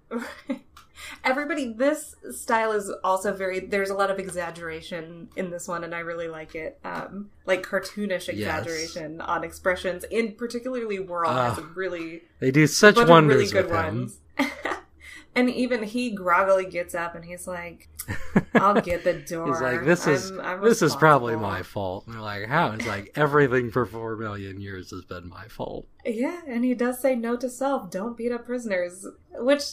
Everybody, 1.23 1.73
this 1.73 2.15
style 2.31 2.71
is 2.71 2.91
also 3.03 3.33
very. 3.33 3.59
There's 3.59 3.89
a 3.89 3.93
lot 3.93 4.11
of 4.11 4.19
exaggeration 4.19 5.29
in 5.35 5.49
this 5.49 5.67
one, 5.67 5.83
and 5.83 5.93
I 5.95 5.99
really 5.99 6.27
like 6.27 6.55
it. 6.55 6.79
Um, 6.83 7.29
like 7.45 7.63
cartoonish 7.63 8.29
exaggeration 8.29 9.21
on 9.21 9.43
expressions. 9.43 10.03
In 10.05 10.33
particularly, 10.33 10.99
Whirl 10.99 11.29
has 11.31 11.57
a 11.57 11.61
Ah, 11.61 11.67
really 11.75 12.21
They 12.39 12.51
do 12.51 12.67
such 12.67 12.95
wonders 12.97 13.35
really 13.37 13.51
good 13.51 13.65
with 13.71 13.85
him. 13.85 13.97
ones. 13.97 14.19
and 15.39 15.49
even 15.49 15.83
he 15.83 16.11
groggily 16.11 16.65
gets 16.65 16.93
up 16.95 17.15
and 17.15 17.23
he's 17.25 17.47
like, 17.47 17.87
"I'll 18.55 18.81
get 18.81 19.03
the 19.03 19.13
door." 19.13 19.47
He's 19.53 19.61
like, 19.61 19.85
"This 19.85 20.07
is 20.07 20.31
I'm- 20.31 20.41
I'm 20.41 20.61
this 20.61 20.81
is 20.81 20.95
probably 20.95 21.35
my 21.35 21.63
fault." 21.63 22.05
And 22.05 22.15
they're 22.15 22.21
like, 22.21 22.47
"How?" 22.47 22.71
It's 22.71 22.85
like 22.87 23.11
everything 23.15 23.71
for 23.71 23.85
four 23.85 24.15
million 24.17 24.59
years 24.61 24.91
has 24.91 25.05
been 25.05 25.29
my 25.29 25.47
fault. 25.47 25.87
Yeah, 26.05 26.41
and 26.47 26.63
he 26.65 26.73
does 26.73 26.99
say 26.99 27.15
no 27.15 27.35
to 27.37 27.49
self, 27.49 27.89
don't 27.91 28.17
beat 28.17 28.31
up 28.31 28.45
prisoners. 28.45 29.05
Which 29.41 29.63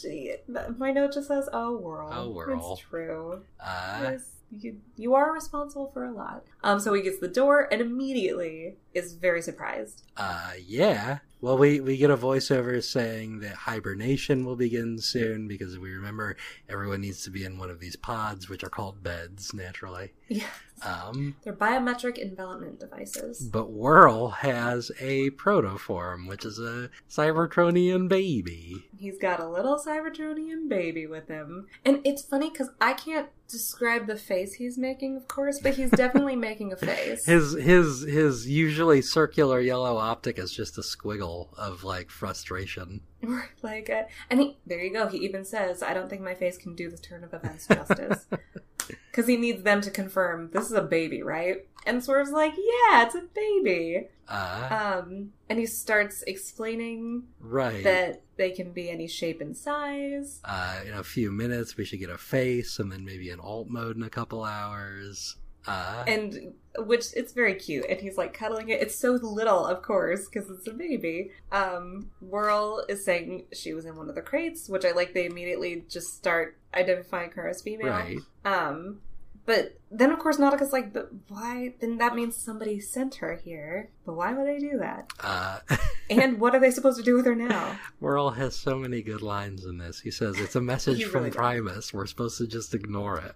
my 0.77 0.91
note 0.91 1.13
just 1.13 1.27
says, 1.27 1.49
oh, 1.51 1.77
Whirl, 1.77 2.09
Oh, 2.13 2.29
Whirl, 2.29 2.73
It's 2.73 2.81
true. 2.81 3.41
Uh, 3.59 3.99
Yes, 4.03 4.29
you, 4.51 4.77
you 4.95 5.13
are 5.13 5.33
responsible 5.33 5.91
for 5.93 6.05
a 6.05 6.11
lot. 6.11 6.43
Um, 6.63 6.79
so 6.79 6.93
he 6.93 7.01
gets 7.01 7.19
the 7.19 7.27
door 7.27 7.67
and 7.71 7.81
immediately 7.81 8.75
is 8.93 9.13
very 9.13 9.41
surprised. 9.41 10.03
uh, 10.17 10.51
yeah. 10.65 11.19
Well, 11.39 11.55
we 11.55 11.79
we 11.81 11.97
get 11.97 12.09
a 12.09 12.17
voiceover 12.17 12.83
saying 12.83 13.41
that 13.41 13.53
hibernation 13.53 14.43
will 14.43 14.55
begin 14.55 14.97
soon 14.97 15.47
because 15.47 15.77
we 15.77 15.91
remember 15.91 16.35
everyone 16.67 17.01
needs 17.01 17.23
to 17.25 17.29
be 17.29 17.45
in 17.45 17.59
one 17.59 17.69
of 17.69 17.79
these 17.79 17.95
pods, 17.95 18.49
which 18.49 18.63
are 18.63 18.69
called 18.71 19.03
beds, 19.03 19.53
naturally. 19.53 20.13
Yeah. 20.29 20.47
Um, 20.83 21.35
They're 21.43 21.53
biometric 21.53 22.17
envelopment 22.17 22.79
devices. 22.79 23.41
But 23.41 23.71
Whirl 23.71 24.29
has 24.29 24.91
a 24.99 25.31
protoform, 25.31 26.27
which 26.27 26.45
is 26.45 26.59
a 26.59 26.89
Cybertronian 27.09 28.07
baby. 28.07 28.87
He's 28.97 29.17
got 29.17 29.39
a 29.39 29.47
little 29.47 29.77
Cybertronian 29.77 30.69
baby 30.69 31.07
with 31.07 31.27
him. 31.27 31.67
And 31.85 32.01
it's 32.03 32.21
funny 32.21 32.49
because 32.49 32.69
I 32.79 32.93
can't 32.93 33.29
describe 33.47 34.07
the 34.07 34.15
face 34.15 34.53
he's 34.53 34.77
making, 34.77 35.15
of 35.15 35.27
course, 35.27 35.59
but 35.59 35.75
he's 35.75 35.91
definitely 35.91 36.35
making 36.47 36.73
a 36.73 36.75
face. 36.75 37.25
His 37.25 37.53
his 37.53 38.01
his 38.01 38.47
usually 38.47 39.01
circular 39.01 39.59
yellow 39.59 39.97
optic 39.97 40.37
is 40.37 40.51
just 40.51 40.77
a 40.77 40.81
squiggle 40.81 41.49
of 41.57 41.83
like 41.83 42.09
frustration. 42.09 43.01
like, 43.63 43.89
uh, 43.89 44.03
and 44.29 44.39
he, 44.39 44.57
there 44.65 44.83
you 44.83 44.93
go. 44.93 45.07
He 45.07 45.19
even 45.19 45.45
says, 45.45 45.81
"I 45.81 45.93
don't 45.93 46.09
think 46.09 46.21
my 46.21 46.35
face 46.35 46.57
can 46.57 46.75
do 46.75 46.89
the 46.89 46.97
turn 46.97 47.23
of 47.23 47.33
events 47.33 47.67
justice." 47.67 48.27
because 49.17 49.27
he 49.27 49.35
needs 49.35 49.63
them 49.63 49.81
to 49.81 49.89
confirm 49.89 50.51
this 50.53 50.67
is 50.67 50.73
a 50.73 50.81
baby, 50.81 51.23
right? 51.23 51.65
And 51.87 52.03
Swerve's 52.03 52.29
like, 52.29 52.53
yeah, 52.55 53.03
it's 53.03 53.15
a 53.15 53.23
baby. 53.33 54.09
Uh, 54.29 54.67
Um, 55.01 55.31
and 55.49 55.57
he 55.57 55.65
starts 55.65 56.21
explaining 56.27 57.23
right. 57.39 57.83
that 57.83 58.21
they 58.35 58.51
can 58.51 58.73
be 58.73 58.91
any 58.91 59.07
shape 59.07 59.41
and 59.41 59.57
size. 59.57 60.39
uh, 60.45 60.81
in 60.85 60.93
a 60.93 61.03
few 61.03 61.31
minutes, 61.31 61.75
we 61.77 61.83
should 61.83 61.99
get 61.99 62.11
a 62.11 62.17
face, 62.19 62.77
and 62.77 62.91
then 62.91 63.03
maybe 63.03 63.31
an 63.31 63.39
alt 63.39 63.69
mode 63.69 63.95
in 63.95 64.03
a 64.03 64.09
couple 64.09 64.43
hours. 64.43 65.37
Uh, 65.65 66.03
and 66.07 66.53
which 66.77 67.07
it's 67.13 67.33
very 67.33 67.55
cute 67.55 67.85
and 67.89 67.99
he's 67.99 68.17
like 68.17 68.33
cuddling 68.33 68.69
it 68.69 68.79
it's 68.79 68.97
so 68.97 69.13
little 69.21 69.65
of 69.65 69.81
course 69.81 70.29
because 70.29 70.49
it's 70.49 70.65
a 70.65 70.71
baby 70.71 71.29
um 71.51 72.09
whirl 72.21 72.85
is 72.87 73.03
saying 73.03 73.43
she 73.51 73.73
was 73.73 73.83
in 73.83 73.97
one 73.97 74.07
of 74.07 74.15
the 74.15 74.21
crates 74.21 74.69
which 74.69 74.85
i 74.85 74.91
like 74.91 75.13
they 75.13 75.25
immediately 75.25 75.83
just 75.89 76.15
start 76.15 76.57
identifying 76.73 77.31
her 77.31 77.49
as 77.49 77.61
female 77.61 77.89
right. 77.89 78.19
um 78.45 79.01
but 79.47 79.79
then 79.89 80.11
of 80.11 80.19
course 80.19 80.37
nautica's 80.37 80.71
like 80.71 80.93
but 80.93 81.09
why 81.29 81.73
then 81.79 81.97
that 81.97 82.13
means 82.13 82.35
somebody 82.35 82.79
sent 82.79 83.15
her 83.15 83.35
here 83.43 83.89
but 84.05 84.13
why 84.13 84.31
would 84.33 84.45
they 84.47 84.59
do 84.59 84.77
that 84.77 85.09
Uh, 85.23 85.59
and 86.11 86.39
what 86.39 86.53
are 86.53 86.59
they 86.59 86.69
supposed 86.69 86.97
to 86.99 87.03
do 87.03 87.15
with 87.15 87.25
her 87.25 87.33
now 87.35 87.79
Whirl 87.99 88.29
has 88.29 88.55
so 88.55 88.77
many 88.77 89.01
good 89.01 89.23
lines 89.23 89.65
in 89.65 89.79
this. 89.79 89.99
He 90.01 90.11
says, 90.11 90.39
It's 90.39 90.55
a 90.55 90.61
message 90.61 90.97
He 90.99 91.03
from 91.05 91.21
really 91.21 91.31
does. 91.31 91.37
Primus. 91.37 91.93
We're 91.93 92.05
supposed 92.05 92.37
to 92.37 92.45
just 92.47 92.75
ignore 92.75 93.17
it. 93.19 93.35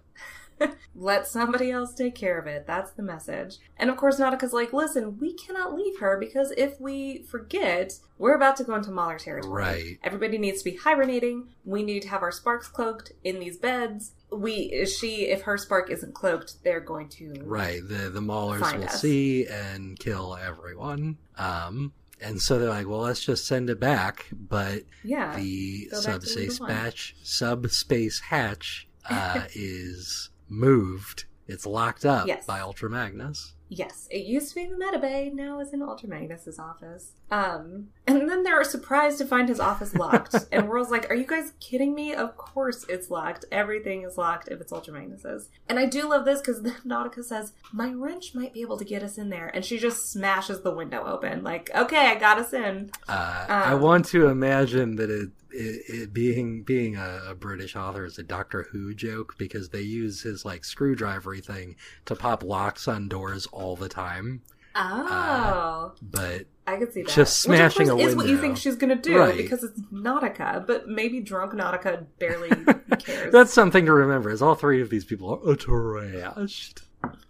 let 0.94 1.26
somebody 1.26 1.70
else 1.70 1.94
take 1.94 2.14
care 2.14 2.38
of 2.38 2.46
it. 2.46 2.66
That's 2.66 2.92
the 2.92 3.02
message. 3.02 3.56
And 3.76 3.90
of 3.90 3.96
course, 3.96 4.18
Nautica's 4.18 4.52
like, 4.52 4.72
listen, 4.72 5.18
we 5.18 5.34
cannot 5.34 5.74
leave 5.74 5.98
her 6.00 6.18
because 6.18 6.52
if 6.56 6.80
we 6.80 7.24
forget, 7.30 7.92
we're 8.18 8.34
about 8.34 8.56
to 8.56 8.64
go 8.64 8.74
into 8.74 8.90
Mauler 8.90 9.18
territory. 9.18 9.52
Right. 9.62 9.98
Everybody 10.02 10.38
needs 10.38 10.62
to 10.62 10.70
be 10.70 10.76
hibernating. 10.76 11.48
We 11.64 11.82
need 11.82 12.02
to 12.02 12.08
have 12.08 12.22
our 12.22 12.32
sparks 12.32 12.68
cloaked 12.68 13.12
in 13.24 13.40
these 13.40 13.56
beds. 13.56 14.12
We, 14.30 14.86
she, 14.86 15.26
if 15.26 15.42
her 15.42 15.58
spark 15.58 15.90
isn't 15.90 16.14
cloaked, 16.14 16.62
they're 16.64 16.80
going 16.80 17.08
to. 17.10 17.34
Right. 17.42 17.80
The 17.86 18.08
the 18.10 18.20
Maulers 18.20 18.76
will 18.76 18.84
us. 18.84 19.00
see 19.00 19.46
and 19.46 19.98
kill 19.98 20.36
everyone. 20.36 21.18
Um, 21.36 21.92
and 22.20 22.40
so 22.40 22.58
they're 22.58 22.68
like, 22.68 22.86
well, 22.88 23.00
let's 23.00 23.24
just 23.24 23.46
send 23.46 23.68
it 23.68 23.80
back. 23.80 24.26
But 24.32 24.84
Yeah. 25.02 25.34
the 25.36 25.88
Go 25.90 26.02
back 26.04 26.20
to 26.20 26.26
subspace 26.26 26.58
hatch, 26.60 27.16
subspace 27.22 28.20
hatch, 28.20 28.86
uh, 29.10 29.42
is 29.54 30.30
moved. 30.52 31.24
It's 31.48 31.66
locked 31.66 32.04
up 32.04 32.26
Yes. 32.28 32.46
by 32.46 32.60
Ultra 32.60 32.88
Magnus. 32.88 33.54
Yes, 33.68 34.06
it 34.10 34.26
used 34.26 34.50
to 34.50 34.54
be 34.56 34.62
in 34.64 34.78
the 34.78 34.84
medibay, 34.84 35.32
now 35.32 35.58
it's 35.58 35.72
in 35.72 35.80
Ultra 35.80 36.06
Magnus's 36.06 36.58
office. 36.58 37.12
Um, 37.30 37.88
and 38.06 38.28
then 38.28 38.42
they're 38.42 38.62
surprised 38.64 39.16
to 39.18 39.24
find 39.24 39.48
his 39.48 39.58
office 39.60 39.94
locked. 39.94 40.34
and 40.52 40.68
Whirl's 40.68 40.90
like, 40.90 41.08
Are 41.10 41.14
you 41.14 41.24
guys 41.26 41.54
kidding 41.58 41.94
me? 41.94 42.12
Of 42.14 42.36
course 42.36 42.84
it's 42.88 43.10
locked. 43.10 43.46
Everything 43.50 44.02
is 44.02 44.18
locked 44.18 44.48
if 44.48 44.60
it's 44.60 44.72
Ultra 44.72 44.92
Magnus's. 44.92 45.48
And 45.70 45.78
I 45.78 45.86
do 45.86 46.06
love 46.08 46.26
this 46.26 46.40
because 46.42 46.60
Nautica 46.86 47.24
says, 47.24 47.54
My 47.72 47.90
wrench 47.92 48.34
might 48.34 48.52
be 48.52 48.60
able 48.60 48.76
to 48.76 48.84
get 48.84 49.02
us 49.02 49.16
in 49.16 49.30
there. 49.30 49.48
And 49.48 49.64
she 49.64 49.78
just 49.78 50.12
smashes 50.12 50.60
the 50.60 50.74
window 50.74 51.04
open. 51.06 51.42
Like, 51.42 51.70
okay, 51.74 52.08
I 52.08 52.16
got 52.16 52.38
us 52.38 52.52
in. 52.52 52.90
Uh, 53.08 53.46
I 53.48 53.72
Um, 53.72 53.80
want 53.80 54.04
to 54.08 54.28
imagine 54.28 54.96
that 54.96 55.08
it, 55.08 55.30
it, 55.52 55.82
it 55.88 56.12
being 56.12 56.62
being 56.62 56.96
a, 56.96 57.20
a 57.28 57.34
British 57.34 57.76
author 57.76 58.04
is 58.04 58.18
a 58.18 58.22
Doctor 58.22 58.66
Who 58.72 58.94
joke 58.94 59.34
because 59.38 59.68
they 59.70 59.82
use 59.82 60.22
his 60.22 60.44
like 60.44 60.62
screwdrivery 60.62 61.44
thing 61.44 61.76
to 62.06 62.14
pop 62.16 62.42
locks 62.42 62.88
on 62.88 63.08
doors 63.08 63.46
all 63.46 63.76
the 63.76 63.88
time. 63.88 64.42
Oh. 64.74 65.92
But 66.00 66.46
I 66.66 66.76
could 66.76 66.92
see 66.92 67.02
that. 67.02 67.10
just 67.12 67.46
Which, 67.48 67.58
of 67.60 67.72
smashing 67.72 67.88
course, 67.88 68.02
a 68.02 68.06
is 68.08 68.16
what 68.16 68.26
you 68.26 68.38
think 68.38 68.56
she's 68.56 68.76
going 68.76 68.96
to 68.96 69.00
do 69.10 69.18
Right. 69.18 69.36
because 69.36 69.62
it's 69.64 69.78
Nautica, 69.92 70.66
but 70.66 70.88
maybe 70.88 71.20
drunk 71.20 71.52
Nautica 71.52 72.06
barely 72.18 72.48
cares. 72.98 73.32
that's 73.32 73.52
something 73.52 73.84
to 73.86 73.92
remember: 73.92 74.30
is 74.30 74.40
all 74.42 74.54
three 74.54 74.80
of 74.80 74.88
these 74.90 75.04
people 75.04 75.34
are 75.46 75.56
trashed. 75.56 76.82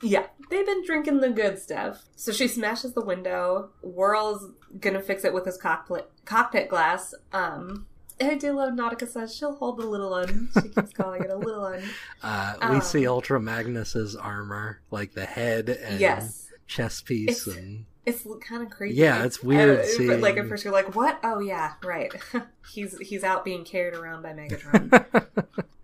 Yeah, 0.02 0.26
they've 0.50 0.66
been 0.66 0.84
drinking 0.84 1.20
the 1.20 1.30
good 1.30 1.58
stuff. 1.58 2.04
So 2.14 2.30
she 2.30 2.46
smashes 2.46 2.92
the 2.92 3.04
window. 3.04 3.70
Whirl's 3.82 4.48
gonna 4.78 5.00
fix 5.00 5.24
it 5.24 5.32
with 5.32 5.46
his 5.46 5.56
cockpit 5.56 6.10
cockpit 6.24 6.68
glass. 6.68 7.14
Um, 7.32 7.86
I 8.30 8.34
do 8.36 8.52
love 8.52 8.72
Nautica 8.74 9.08
says 9.08 9.34
she'll 9.34 9.54
hold 9.56 9.78
the 9.78 9.86
little 9.86 10.10
one. 10.10 10.48
She 10.54 10.68
keeps 10.68 10.92
calling 10.94 11.22
it 11.22 11.30
a 11.30 11.36
little 11.36 11.62
one. 11.62 11.82
Uh, 12.22 12.54
we 12.60 12.66
Um, 12.76 12.80
see 12.80 13.06
Ultra 13.06 13.40
Magnus's 13.40 14.14
armor, 14.16 14.80
like 14.90 15.12
the 15.14 15.24
head 15.26 15.68
and 15.68 16.00
Yes, 16.00 16.48
chest 16.66 17.04
piece, 17.06 17.46
It's- 17.46 17.56
and 17.56 17.84
it's 18.04 18.26
kind 18.40 18.62
of 18.62 18.70
creepy. 18.70 18.96
Yeah, 18.96 19.24
it's 19.24 19.42
weird 19.42 19.80
Uh, 19.80 19.84
seeing- 19.86 20.20
Like 20.20 20.36
at 20.36 20.48
first 20.48 20.64
you're 20.64 20.72
like, 20.72 20.94
"What? 20.96 21.20
Oh 21.22 21.38
yeah, 21.38 21.74
right." 21.84 22.12
he's 22.72 22.98
he's 22.98 23.22
out 23.24 23.44
being 23.44 23.64
carried 23.64 23.94
around 23.94 24.22
by 24.22 24.32
Megatron. 24.32 24.88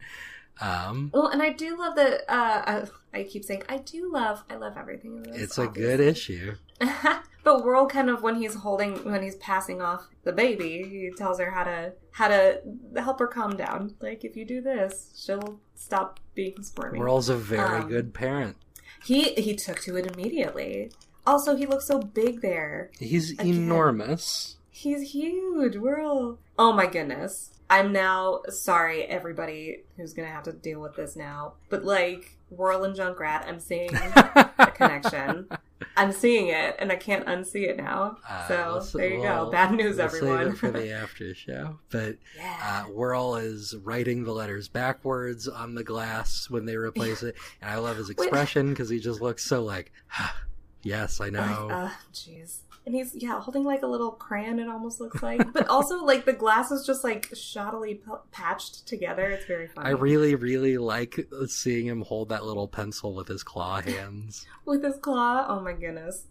um, 0.61 1.11
well, 1.13 1.29
and 1.29 1.43
I 1.43 1.51
do 1.53 1.79
love 1.79 1.95
that. 1.97 2.23
Uh, 2.29 2.87
I, 3.13 3.19
I 3.21 3.23
keep 3.25 3.45
saying 3.45 3.63
I 3.69 3.79
do 3.79 4.11
love. 4.13 4.43
I 4.51 4.57
love 4.57 4.77
everything 4.77 5.17
in 5.19 5.23
this. 5.25 5.43
it's 5.43 5.59
a 5.59 5.67
good 5.67 6.01
issue. 6.01 6.55
but 7.45 7.65
Whirl 7.65 7.87
kind 7.87 8.09
of 8.11 8.23
when 8.23 8.37
he's 8.37 8.55
holding 8.55 8.97
when 9.11 9.23
he's 9.23 9.37
passing 9.37 9.81
off 9.81 10.07
the 10.25 10.33
baby, 10.33 10.83
he 10.89 11.11
tells 11.17 11.39
her 11.41 11.51
how 11.51 11.65
to 11.65 11.93
how 12.13 12.29
to 12.29 12.61
help 12.97 13.19
her 13.19 13.27
calm 13.27 13.57
down. 13.57 13.95
Like 14.01 14.25
if 14.25 14.37
you 14.37 14.45
do 14.45 14.61
this, 14.61 15.13
she'll 15.17 15.61
stop 15.75 16.21
being 16.35 16.63
squirmy. 16.63 16.99
Whirl's 16.99 17.29
a 17.29 17.37
very 17.37 17.81
Um, 17.83 17.89
good 17.89 18.15
parent. 18.15 18.57
He 19.05 19.35
he 19.35 19.55
took 19.55 19.81
to 19.83 19.97
it 19.97 20.07
immediately. 20.07 20.91
Also, 21.27 21.55
he 21.57 21.67
looks 21.67 21.87
so 21.87 21.99
big 22.01 22.41
there. 22.41 22.91
He's 22.99 23.33
again. 23.33 23.47
enormous. 23.47 24.57
He's 24.71 25.13
huge. 25.13 25.77
Whirl. 25.77 26.39
Oh 26.59 26.73
my 26.73 26.87
goodness. 26.87 27.51
I'm 27.71 27.93
now 27.93 28.41
sorry, 28.49 29.03
everybody 29.05 29.83
who's 29.97 30.13
gonna 30.15 30.29
have 30.31 30.45
to 30.45 30.53
deal 30.53 30.81
with 30.81 30.97
this 30.97 31.17
now. 31.17 31.55
But 31.69 31.85
like 31.85 32.37
Whirl 32.51 32.85
and 32.85 32.97
Junkrat, 32.97 33.47
I'm 33.47 33.61
seeing 33.61 33.91
a 33.95 34.73
connection. 34.75 35.49
I'm 35.97 36.13
seeing 36.13 36.49
it, 36.49 36.77
and 36.79 36.91
I 36.93 36.97
can't 36.97 37.27
unsee 37.27 37.69
it 37.69 37.77
now. 37.77 38.17
Uh, 38.29 38.81
so 38.81 38.99
there 38.99 39.09
you 39.11 39.21
we'll- 39.21 39.47
go. 39.47 39.51
Bad 39.51 39.73
news, 39.75 39.97
we'll 39.97 40.09
Save 40.09 40.23
everyone. 40.23 40.49
it 40.49 40.57
for 40.59 40.71
the 40.71 40.93
after 40.93 41.35
show. 41.35 41.79
But 41.91 42.17
yeah. 42.37 42.85
uh, 42.87 42.91
Whirl 42.93 43.35
is 43.37 43.75
writing 43.83 44.25
the 44.25 44.33
letters 44.33 44.69
backwards 44.69 45.47
on 45.49 45.75
the 45.75 45.85
glass 45.85 46.49
when 46.49 46.65
they 46.67 46.77
replace 46.77 47.23
it, 47.23 47.35
and 47.61 47.71
I 47.71 47.77
love 47.79 47.97
his 47.97 48.11
expression 48.17 48.71
because 48.71 48.89
he 48.89 48.99
just 49.01 49.21
looks 49.21 49.45
so 49.45 49.63
like, 49.65 49.93
yes, 50.83 51.21
I 51.21 51.31
know. 51.31 51.67
Like, 51.69 51.73
uh, 51.73 51.91
jeez. 52.15 52.59
And 52.89 52.97
he's 52.97 53.15
yeah 53.15 53.39
holding 53.39 53.65
like 53.65 53.83
a 53.83 53.87
little 53.87 54.13
crayon. 54.13 54.59
It 54.59 54.67
almost 54.67 54.99
looks 54.99 55.23
like, 55.23 55.53
but 55.53 55.69
also 55.69 56.03
like 56.03 56.25
the 56.25 56.33
glass 56.33 56.71
is 56.71 56.87
just 56.87 57.05
like 57.05 57.29
shoddily 57.33 58.03
p- 58.03 58.13
patched 58.33 58.87
together. 58.87 59.29
It's 59.29 59.45
very 59.45 59.69
funny. 59.69 59.89
I 59.89 59.91
really, 59.91 60.35
really 60.35 60.79
like 60.79 61.29
seeing 61.49 61.85
him 61.85 62.01
hold 62.01 62.31
that 62.31 62.47
little 62.47 62.67
pencil 62.67 63.13
with 63.13 63.29
his 63.29 63.43
claw 63.43 63.83
hands. 63.83 64.47
with 64.65 64.83
his 64.83 64.97
claw. 64.97 65.45
Oh 65.51 65.61
my 65.61 65.75
goodness. 65.75 66.29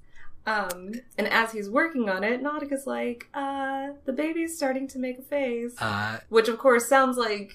Um, 0.47 0.93
and 1.15 1.27
as 1.27 1.51
he's 1.51 1.69
working 1.69 2.09
on 2.09 2.23
it, 2.23 2.41
Nautica's 2.41 2.87
like, 2.87 3.27
uh, 3.35 3.89
the 4.05 4.13
baby's 4.13 4.57
starting 4.57 4.87
to 4.87 4.97
make 4.97 5.19
a 5.19 5.21
face. 5.21 5.75
Uh, 5.79 6.21
Which 6.29 6.47
of 6.47 6.57
course 6.57 6.89
sounds 6.89 7.17
like 7.17 7.53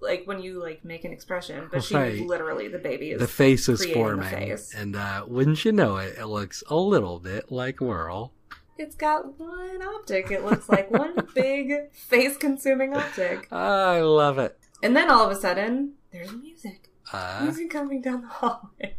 like 0.00 0.26
when 0.26 0.40
you 0.40 0.60
like 0.62 0.84
make 0.84 1.04
an 1.04 1.12
expression, 1.12 1.68
but 1.72 1.82
she 1.82 1.96
literally 1.96 2.68
the 2.68 2.78
baby 2.78 3.10
is 3.10 3.20
the 3.20 3.26
face 3.26 3.68
is 3.68 3.84
forming, 3.86 4.28
face. 4.28 4.72
and 4.76 4.94
uh, 4.94 5.24
wouldn't 5.26 5.64
you 5.64 5.72
know 5.72 5.96
it, 5.96 6.18
it 6.18 6.26
looks 6.26 6.62
a 6.68 6.76
little 6.76 7.18
bit 7.18 7.50
like 7.50 7.80
Whirl. 7.80 8.32
It's 8.78 8.94
got 8.96 9.38
one 9.38 9.82
optic. 9.82 10.30
It 10.30 10.44
looks 10.44 10.68
like 10.68 10.90
one 10.90 11.14
big 11.34 11.90
face 11.92 12.36
consuming 12.36 12.94
optic. 12.96 13.48
I 13.52 14.00
love 14.00 14.38
it. 14.38 14.58
And 14.82 14.96
then 14.96 15.10
all 15.10 15.24
of 15.24 15.30
a 15.36 15.40
sudden, 15.40 15.94
there's 16.12 16.32
music. 16.32 16.90
Uh, 17.12 17.40
Music 17.44 17.70
coming 17.70 18.00
down 18.00 18.22
the 18.22 18.28
hallway. 18.28 18.96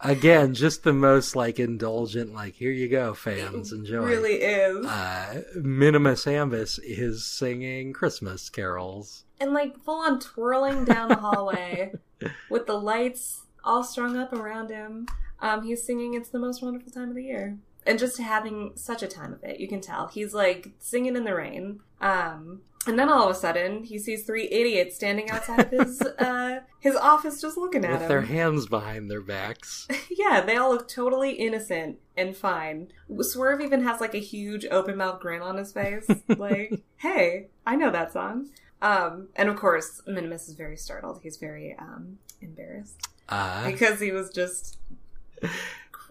again, 0.00 0.54
just 0.54 0.82
the 0.84 0.92
most 0.92 1.34
like 1.36 1.58
indulgent, 1.58 2.34
like 2.34 2.54
here 2.54 2.70
you 2.70 2.88
go, 2.88 3.14
fans, 3.14 3.72
enjoy. 3.72 4.04
Really 4.04 4.34
is. 4.36 4.86
uh, 4.86 5.42
Minimus 5.56 6.24
Ambus 6.26 6.78
is 6.82 7.24
singing 7.26 7.92
Christmas 7.92 8.48
carols. 8.48 9.24
and 9.40 9.52
like 9.52 9.78
full 9.78 10.00
on 10.00 10.18
twirling 10.20 10.84
down 10.84 11.08
the 11.08 11.16
hallway 11.16 11.92
with 12.50 12.66
the 12.66 12.78
lights 12.78 13.42
all 13.64 13.82
strung 13.84 14.16
up 14.16 14.32
around 14.32 14.70
him. 14.70 15.06
Um, 15.40 15.62
he's 15.64 15.82
singing 15.84 16.14
"It's 16.14 16.28
the 16.30 16.38
most 16.38 16.62
wonderful 16.62 16.92
time 16.92 17.08
of 17.10 17.14
the 17.14 17.24
year," 17.24 17.58
and 17.86 17.98
just 17.98 18.18
having 18.18 18.72
such 18.74 19.02
a 19.02 19.08
time 19.08 19.32
of 19.32 19.42
it. 19.44 19.60
You 19.60 19.68
can 19.68 19.80
tell 19.80 20.08
he's 20.08 20.34
like 20.34 20.70
singing 20.78 21.16
in 21.16 21.24
the 21.24 21.34
rain. 21.34 21.80
Um, 22.00 22.62
and 22.86 22.98
then 22.98 23.10
all 23.10 23.28
of 23.28 23.36
a 23.36 23.38
sudden, 23.38 23.84
he 23.84 23.98
sees 23.98 24.24
three 24.24 24.48
idiots 24.50 24.96
standing 24.96 25.28
outside 25.30 25.60
of 25.60 25.70
his 25.70 26.00
uh, 26.18 26.60
his 26.78 26.96
office, 26.96 27.40
just 27.40 27.58
looking 27.58 27.84
at 27.84 27.90
him. 27.90 27.92
With 27.94 28.02
him. 28.02 28.08
their 28.08 28.22
hands 28.22 28.66
behind 28.66 29.10
their 29.10 29.20
backs. 29.20 29.86
yeah, 30.10 30.40
they 30.40 30.56
all 30.56 30.70
look 30.70 30.88
totally 30.88 31.32
innocent 31.32 31.98
and 32.16 32.34
fine. 32.34 32.90
Swerve 33.20 33.60
even 33.60 33.82
has 33.82 34.00
like 34.00 34.14
a 34.14 34.18
huge 34.18 34.64
open 34.70 34.96
mouth 34.96 35.20
grin 35.20 35.42
on 35.42 35.58
his 35.58 35.72
face. 35.72 36.06
like, 36.28 36.80
hey, 36.96 37.48
I 37.66 37.76
know 37.76 37.90
that 37.90 38.12
song. 38.12 38.48
Um, 38.80 39.28
and 39.36 39.50
of 39.50 39.56
course, 39.56 40.00
Minimus 40.06 40.48
is 40.48 40.54
very 40.54 40.78
startled. 40.78 41.20
He's 41.22 41.36
very 41.36 41.76
um, 41.78 42.18
embarrassed 42.40 43.08
Uh, 43.28 43.70
because 43.70 44.00
he 44.00 44.10
was 44.10 44.30
just 44.30 44.78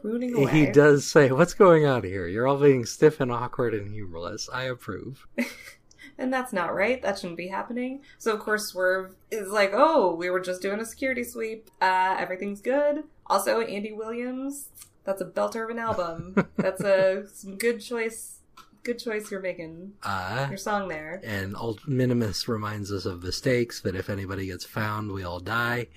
crooning 0.01 0.33
away. 0.35 0.51
he 0.51 0.65
does 0.65 1.05
say, 1.05 1.31
What's 1.31 1.53
going 1.53 1.85
on 1.85 2.03
here? 2.03 2.27
You're 2.27 2.47
all 2.47 2.57
being 2.57 2.85
stiff 2.85 3.19
and 3.19 3.31
awkward 3.31 3.73
and 3.73 3.91
humorless. 3.91 4.49
I 4.51 4.63
approve. 4.63 5.25
and 6.17 6.31
that's 6.33 6.53
not 6.53 6.73
right. 6.73 7.01
That 7.01 7.17
shouldn't 7.19 7.37
be 7.37 7.47
happening. 7.47 8.01
So 8.17 8.33
of 8.33 8.39
course 8.39 8.67
Swerve 8.67 9.15
is 9.31 9.49
like, 9.49 9.71
"Oh, 9.73 10.13
we 10.15 10.29
were 10.29 10.39
just 10.39 10.61
doing 10.61 10.79
a 10.79 10.85
security 10.85 11.23
sweep. 11.23 11.69
Uh, 11.81 12.15
everything's 12.19 12.61
good." 12.61 13.03
Also, 13.27 13.61
Andy 13.61 13.91
Williams, 13.91 14.69
that's 15.03 15.21
a 15.21 15.25
belter 15.25 15.63
of 15.63 15.69
an 15.69 15.79
album. 15.79 16.47
that's 16.57 16.81
a 16.81 17.25
some 17.33 17.55
good 17.57 17.79
choice. 17.81 18.35
Good 18.83 18.97
choice 18.99 19.29
you're 19.29 19.41
making. 19.41 19.93
Uh, 20.03 20.47
Your 20.49 20.57
song 20.57 20.87
there. 20.87 21.21
and 21.23 21.53
Ult- 21.55 21.85
Minimus 21.85 22.47
reminds 22.47 22.91
us 22.93 23.05
of 23.05 23.21
the 23.21 23.31
stakes 23.31 23.81
that 23.81 23.93
if 23.95 24.09
anybody 24.09 24.47
gets 24.47 24.63
found, 24.65 25.11
we 25.11 25.23
all 25.23 25.41
die. 25.41 25.87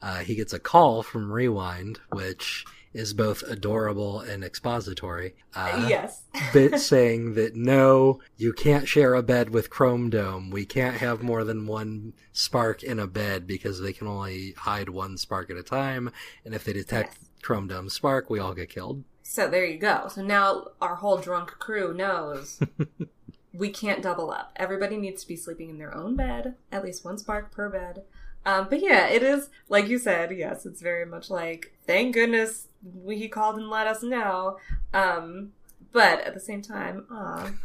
Uh, 0.00 0.18
he 0.18 0.36
gets 0.36 0.52
a 0.52 0.60
call 0.60 1.02
from 1.02 1.32
Rewind, 1.32 1.98
which 2.12 2.64
is 2.92 3.14
both 3.14 3.42
adorable 3.42 4.20
and 4.20 4.42
expository. 4.42 5.34
Uh, 5.54 5.86
yes. 5.88 6.22
bit 6.52 6.78
saying 6.78 7.34
that 7.34 7.54
no, 7.54 8.20
you 8.36 8.52
can't 8.52 8.88
share 8.88 9.14
a 9.14 9.22
bed 9.22 9.50
with 9.50 9.70
Chrome 9.70 10.10
Dome. 10.10 10.50
We 10.50 10.64
can't 10.64 10.96
have 10.96 11.22
more 11.22 11.44
than 11.44 11.66
one 11.66 12.12
spark 12.32 12.82
in 12.82 12.98
a 12.98 13.06
bed 13.06 13.46
because 13.46 13.80
they 13.80 13.92
can 13.92 14.06
only 14.06 14.52
hide 14.52 14.88
one 14.88 15.16
spark 15.16 15.50
at 15.50 15.56
a 15.56 15.62
time. 15.62 16.10
And 16.44 16.54
if 16.54 16.64
they 16.64 16.72
detect 16.72 17.16
Yes. 17.18 17.28
Chrome 17.42 17.68
Dome 17.68 17.88
spark, 17.88 18.28
we 18.30 18.38
all 18.38 18.54
get 18.54 18.70
killed. 18.70 19.04
So 19.22 19.48
there 19.48 19.64
you 19.64 19.78
go. 19.78 20.08
So 20.08 20.22
now 20.22 20.68
our 20.80 20.96
whole 20.96 21.18
drunk 21.18 21.50
crew 21.58 21.92
knows 21.92 22.60
we 23.52 23.70
can't 23.70 24.02
double 24.02 24.30
up. 24.30 24.52
Everybody 24.56 24.96
needs 24.96 25.22
to 25.22 25.28
be 25.28 25.36
sleeping 25.36 25.68
in 25.68 25.78
their 25.78 25.94
own 25.94 26.16
bed, 26.16 26.54
at 26.72 26.82
least 26.82 27.04
one 27.04 27.18
spark 27.18 27.50
per 27.50 27.68
bed. 27.68 28.04
Um, 28.46 28.68
but 28.70 28.80
yeah, 28.80 29.08
it 29.08 29.22
is 29.22 29.50
like 29.68 29.88
you 29.88 29.98
said. 29.98 30.30
Yes, 30.30 30.64
it's 30.64 30.80
very 30.80 31.04
much 31.04 31.28
like 31.28 31.74
thank 31.86 32.14
goodness 32.14 32.67
he 33.08 33.28
called 33.28 33.56
and 33.56 33.68
let 33.68 33.86
us 33.86 34.02
know. 34.02 34.58
Um, 34.94 35.52
but 35.92 36.20
at 36.20 36.34
the 36.34 36.40
same 36.40 36.62
time, 36.62 37.06
ah, 37.10 37.50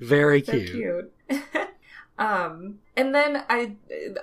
Very 0.00 0.42
So 0.42 0.52
cute. 0.52 0.70
cute. 0.70 1.12
um, 2.18 2.78
and 2.96 3.14
then 3.14 3.44
I, 3.48 3.72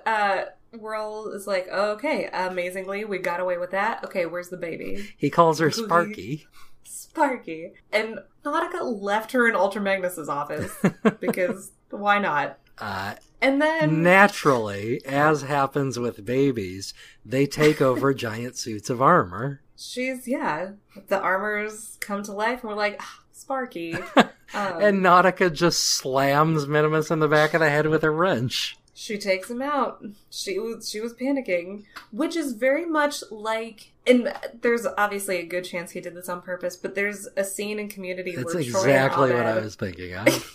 uh, 0.06 0.46
Whirl 0.78 1.32
is 1.34 1.48
like, 1.48 1.68
oh, 1.72 1.92
okay, 1.94 2.30
amazingly, 2.32 3.06
we 3.06 3.18
got 3.20 3.40
away 3.40 3.58
with 3.58 3.72
that. 3.72 4.04
Okay, 4.06 4.26
where's 4.26 4.50
the 4.50 4.58
baby? 4.58 5.10
He 5.18 5.30
calls 5.30 5.60
her 5.60 5.72
Sparky. 5.72 6.48
Sparky. 6.84 7.74
And 7.92 8.20
Nautica 8.46 9.02
left 9.02 9.32
her 9.34 9.48
in 9.48 9.56
Ultra 9.56 9.82
Magnus's 9.82 10.30
office 10.30 10.72
because 11.20 11.72
why 11.90 12.20
not? 12.20 12.60
Uh, 12.78 13.16
And 13.42 13.62
then 13.62 14.04
naturally, 14.04 15.02
as 15.06 15.42
happens 15.42 15.98
with 15.98 16.24
babies, 16.26 16.94
they 17.26 17.46
take 17.48 17.82
over 17.82 18.14
giant 18.14 18.56
suits 18.58 18.90
of 18.90 19.02
armor. 19.02 19.62
She's 19.78 20.28
yeah, 20.28 20.72
the 21.08 21.20
armors 21.20 21.98
come 22.00 22.24
to 22.24 22.34
life, 22.34 22.62
and 22.62 22.70
we're 22.70 22.76
like, 22.76 22.98
ah, 23.00 23.20
Sparky. 23.32 23.96
Um, 24.54 24.82
And 24.82 25.04
Nautica 25.04 25.52
just 25.52 25.82
slams 25.82 26.68
Minimus 26.68 27.12
in 27.12 27.20
the 27.20 27.28
back 27.28 27.54
of 27.54 27.60
the 27.60 27.70
head 27.70 27.88
with 27.88 28.02
a 28.06 28.10
wrench. 28.10 28.78
she 28.94 29.18
takes 29.18 29.50
him 29.52 29.62
out. 29.62 30.02
She 30.30 30.58
was 30.58 30.90
she 30.90 31.02
was 31.02 31.14
panicking, 31.14 31.84
which 32.14 32.38
is 32.38 32.54
very 32.54 32.86
much 32.86 33.24
like. 33.30 33.92
And 34.08 34.34
there's 34.62 34.86
obviously 34.86 35.40
a 35.40 35.46
good 35.46 35.66
chance 35.66 35.92
he 35.92 36.00
did 36.00 36.16
this 36.16 36.30
on 36.30 36.42
purpose, 36.42 36.78
but 36.78 36.96
there's 36.96 37.28
a 37.36 37.44
scene 37.44 37.78
in 37.78 37.90
Community 37.90 38.38
That's 38.38 38.46
where 38.56 38.64
Troy 38.64 38.80
and 38.80 38.90
exactly 38.90 39.34
what 39.34 39.46
I 39.46 39.60
was 39.60 39.76
thinking 39.76 40.14
of. 40.16 40.54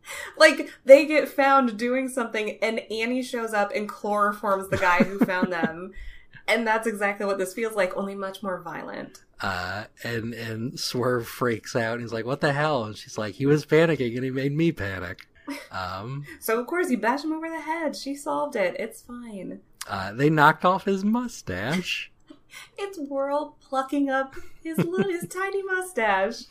like 0.36 0.70
they 0.84 1.06
get 1.06 1.26
found 1.26 1.78
doing 1.78 2.10
something 2.10 2.58
and 2.60 2.80
Annie 2.90 3.22
shows 3.22 3.54
up 3.54 3.72
and 3.74 3.88
chloroforms 3.88 4.68
the 4.68 4.76
guy 4.76 4.98
who 4.98 5.18
found 5.20 5.50
them. 5.50 5.92
And 6.50 6.66
that's 6.66 6.86
exactly 6.86 7.24
what 7.26 7.38
this 7.38 7.54
feels 7.54 7.74
like, 7.74 7.96
only 7.96 8.14
much 8.14 8.42
more 8.42 8.60
violent. 8.60 9.22
Uh, 9.40 9.84
and 10.04 10.34
and 10.34 10.78
Swerve 10.78 11.26
freaks 11.26 11.74
out. 11.74 11.94
And 11.94 12.02
he's 12.02 12.12
like, 12.12 12.26
"What 12.26 12.40
the 12.42 12.52
hell?" 12.52 12.84
And 12.84 12.96
she's 12.96 13.16
like, 13.16 13.34
"He 13.36 13.46
was 13.46 13.64
panicking, 13.64 14.14
and 14.16 14.24
he 14.24 14.30
made 14.30 14.54
me 14.56 14.72
panic." 14.72 15.26
Um, 15.72 16.24
So 16.38 16.60
of 16.60 16.66
course 16.68 16.90
you 16.90 16.98
bash 16.98 17.24
him 17.24 17.32
over 17.32 17.48
the 17.48 17.60
head. 17.60 17.96
She 17.96 18.14
solved 18.14 18.54
it. 18.54 18.76
It's 18.78 19.00
fine. 19.02 19.60
uh, 19.88 20.12
they 20.12 20.30
knocked 20.30 20.64
off 20.64 20.84
his 20.84 21.04
mustache. 21.04 22.12
It's 22.78 22.98
Whirl 22.98 23.56
plucking 23.60 24.10
up 24.10 24.34
his 24.62 24.76
little 24.78 25.10
his 25.10 25.26
tiny 25.28 25.62
mustache. 25.62 26.42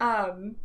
Um 0.00 0.56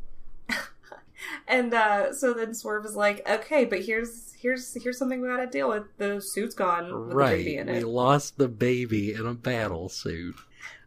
and 1.47 1.73
uh 1.73 2.13
so 2.13 2.33
then 2.33 2.53
Swerve 2.53 2.85
is 2.85 2.95
like, 2.95 3.27
okay, 3.29 3.65
but 3.65 3.81
here's 3.83 4.33
here's 4.33 4.73
here's 4.83 4.97
something 4.97 5.21
we 5.21 5.27
gotta 5.27 5.47
deal 5.47 5.69
with. 5.69 5.83
The 5.97 6.19
suit's 6.21 6.55
gone 6.55 6.85
with 6.85 7.09
the 7.09 7.15
baby 7.15 7.57
right, 7.57 7.67
we 7.67 7.83
lost 7.83 8.37
the 8.37 8.47
baby 8.47 9.13
in 9.13 9.25
a 9.25 9.33
battle 9.33 9.89
suit. 9.89 10.35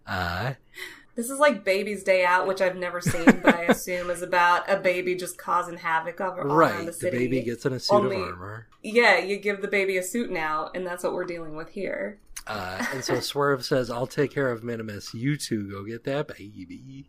Uh, 0.06 0.54
This 1.16 1.30
is 1.30 1.38
like 1.38 1.64
Baby's 1.64 2.04
Day 2.04 2.24
Out, 2.26 2.46
which 2.46 2.60
I've 2.60 2.76
never 2.76 3.00
seen, 3.00 3.24
but 3.42 3.54
I 3.54 3.62
assume 3.68 4.10
is 4.10 4.20
about 4.20 4.70
a 4.70 4.76
baby 4.78 5.14
just 5.14 5.38
causing 5.38 5.78
havoc 5.78 6.20
all 6.20 6.34
right, 6.34 6.72
around 6.74 6.86
the, 6.86 6.92
the 6.92 7.10
baby 7.10 7.40
gets 7.40 7.64
in 7.64 7.72
a 7.72 7.80
suit 7.80 7.94
Only- 7.94 8.16
of 8.16 8.22
armor. 8.22 8.66
yeah, 8.82 9.16
you 9.18 9.38
give 9.38 9.62
the 9.62 9.68
baby 9.68 9.96
a 9.96 10.02
suit 10.02 10.30
now, 10.30 10.70
and 10.74 10.86
that's 10.86 11.02
what 11.02 11.14
we're 11.14 11.24
dealing 11.24 11.56
with 11.56 11.70
here. 11.70 12.18
Uh, 12.46 12.84
and 12.92 13.02
so 13.02 13.18
Swerve 13.20 13.64
says, 13.64 13.90
"I'll 13.90 14.06
take 14.06 14.30
care 14.30 14.50
of 14.52 14.62
Minimus. 14.62 15.14
You 15.14 15.38
two 15.38 15.70
go 15.70 15.82
get 15.84 16.04
that 16.04 16.28
baby." 16.28 17.06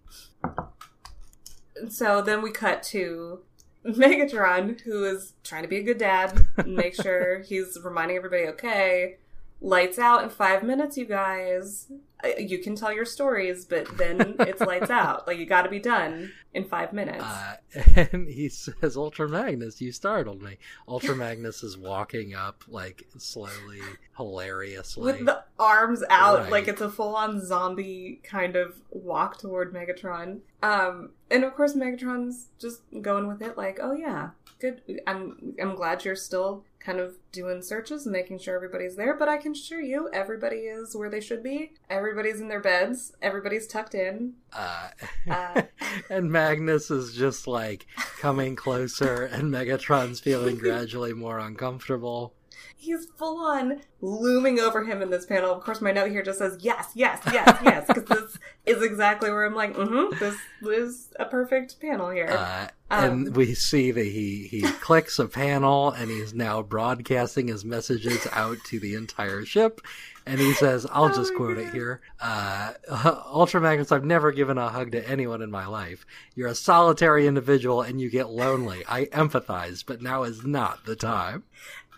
So 1.90 2.22
then 2.22 2.42
we 2.42 2.52
cut 2.52 2.84
to 2.84 3.40
Megatron, 3.86 4.82
who 4.82 5.06
is 5.06 5.34
trying 5.44 5.64
to 5.64 5.70
be 5.70 5.78
a 5.78 5.84
good 5.84 5.98
dad, 5.98 6.48
and 6.58 6.76
make 6.76 6.96
sure 7.02 7.40
he's 7.40 7.78
reminding 7.84 8.18
everybody, 8.18 8.48
okay, 8.48 9.18
lights 9.62 9.98
out 9.98 10.24
in 10.24 10.30
five 10.30 10.64
minutes, 10.64 10.98
you 10.98 11.06
guys. 11.06 11.92
You 12.40 12.60
can 12.60 12.76
tell 12.76 12.92
your 12.92 13.06
stories, 13.06 13.64
but 13.66 13.98
then 13.98 14.36
it's 14.40 14.62
lights 14.62 14.90
out. 14.90 15.28
Like, 15.28 15.38
you 15.38 15.46
gotta 15.46 15.70
be 15.70 15.80
done 15.80 16.32
in 16.54 16.64
five 16.66 16.92
minutes. 16.94 17.24
Uh, 17.24 17.56
and 18.12 18.28
he 18.28 18.50
says, 18.50 18.98
Ultra 18.98 19.30
Magnus, 19.30 19.80
you 19.82 19.92
startled 19.92 20.42
me. 20.42 20.58
Ultra 20.88 21.16
Magnus 21.24 21.62
is 21.64 21.78
walking 21.78 22.34
up, 22.34 22.64
like, 22.68 23.04
slowly, 23.18 23.82
hilariously. 24.18 25.04
with 25.04 25.26
the 25.26 25.44
arms 25.60 26.04
out 26.10 26.40
Right. 26.42 26.52
like 26.52 26.68
it's 26.68 26.82
a 26.82 26.90
full-on 26.90 27.44
zombie 27.46 28.20
kind 28.24 28.56
of 28.56 28.80
walk 28.92 29.38
toward 29.40 29.74
megatron 29.74 30.40
um 30.62 31.12
and 31.32 31.44
of 31.44 31.56
course 31.56 31.74
megatron's 31.76 32.48
just 32.60 32.82
going 33.02 33.28
with 33.28 33.42
it 33.42 33.58
like 33.58 33.80
oh 33.82 33.94
yeah 33.94 34.30
good 34.60 34.82
i'm 35.08 35.56
i'm 35.62 35.74
glad 35.76 36.04
you're 36.06 36.16
still 36.16 36.64
kind 36.80 37.00
of 37.00 37.16
doing 37.32 37.62
searches 37.62 38.06
and 38.06 38.14
making 38.14 38.40
sure 38.40 38.56
everybody's 38.56 38.96
there 38.96 39.16
but 39.16 39.28
i 39.28 39.38
can 39.38 39.52
assure 39.52 39.82
you 39.82 40.10
everybody 40.14 40.58
is 40.58 40.96
where 40.96 41.10
they 41.10 41.20
should 41.20 41.44
be 41.44 41.72
everybody's 41.90 42.40
in 42.40 42.48
their 42.48 42.62
beds 42.62 43.14
everybody's 43.22 43.68
tucked 43.68 43.94
in 43.96 44.34
Uh, 44.54 44.90
Uh. 45.30 45.62
and 46.10 46.32
Magnus 46.32 46.90
is 46.90 47.14
just, 47.14 47.48
like, 47.48 47.86
coming 48.20 48.56
closer, 48.56 49.26
and 49.26 49.54
Megatron's 49.54 50.20
feeling 50.22 50.58
gradually 50.66 51.14
more 51.14 51.38
uncomfortable. 51.40 52.34
He's 52.80 53.06
full 53.18 53.40
on 53.46 53.82
looming 54.02 54.60
over 54.60 54.84
him 54.84 55.02
in 55.02 55.10
this 55.10 55.26
panel. 55.26 55.52
Of 55.52 55.64
course, 55.64 55.82
my 55.82 55.92
note 55.92 56.12
here 56.12 56.22
just 56.22 56.40
says 56.40 56.58
yes, 56.62 56.92
yes, 56.94 57.22
yes, 57.34 57.60
yes, 57.64 57.88
because 57.88 58.04
this 58.08 58.38
is 58.66 58.84
exactly 58.84 59.30
where 59.32 59.46
I'm 59.46 59.56
like, 59.56 59.74
mm-hmm, 59.76 60.18
this 60.20 60.36
is 60.62 61.10
a 61.20 61.26
perfect 61.26 61.80
panel 61.82 62.10
here. 62.12 62.30
Uh, 62.30 62.68
Um. 62.90 63.04
and 63.28 63.36
we 63.36 63.54
see 63.56 63.92
that 63.92 64.06
he, 64.06 64.48
he 64.48 64.62
clicks 64.82 65.18
a 65.20 65.28
panel 65.28 65.92
and 65.92 66.10
he's 66.10 66.34
now 66.34 66.62
broadcasting 66.62 67.48
his 67.48 67.66
messages 67.66 68.26
out 68.32 68.58
to 68.68 68.80
the 68.80 68.94
entire 68.96 69.44
ship. 69.44 69.82
And 70.28 70.40
he 70.42 70.54
says, 70.54 70.86
I'll 70.92 71.06
Oh 71.06 71.14
just 71.16 71.32
my 71.32 71.38
quote 71.38 71.58
it 71.58 71.70
here. 71.74 72.02
Uh, 72.20 72.74
Ultra 73.32 73.62
Magnus, 73.62 73.94
I've 73.94 74.04
never 74.04 74.32
given 74.34 74.58
a 74.58 74.68
hug 74.70 74.92
to 74.92 75.10
anyone 75.10 75.42
in 75.42 75.50
my 75.50 75.66
life. 75.66 76.06
You're 76.36 76.50
a 76.50 76.56
solitary 76.56 77.28
individual 77.28 77.82
and 77.82 78.00
you 78.02 78.10
get 78.10 78.30
lonely. 78.30 78.84
I 78.90 79.06
empathize, 79.06 79.84
but 79.86 80.02
now 80.02 80.24
is 80.24 80.46
not 80.46 80.86
the 80.86 80.98
time. 80.98 81.44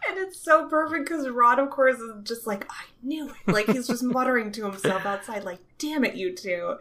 And 0.07 0.17
it's 0.17 0.39
so 0.39 0.67
perfect 0.67 1.05
because 1.07 1.27
Rod, 1.29 1.59
of 1.59 1.69
course, 1.69 1.99
is 1.99 2.11
just 2.23 2.47
like, 2.47 2.65
I 2.69 2.83
knew 3.03 3.29
it. 3.29 3.51
Like, 3.51 3.67
he's 3.67 3.87
just 3.87 4.03
muttering 4.15 4.51
to 4.53 4.65
himself 4.65 5.05
outside, 5.05 5.43
like, 5.43 5.59
damn 5.77 6.03
it, 6.05 6.15
you 6.15 6.35
two. 6.35 6.77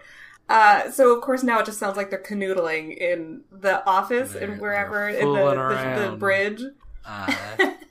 Uh, 0.49 0.91
so 0.91 1.15
of 1.15 1.21
course 1.23 1.43
now 1.43 1.59
it 1.59 1.67
just 1.67 1.79
sounds 1.79 1.97
like 1.99 2.09
they're 2.09 2.23
canoodling 2.23 2.97
in 2.97 3.43
the 3.53 3.85
office 3.87 4.33
They're- 4.33 4.51
and 4.51 4.61
wherever 4.61 5.07
in 5.09 5.31
the, 5.31 5.45
the, 6.05 6.11
the 6.11 6.17
bridge. 6.17 6.63
Uh, 7.05 7.35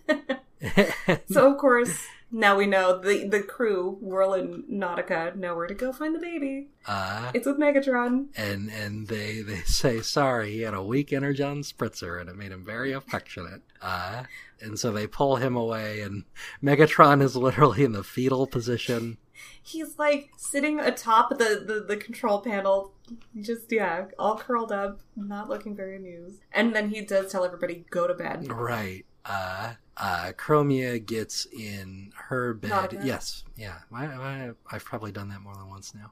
So 1.32 1.52
of 1.52 1.58
course 1.60 2.06
now 2.32 2.58
we 2.58 2.66
know 2.66 2.98
the 3.00 3.28
the 3.28 3.42
crew, 3.42 3.98
Whirl 4.02 4.34
and 4.34 4.64
Nautica, 4.66 5.36
know 5.36 5.56
where 5.56 5.68
to 5.68 5.74
go 5.74 5.92
find 5.94 6.14
the 6.16 6.20
baby. 6.20 6.68
uh, 6.86 7.32
It's 7.34 7.46
with 7.46 7.58
Megatron. 7.60 8.28
and 8.36 8.70
and 8.70 9.08
they 9.08 9.42
they 9.42 9.60
say 9.66 10.02
sorry 10.02 10.52
he 10.52 10.62
had 10.62 10.74
a 10.74 10.84
weak 10.84 11.14
energon 11.14 11.62
spritzer 11.62 12.20
and 12.20 12.30
it 12.30 12.36
made 12.36 12.52
him 12.52 12.64
very 12.66 12.92
affectionate 12.92 13.62
uh 13.82 14.24
and 14.60 14.80
so 14.80 14.92
they 14.92 15.06
pull 15.08 15.36
him 15.38 15.56
away 15.56 16.02
and 16.02 16.24
megatron 16.64 17.22
is 17.22 17.36
literally 17.36 17.84
in 17.84 17.92
the 17.92 18.04
fetal 18.04 18.48
position 18.48 19.18
He's 19.62 20.00
like 20.00 20.32
sitting 20.36 20.80
atop 20.80 21.30
the, 21.38 21.64
the, 21.64 21.86
the 21.88 21.96
control 21.98 22.42
panel, 22.42 22.94
just 23.40 23.72
yeah, 23.72 24.06
all 24.18 24.36
curled 24.36 24.72
up, 24.72 25.02
not 25.16 25.48
looking 25.48 25.76
very 25.76 25.96
amused. 25.96 26.40
And 26.52 26.74
then 26.76 26.90
he 26.90 27.02
does 27.02 27.32
tell 27.32 27.46
everybody 27.46 27.86
go 27.92 28.08
to 28.08 28.16
bed. 28.16 28.50
right 28.52 29.06
uh 29.28 29.74
uh 29.98 30.32
chromia 30.38 31.04
gets 31.04 31.46
in 31.48 32.12
her 32.30 32.54
bed 32.54 33.00
yes 33.04 33.44
yeah 33.56 33.80
I, 33.94 34.06
I, 34.06 34.52
i've 34.72 34.86
probably 34.86 35.12
done 35.12 35.30
that 35.30 35.42
more 35.42 35.56
than 35.56 35.70
once 35.70 35.94
now 35.96 36.12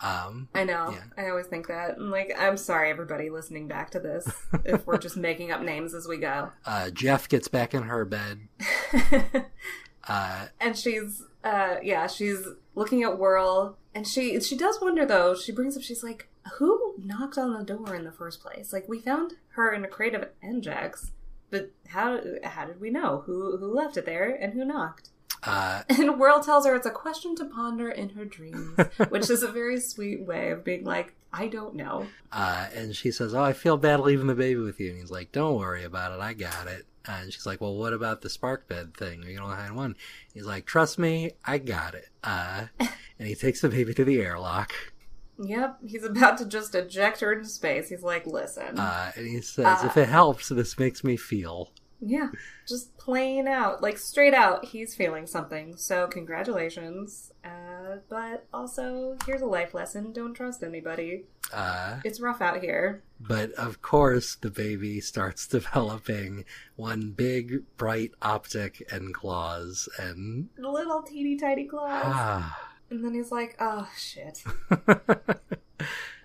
Um, 0.00 0.48
I 0.54 0.62
know. 0.62 0.90
Yeah. 0.92 1.02
I 1.24 1.28
always 1.28 1.46
think 1.48 1.66
that. 1.66 1.96
I'm 1.96 2.08
like, 2.12 2.32
I'm 2.38 2.56
sorry, 2.56 2.88
everybody 2.88 3.30
listening 3.30 3.66
back 3.66 3.90
to 3.90 3.98
this, 3.98 4.28
if 4.64 4.86
we're 4.86 4.96
just 4.96 5.16
making 5.28 5.50
up 5.50 5.60
names 5.60 5.92
as 5.92 6.06
we 6.06 6.18
go. 6.18 6.52
uh, 6.64 6.90
Jeff 6.90 7.28
gets 7.28 7.48
back 7.48 7.74
in 7.74 7.82
her 7.82 8.04
bed. 8.04 8.46
Uh, 10.06 10.46
and 10.58 10.74
she's, 10.76 11.22
uh, 11.44 11.76
yeah, 11.82 12.06
she's 12.06 12.46
looking 12.74 13.02
at 13.02 13.18
Whirl, 13.18 13.76
and 13.94 14.06
she 14.06 14.40
she 14.40 14.56
does 14.56 14.80
wonder 14.80 15.04
though. 15.04 15.34
She 15.34 15.52
brings 15.52 15.76
up, 15.76 15.82
she's 15.82 16.02
like, 16.02 16.28
who 16.54 16.94
knocked 16.96 17.36
on 17.36 17.52
the 17.52 17.62
door 17.62 17.94
in 17.94 18.04
the 18.04 18.12
first 18.12 18.40
place? 18.40 18.72
Like, 18.72 18.88
we 18.88 19.00
found 19.00 19.34
her 19.50 19.70
in 19.72 19.84
a 19.84 19.88
crate 19.88 20.14
of 20.14 20.24
engex, 20.42 21.10
but 21.50 21.70
how 21.88 22.20
how 22.44 22.64
did 22.66 22.80
we 22.80 22.90
know 22.90 23.22
who 23.26 23.56
who 23.58 23.72
left 23.72 23.96
it 23.96 24.06
there 24.06 24.30
and 24.34 24.52
who 24.54 24.64
knocked? 24.64 25.10
uh, 25.44 25.82
And 25.88 26.18
Whirl 26.18 26.40
tells 26.40 26.66
her 26.66 26.74
it's 26.74 26.86
a 26.86 26.90
question 26.90 27.34
to 27.36 27.44
ponder 27.44 27.88
in 27.88 28.10
her 28.10 28.24
dreams, 28.24 28.78
which 29.08 29.30
is 29.30 29.42
a 29.42 29.48
very 29.52 29.78
sweet 29.80 30.22
way 30.26 30.50
of 30.50 30.64
being 30.64 30.84
like, 30.84 31.14
I 31.32 31.46
don't 31.48 31.74
know. 31.76 32.06
uh, 32.32 32.66
and 32.74 32.94
she 32.96 33.10
says, 33.10 33.34
"Oh, 33.34 33.42
I 33.42 33.52
feel 33.52 33.76
bad 33.76 34.00
leaving 34.00 34.26
the 34.26 34.34
baby 34.34 34.60
with 34.60 34.80
you." 34.80 34.90
And 34.90 34.98
he's 35.00 35.10
like, 35.10 35.30
"Don't 35.32 35.56
worry 35.58 35.84
about 35.84 36.12
it. 36.12 36.20
I 36.20 36.32
got 36.34 36.66
it." 36.66 36.86
And 37.06 37.32
she's 37.32 37.46
like, 37.46 37.60
"Well, 37.60 37.74
what 37.76 37.92
about 37.92 38.20
the 38.22 38.28
spark 38.30 38.66
bed 38.68 38.94
thing? 38.96 39.22
Are 39.24 39.28
you 39.30 39.38
gonna 39.38 39.54
find 39.56 39.76
one?" 39.76 39.94
He's 40.34 40.44
like, 40.46 40.64
"Trust 40.66 40.98
me, 40.98 41.32
I 41.44 41.58
got 41.58 41.94
it." 41.94 42.08
Uh, 42.24 42.66
and 42.80 43.28
he 43.28 43.34
takes 43.34 43.60
the 43.60 43.68
baby 43.68 43.94
to 43.94 44.04
the 44.04 44.20
airlock. 44.20 44.72
Yep, 45.38 45.78
he's 45.86 46.04
about 46.04 46.38
to 46.38 46.46
just 46.46 46.74
eject 46.74 47.20
her 47.20 47.32
into 47.32 47.48
space. 47.48 47.88
He's 47.88 48.02
like, 48.02 48.26
listen. 48.26 48.78
Uh, 48.78 49.12
and 49.16 49.26
he 49.26 49.40
says, 49.40 49.66
Uh. 49.82 49.86
"If 49.86 49.96
it 49.96 50.08
helps, 50.08 50.48
this 50.48 50.78
makes 50.78 51.04
me 51.04 51.16
feel." 51.16 51.72
yeah, 52.00 52.28
just 52.68 52.96
plain 52.96 53.48
out, 53.48 53.82
like 53.82 53.98
straight 53.98 54.32
out, 54.34 54.64
he's 54.66 54.94
feeling 54.94 55.26
something. 55.26 55.76
So, 55.76 56.06
congratulations. 56.06 57.32
Uh, 57.44 57.96
but 58.08 58.46
also, 58.52 59.16
here's 59.26 59.40
a 59.42 59.46
life 59.46 59.74
lesson 59.74 60.12
don't 60.12 60.34
trust 60.34 60.62
anybody. 60.62 61.24
Uh, 61.52 61.98
It's 62.04 62.20
rough 62.20 62.40
out 62.40 62.60
here. 62.60 63.02
But 63.18 63.50
of 63.52 63.82
course, 63.82 64.36
the 64.36 64.50
baby 64.50 65.00
starts 65.00 65.46
developing 65.58 66.44
one 66.76 67.10
big, 67.16 67.64
bright 67.76 68.12
optic 68.22 68.86
and 68.92 69.12
claws, 69.12 69.88
and 69.98 70.50
Little 70.56 71.02
teeny 71.02 71.36
tiny 71.36 71.66
claws. 71.66 72.44
And 72.90 73.04
then 73.04 73.14
he's 73.14 73.30
like, 73.30 73.56
oh, 73.60 73.88
shit. 73.96 74.42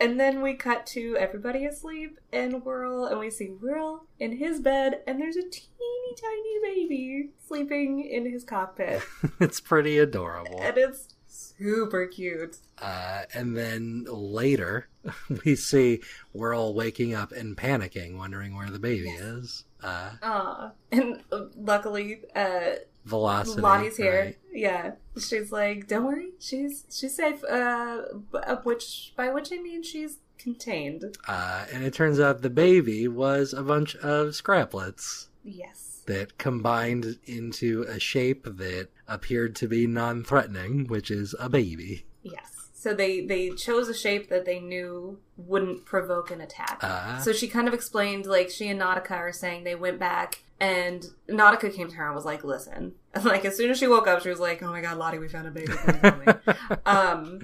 And 0.03 0.19
then 0.19 0.41
we 0.41 0.55
cut 0.55 0.85
to 0.87 1.15
everybody 1.17 1.65
asleep 1.65 2.19
and 2.33 2.65
Whirl, 2.65 3.05
and 3.05 3.19
we 3.19 3.29
see 3.29 3.47
Whirl 3.47 4.05
in 4.19 4.35
his 4.37 4.59
bed, 4.59 5.01
and 5.07 5.17
there's 5.21 5.37
a 5.37 5.43
teeny 5.43 6.15
tiny 6.19 6.59
baby 6.61 7.29
sleeping 7.47 8.03
in 8.03 8.29
his 8.29 8.43
cockpit. 8.43 9.01
it's 9.39 9.61
pretty 9.61 9.97
adorable. 9.97 10.59
and 10.59 10.77
it's 10.77 11.15
super 11.27 12.05
cute. 12.05 12.57
Uh, 12.81 13.23
and 13.33 13.55
then 13.55 14.05
later, 14.09 14.89
we 15.45 15.55
see 15.55 16.01
Whirl 16.33 16.73
waking 16.73 17.13
up 17.13 17.31
and 17.31 17.55
panicking, 17.55 18.17
wondering 18.17 18.57
where 18.57 18.69
the 18.69 18.79
baby 18.79 19.09
is. 19.09 19.63
Uh, 19.81 20.11
Aw. 20.21 20.71
And 20.91 21.23
uh, 21.31 21.45
luckily, 21.55 22.23
uh, 22.35 22.71
Velocity. 23.05 23.61
Lottie's 23.61 23.97
here. 23.97 24.19
right? 24.25 24.37
Yeah. 24.51 24.91
She's 25.19 25.51
like, 25.51 25.87
don't 25.87 26.05
worry, 26.05 26.29
she's 26.39 26.85
she's 26.91 27.15
safe. 27.15 27.43
Uh, 27.43 27.97
which 28.63 29.13
by 29.15 29.29
which 29.31 29.51
I 29.51 29.57
mean 29.57 29.83
she's 29.83 30.17
contained. 30.37 31.17
Uh, 31.27 31.65
and 31.71 31.83
it 31.83 31.93
turns 31.93 32.19
out 32.19 32.41
the 32.41 32.49
baby 32.49 33.07
was 33.07 33.53
a 33.53 33.61
bunch 33.63 33.95
of 33.97 34.29
scraplets 34.29 35.27
Yes. 35.43 36.01
that 36.07 36.37
combined 36.37 37.19
into 37.25 37.83
a 37.87 37.99
shape 37.99 38.43
that 38.45 38.87
appeared 39.07 39.55
to 39.57 39.67
be 39.67 39.85
non-threatening, 39.87 40.87
which 40.87 41.11
is 41.11 41.35
a 41.39 41.49
baby. 41.49 42.05
Yes. 42.23 42.69
So 42.73 42.93
they 42.93 43.21
they 43.25 43.51
chose 43.51 43.87
a 43.87 43.93
shape 43.93 44.29
that 44.29 44.45
they 44.45 44.59
knew 44.59 45.19
wouldn't 45.37 45.85
provoke 45.85 46.31
an 46.31 46.41
attack. 46.41 46.79
Uh, 46.81 47.19
So 47.19 47.31
she 47.33 47.47
kind 47.47 47.67
of 47.67 47.73
explained, 47.73 48.25
like, 48.25 48.49
she 48.49 48.67
and 48.69 48.81
Nautica 48.81 49.11
are 49.11 49.31
saying 49.31 49.63
they 49.63 49.75
went 49.75 49.99
back, 49.99 50.42
and 50.59 51.05
Nautica 51.29 51.73
came 51.73 51.89
to 51.89 51.95
her 51.95 52.05
and 52.05 52.15
was 52.15 52.25
like, 52.25 52.43
listen. 52.43 52.93
And, 53.13 53.25
like, 53.25 53.45
as 53.45 53.57
soon 53.57 53.69
as 53.71 53.77
she 53.77 53.87
woke 53.87 54.07
up, 54.07 54.21
she 54.21 54.29
was 54.29 54.39
like, 54.39 54.61
oh 54.63 54.71
my 54.71 54.81
god, 54.81 54.97
Lottie, 54.97 55.19
we 55.19 55.27
found 55.27 55.47
a 55.47 55.51
baby. 55.51 55.73
Please 55.73 55.97
help 56.01 56.25
me." 56.25 56.53
um, 56.85 57.39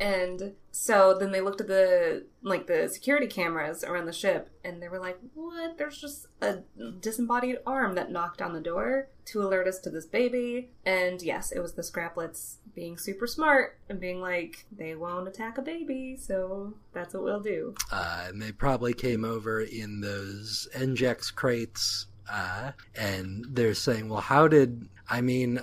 and 0.00 0.54
so 0.72 1.16
then 1.18 1.30
they 1.30 1.40
looked 1.40 1.60
at 1.60 1.68
the, 1.68 2.24
like, 2.42 2.66
the 2.66 2.88
security 2.88 3.26
cameras 3.28 3.84
around 3.84 4.06
the 4.06 4.12
ship, 4.12 4.50
and 4.64 4.82
they 4.82 4.88
were 4.88 4.98
like, 4.98 5.18
what? 5.34 5.78
There's 5.78 6.00
just 6.00 6.26
a 6.40 6.58
disembodied 7.00 7.58
arm 7.66 7.94
that 7.94 8.10
knocked 8.10 8.42
on 8.42 8.52
the 8.54 8.60
door 8.60 9.08
to 9.26 9.42
alert 9.42 9.68
us 9.68 9.78
to 9.80 9.90
this 9.90 10.04
baby. 10.06 10.70
And 10.84 11.22
yes, 11.22 11.52
it 11.52 11.60
was 11.60 11.74
the 11.74 11.82
Scraplets 11.82 12.56
being 12.74 12.98
super 12.98 13.28
smart 13.28 13.78
and 13.88 14.00
being 14.00 14.20
like, 14.20 14.66
they 14.76 14.96
won't 14.96 15.28
attack 15.28 15.58
a 15.58 15.62
baby, 15.62 16.16
so 16.20 16.74
that's 16.92 17.14
what 17.14 17.22
we'll 17.22 17.40
do. 17.40 17.74
uh, 17.92 18.24
and 18.28 18.42
they 18.42 18.50
probably 18.50 18.94
came 18.94 19.24
over 19.24 19.60
in 19.60 20.00
those 20.00 20.68
engex 20.74 21.32
crates. 21.32 22.06
Uh, 22.30 22.72
and 22.96 23.44
they're 23.50 23.74
saying, 23.74 24.08
well, 24.08 24.20
how 24.20 24.48
did, 24.48 24.88
I 25.08 25.20
mean, 25.20 25.60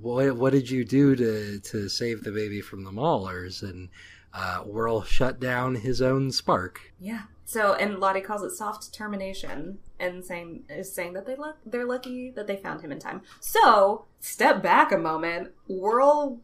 what, 0.00 0.36
what 0.36 0.52
did 0.52 0.70
you 0.70 0.84
do 0.84 1.16
to, 1.16 1.60
to 1.60 1.88
save 1.88 2.22
the 2.22 2.32
baby 2.32 2.60
from 2.60 2.84
the 2.84 2.90
maulers? 2.90 3.62
And, 3.62 3.88
uh, 4.34 4.60
Whirl 4.60 5.02
shut 5.02 5.40
down 5.40 5.76
his 5.76 6.00
own 6.00 6.32
spark. 6.32 6.92
Yeah. 6.98 7.22
So, 7.44 7.74
and 7.74 7.98
Lottie 7.98 8.22
calls 8.22 8.42
it 8.42 8.52
soft 8.52 8.94
termination, 8.94 9.78
and 10.00 10.24
saying 10.24 10.64
is 10.70 10.90
saying 10.90 11.12
that 11.12 11.26
they 11.26 11.36
look 11.36 11.58
they're 11.66 11.84
lucky 11.84 12.30
that 12.30 12.46
they 12.46 12.56
found 12.56 12.80
him 12.80 12.90
in 12.90 12.98
time. 12.98 13.20
So, 13.40 14.06
step 14.20 14.62
back 14.62 14.90
a 14.90 14.96
moment. 14.96 15.52
Whirl 15.68 16.40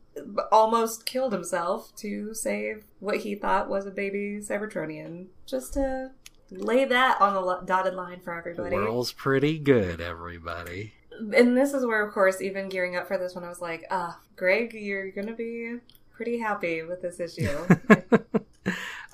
almost 0.52 1.06
killed 1.06 1.32
himself 1.32 1.94
to 1.96 2.34
save 2.34 2.84
what 3.00 3.18
he 3.18 3.34
thought 3.34 3.70
was 3.70 3.86
a 3.86 3.90
baby 3.90 4.40
Cybertronian, 4.42 5.28
just 5.46 5.72
to 5.74 6.10
lay 6.50 6.84
that 6.84 7.20
on 7.20 7.34
the 7.34 7.60
dotted 7.66 7.94
line 7.94 8.20
for 8.20 8.32
everybody. 8.34 8.74
Whirl's 8.74 9.12
pretty 9.12 9.58
good, 9.58 10.00
everybody. 10.00 10.92
And 11.34 11.56
this 11.56 11.74
is 11.74 11.84
where, 11.84 12.06
of 12.06 12.12
course, 12.14 12.40
even 12.40 12.68
gearing 12.68 12.96
up 12.96 13.08
for 13.08 13.18
this 13.18 13.34
one, 13.34 13.44
I 13.44 13.48
was 13.48 13.60
like, 13.60 13.84
ah, 13.90 14.18
Greg, 14.36 14.72
you're 14.72 15.10
gonna 15.10 15.34
be 15.34 15.76
pretty 16.12 16.38
happy 16.38 16.82
with 16.82 17.02
this 17.02 17.20
issue. 17.20 17.66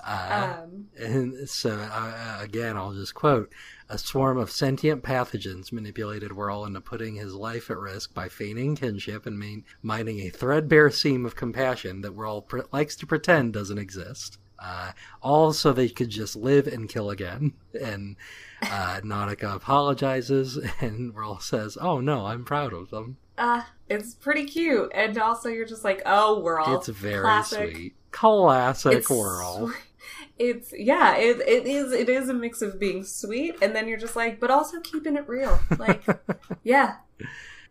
Uh, 0.07 0.59
um, 0.64 0.87
And 0.99 1.49
so, 1.49 1.70
uh, 1.70 2.39
again, 2.41 2.76
I'll 2.76 2.93
just 2.93 3.14
quote 3.14 3.51
A 3.89 3.97
swarm 3.97 4.37
of 4.37 4.51
sentient 4.51 5.03
pathogens 5.03 5.72
manipulated 5.72 6.32
Whirl 6.32 6.66
into 6.66 6.80
putting 6.82 7.14
his 7.14 7.35
life 7.35 7.70
at 7.70 7.78
risk 7.78 8.12
by 8.12 8.28
feigning 8.28 8.76
kinship 8.76 9.24
and 9.24 9.39
main- 9.39 9.64
mining 9.82 10.20
a 10.20 10.28
threadbare 10.28 10.91
seam 10.91 11.24
of 11.24 11.37
compassion 11.37 12.03
that 12.03 12.14
Whirl 12.14 12.43
pr- 12.43 12.61
likes 12.70 12.97
to 12.97 13.07
pretend 13.07 13.55
doesn't 13.55 13.78
exist. 13.78 14.39
Uh, 14.65 14.93
all 15.23 15.53
so 15.53 15.73
they 15.73 15.89
could 15.91 16.09
just 16.09 16.35
live 16.37 16.67
and 16.67 16.89
kill 16.89 17.11
again. 17.11 17.53
And 17.81 18.17
uh, 18.62 19.01
Nautica 19.05 19.55
apologizes, 19.57 20.59
and 20.81 21.12
Whirl 21.12 21.41
says, 21.41 21.77
Oh 21.81 22.01
no, 22.01 22.27
I'm 22.27 22.45
proud 22.45 22.73
of 22.73 22.91
them. 22.91 23.17
uh, 23.37 23.62
it's 23.89 24.15
pretty 24.15 24.45
cute, 24.47 24.91
and 24.95 25.19
also 25.19 25.49
you're 25.51 25.67
just 25.67 25.85
like, 25.85 26.01
oh, 26.07 26.41
Whirl. 26.41 26.77
it's 26.79 26.89
very 26.89 27.21
classic. 27.23 27.75
sweet. 27.75 27.95
Classic 28.12 28.93
It's 28.99 29.11
Whirl. 29.11 29.69
swe- 29.69 29.75
It's 30.39 30.73
yeah, 30.77 31.17
it 31.17 31.41
it 31.47 31.67
is 31.67 31.93
it 31.93 32.09
is 32.09 32.29
a 32.29 32.35
mix 32.35 32.61
of 32.62 32.79
being 32.81 33.05
sweet 33.05 33.55
and 33.62 33.75
then 33.75 33.87
you're 33.89 33.99
just 33.99 34.17
like, 34.17 34.41
but 34.41 34.51
also 34.51 34.81
keeping 34.81 35.17
it 35.17 35.29
real. 35.29 35.61
Like, 35.79 36.03
yeah, 36.65 36.97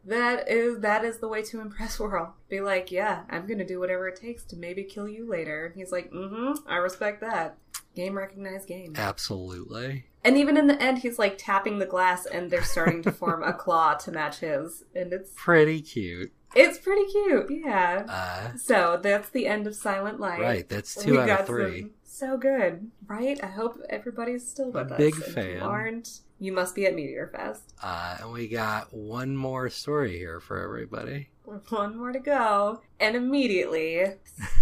that 0.05 0.49
is 0.49 0.79
that 0.79 1.03
is 1.05 1.19
the 1.19 1.27
way 1.27 1.41
to 1.43 1.61
impress 1.61 1.99
Whirl. 1.99 2.35
Be 2.49 2.61
like, 2.61 2.91
yeah, 2.91 3.23
I'm 3.29 3.47
gonna 3.47 3.65
do 3.65 3.79
whatever 3.79 4.07
it 4.07 4.15
takes 4.19 4.43
to 4.45 4.55
maybe 4.55 4.83
kill 4.83 5.07
you 5.07 5.27
later. 5.29 5.65
And 5.67 5.75
he's 5.75 5.91
like, 5.91 6.11
mm-hmm, 6.11 6.67
I 6.67 6.77
respect 6.77 7.21
that. 7.21 7.57
Game 7.95 8.17
recognized 8.17 8.67
game. 8.67 8.93
Absolutely. 8.97 10.05
And 10.23 10.37
even 10.37 10.57
in 10.57 10.67
the 10.67 10.81
end, 10.81 10.99
he's 10.99 11.19
like 11.19 11.37
tapping 11.37 11.79
the 11.79 11.85
glass, 11.85 12.25
and 12.25 12.49
they're 12.49 12.63
starting 12.63 13.01
to 13.03 13.11
form 13.11 13.43
a 13.43 13.53
claw 13.63 13.93
to 13.95 14.11
match 14.11 14.39
his, 14.39 14.83
and 14.95 15.11
it's 15.13 15.31
Pretty 15.35 15.81
cute. 15.81 16.31
it's 16.55 16.77
pretty 16.77 17.05
cute, 17.11 17.47
yeah. 17.49 18.05
Uh, 18.07 18.57
So 18.57 18.99
that's 19.01 19.29
the 19.29 19.45
end 19.47 19.67
of 19.67 19.75
Silent 19.75 20.19
Light. 20.19 20.39
right, 20.39 20.67
that's 20.69 20.95
We 20.97 21.03
two 21.03 21.19
out 21.19 21.27
got 21.27 21.39
of 21.41 21.47
three. 21.47 21.87
so 22.03 22.37
good, 22.37 22.89
right? 23.07 23.37
I 23.43 23.47
hope 23.47 23.77
everybody's 23.89 24.47
still 24.49 24.71
with 24.71 24.91
A 24.91 24.93
us. 24.95 24.97
big 24.97 25.15
fan. 25.15 25.59
aren't, 25.59 26.21
you 26.39 26.51
must 26.51 26.75
be 26.75 26.85
at 26.85 26.95
Meteor 26.95 27.27
Fest. 27.27 27.73
Uh, 27.81 28.17
and 28.21 28.31
we 28.31 28.47
got 28.47 28.93
one 28.93 29.35
more 29.35 29.69
story 29.69 30.17
here 30.17 30.39
for 30.39 30.61
everybody. 30.61 31.29
One 31.45 31.97
more 31.97 32.13
to 32.13 32.19
go, 32.19 32.81
and 33.01 33.17
immediately 33.17 33.97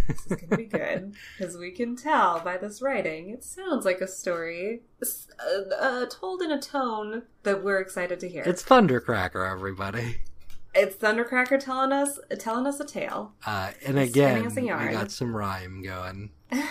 this 0.07 0.25
is 0.25 0.37
gonna 0.37 0.57
be 0.57 0.65
good 0.65 1.13
because 1.37 1.55
we 1.55 1.71
can 1.71 1.95
tell 1.95 2.39
by 2.39 2.57
this 2.57 2.81
writing. 2.81 3.29
It 3.29 3.43
sounds 3.43 3.85
like 3.85 4.01
a 4.01 4.07
story 4.07 4.81
uh, 5.03 5.75
uh, 5.79 6.05
told 6.07 6.41
in 6.41 6.51
a 6.51 6.59
tone 6.59 7.23
that 7.43 7.63
we're 7.63 7.79
excited 7.79 8.19
to 8.21 8.29
hear. 8.29 8.43
It's 8.47 8.63
Thundercracker, 8.63 9.49
everybody. 9.49 10.17
It's 10.73 10.95
Thundercracker 10.95 11.59
telling 11.59 11.91
us 11.91 12.19
telling 12.39 12.65
us 12.65 12.79
a 12.79 12.85
tale. 12.85 13.33
Uh, 13.45 13.71
and 13.85 13.99
again, 13.99 14.43
we 14.55 14.67
got 14.67 15.11
some 15.11 15.35
rhyme 15.35 15.83
going. 15.83 16.31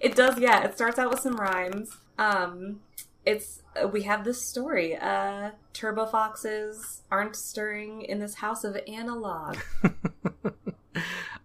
It 0.00 0.14
does, 0.14 0.38
yeah. 0.38 0.64
It 0.64 0.74
starts 0.74 0.98
out 0.98 1.10
with 1.10 1.20
some 1.20 1.36
rhymes. 1.36 1.96
Um, 2.18 2.80
it's 3.24 3.62
we 3.92 4.02
have 4.02 4.24
this 4.24 4.46
story. 4.46 4.96
Uh, 4.96 5.50
turbo 5.72 6.06
foxes 6.06 7.02
aren't 7.10 7.36
stirring 7.36 8.02
in 8.02 8.18
this 8.18 8.34
house 8.34 8.64
of 8.64 8.78
analog. 8.86 9.56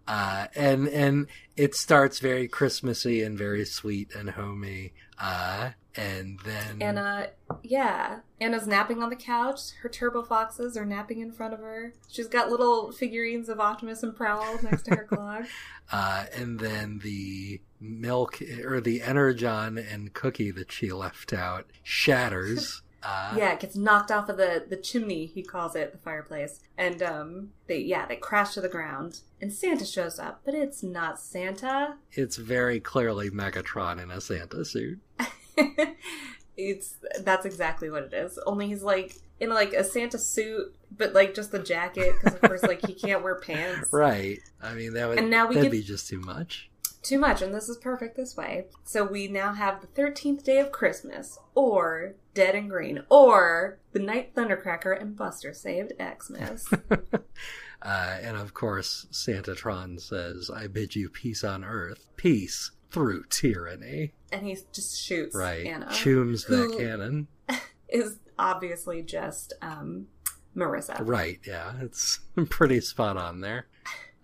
Uh, 0.07 0.47
and 0.55 0.87
and 0.87 1.27
it 1.55 1.75
starts 1.75 2.17
very 2.17 2.47
Christmassy 2.47 3.21
and 3.21 3.37
very 3.37 3.63
sweet 3.63 4.09
and 4.15 4.31
homey. 4.31 4.91
Uh, 5.19 5.69
and 5.95 6.39
then 6.43 6.81
Anna, 6.81 7.27
yeah, 7.61 8.21
Anna's 8.41 8.65
napping 8.65 9.03
on 9.03 9.11
the 9.11 9.15
couch. 9.15 9.59
Her 9.83 9.89
turbo 9.89 10.23
foxes 10.23 10.75
are 10.75 10.85
napping 10.85 11.19
in 11.19 11.31
front 11.31 11.53
of 11.53 11.59
her. 11.59 11.93
She's 12.07 12.27
got 12.27 12.49
little 12.49 12.91
figurines 12.91 13.49
of 13.49 13.59
Optimus 13.59 14.01
and 14.01 14.15
Prowl 14.15 14.57
next 14.63 14.83
to 14.85 14.95
her 14.95 15.03
clock. 15.09 15.43
uh, 15.91 16.25
and 16.35 16.59
then 16.59 17.01
the 17.03 17.61
milk 17.79 18.41
or 18.65 18.81
the 18.81 19.01
energon 19.01 19.77
and 19.77 20.13
cookie 20.13 20.51
that 20.51 20.71
she 20.71 20.91
left 20.91 21.33
out 21.33 21.65
shatters. 21.83 22.81
Uh, 23.01 23.33
yeah, 23.37 23.53
it 23.53 23.61
gets 23.61 23.77
knocked 23.77 24.11
off 24.11 24.27
of 24.27 24.35
the 24.35 24.65
the 24.69 24.75
chimney. 24.75 25.25
He 25.25 25.41
calls 25.41 25.73
it 25.73 25.93
the 25.93 25.97
fireplace, 25.99 26.59
and 26.77 27.01
um, 27.01 27.51
they 27.67 27.77
yeah 27.79 28.05
they 28.05 28.17
crash 28.17 28.55
to 28.55 28.59
the 28.59 28.67
ground. 28.67 29.21
And 29.39 29.53
Santa 29.53 29.85
shows 29.85 30.19
up, 30.19 30.41
but 30.43 30.53
it's 30.53 30.83
not 30.83 31.17
Santa. 31.17 31.95
It's 32.11 32.35
very 32.35 32.81
clearly 32.81 33.29
Megatron 33.29 34.03
in 34.03 34.11
a 34.11 34.19
Santa 34.19 34.65
suit. 34.65 34.99
it's 36.57 36.97
that's 37.21 37.45
exactly 37.45 37.89
what 37.89 38.03
it 38.03 38.13
is. 38.13 38.37
Only 38.45 38.67
he's 38.67 38.83
like 38.83 39.15
in 39.39 39.49
like 39.49 39.71
a 39.71 39.83
Santa 39.85 40.17
suit, 40.17 40.75
but 40.95 41.13
like 41.13 41.33
just 41.33 41.51
the 41.53 41.59
jacket 41.59 42.13
because 42.19 42.35
of 42.35 42.41
course 42.41 42.63
like 42.63 42.85
he 42.85 42.93
can't 42.93 43.23
wear 43.23 43.35
pants. 43.39 43.93
Right. 43.93 44.39
I 44.61 44.73
mean 44.73 44.93
that 44.93 45.07
would 45.07 45.19
And 45.19 45.29
now 45.29 45.47
we 45.47 45.55
that'd 45.55 45.71
get- 45.71 45.77
be 45.77 45.83
just 45.83 46.09
too 46.09 46.19
much. 46.19 46.68
Too 47.01 47.17
much, 47.17 47.41
and 47.41 47.53
this 47.53 47.69
is 47.69 47.77
perfect 47.77 48.17
this 48.17 48.35
way. 48.35 48.65
So 48.83 49.05
we 49.05 49.27
now 49.27 49.53
have 49.53 49.81
the 49.81 49.87
thirteenth 49.87 50.43
day 50.43 50.59
of 50.59 50.71
Christmas, 50.71 51.39
or 51.55 52.15
Dead 52.33 52.55
and 52.55 52.69
Green, 52.69 53.03
or 53.09 53.79
the 53.93 53.99
night 53.99 54.35
Thundercracker 54.35 54.99
and 54.99 55.15
Buster 55.15 55.53
saved 55.53 55.93
Xmas. 55.99 56.67
Uh, 57.81 58.17
and 58.21 58.35
of 58.35 58.53
course, 58.53 59.07
Santatron 59.11 60.01
says, 60.01 60.51
"I 60.53 60.67
bid 60.67 60.95
you 60.97 61.07
peace 61.09 61.45
on 61.45 61.63
earth, 61.63 62.07
peace 62.17 62.71
through 62.91 63.23
tyranny." 63.29 64.13
and 64.31 64.45
he 64.45 64.57
just 64.73 64.99
shoots 65.01 65.33
Right. 65.33 65.65
Anna. 65.65 65.87
Chooms 65.87 66.45
that 66.47 66.75
cannon. 66.77 67.27
is 67.89 68.17
obviously 68.37 69.01
just 69.01 69.53
um, 69.61 70.07
Marissa. 70.55 70.97
Right. 70.99 71.39
Yeah, 71.47 71.73
it's 71.81 72.19
pretty 72.49 72.81
spot 72.81 73.15
on 73.17 73.39
there. 73.41 73.67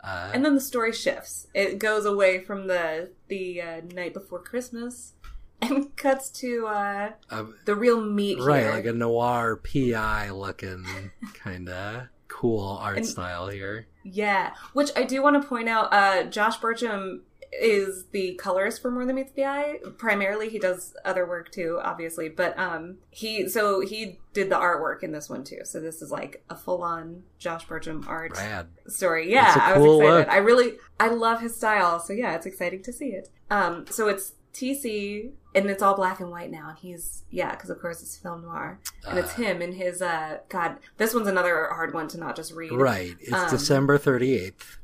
Uh, 0.05 0.31
And 0.33 0.45
then 0.45 0.53
the 0.55 0.61
story 0.61 0.93
shifts. 0.93 1.47
It 1.53 1.79
goes 1.79 2.05
away 2.05 2.39
from 2.39 2.67
the 2.67 3.09
the 3.27 3.61
uh, 3.61 3.81
night 3.93 4.13
before 4.13 4.39
Christmas 4.39 5.13
and 5.61 5.95
cuts 5.95 6.29
to 6.41 6.67
uh, 6.67 7.11
uh, 7.31 7.45
the 7.65 7.75
real 7.75 7.99
meat 8.01 8.37
right, 8.39 8.63
here. 8.63 8.71
like 8.71 8.85
a 8.85 8.93
noir 8.93 9.55
PI 9.57 10.29
looking 10.31 10.85
kind 11.33 11.67
of 11.69 12.03
cool 12.27 12.77
art 12.81 12.97
And- 12.97 13.05
style 13.07 13.47
here. 13.47 13.87
Yeah, 14.07 14.53
which 14.73 14.91
I 14.95 15.01
do 15.03 15.23
want 15.23 15.41
to 15.41 15.47
point 15.49 15.67
out. 15.67 15.91
Uh, 15.91 16.25
Josh 16.25 16.59
Burcham 16.59 17.21
is 17.61 18.05
the 18.11 18.35
colorist 18.35 18.81
for 18.81 18.91
More 18.91 19.05
Than 19.05 19.15
Meets 19.15 19.31
the 19.33 19.45
Eye. 19.45 19.79
Primarily, 19.97 20.49
he 20.49 20.59
does 20.59 20.95
other 21.05 21.25
work 21.27 21.51
too, 21.51 21.79
obviously. 21.83 22.29
But 22.29 22.57
um, 22.59 22.97
he 23.09 23.47
so 23.49 23.81
he 23.81 24.19
did 24.33 24.49
the 24.49 24.55
artwork 24.55 25.03
in 25.03 25.11
this 25.11 25.29
one 25.29 25.43
too. 25.43 25.59
So 25.63 25.79
this 25.79 26.01
is 26.01 26.11
like 26.11 26.43
a 26.49 26.55
full 26.55 26.83
on 26.83 27.23
Josh 27.39 27.65
Burcham 27.65 28.07
art 28.07 28.33
Rad. 28.35 28.67
story. 28.87 29.31
Yeah, 29.31 29.47
It's 29.47 29.57
a 29.57 29.63
I 29.63 29.77
was 29.77 29.85
excited. 29.99 30.09
look. 30.17 30.27
I 30.29 30.37
really 30.37 30.73
I 30.99 31.07
love 31.09 31.41
his 31.41 31.55
style. 31.55 31.99
So 31.99 32.13
yeah, 32.13 32.35
it's 32.35 32.45
exciting 32.45 32.83
to 32.83 32.93
see 32.93 33.09
it. 33.09 33.29
Um, 33.49 33.85
so 33.89 34.07
it's 34.07 34.33
TC 34.53 35.31
and 35.53 35.69
it's 35.69 35.81
all 35.83 35.95
black 35.95 36.19
and 36.19 36.31
white 36.31 36.49
now, 36.51 36.69
and 36.69 36.77
he's 36.77 37.23
yeah, 37.29 37.51
because 37.51 37.69
of 37.69 37.79
course 37.79 38.01
it's 38.01 38.17
film 38.17 38.41
noir, 38.43 38.79
and 39.07 39.17
it's 39.19 39.33
Uh, 39.33 39.43
him 39.43 39.61
in 39.61 39.73
his 39.73 40.01
uh 40.01 40.39
God. 40.49 40.77
This 40.97 41.13
one's 41.13 41.27
another 41.27 41.69
hard 41.73 41.93
one 41.93 42.07
to 42.09 42.17
not 42.17 42.35
just 42.35 42.51
read. 42.53 42.71
Right. 42.71 43.15
It's 43.19 43.31
Um, 43.33 43.49
December 43.49 43.97
38th. 43.97 44.77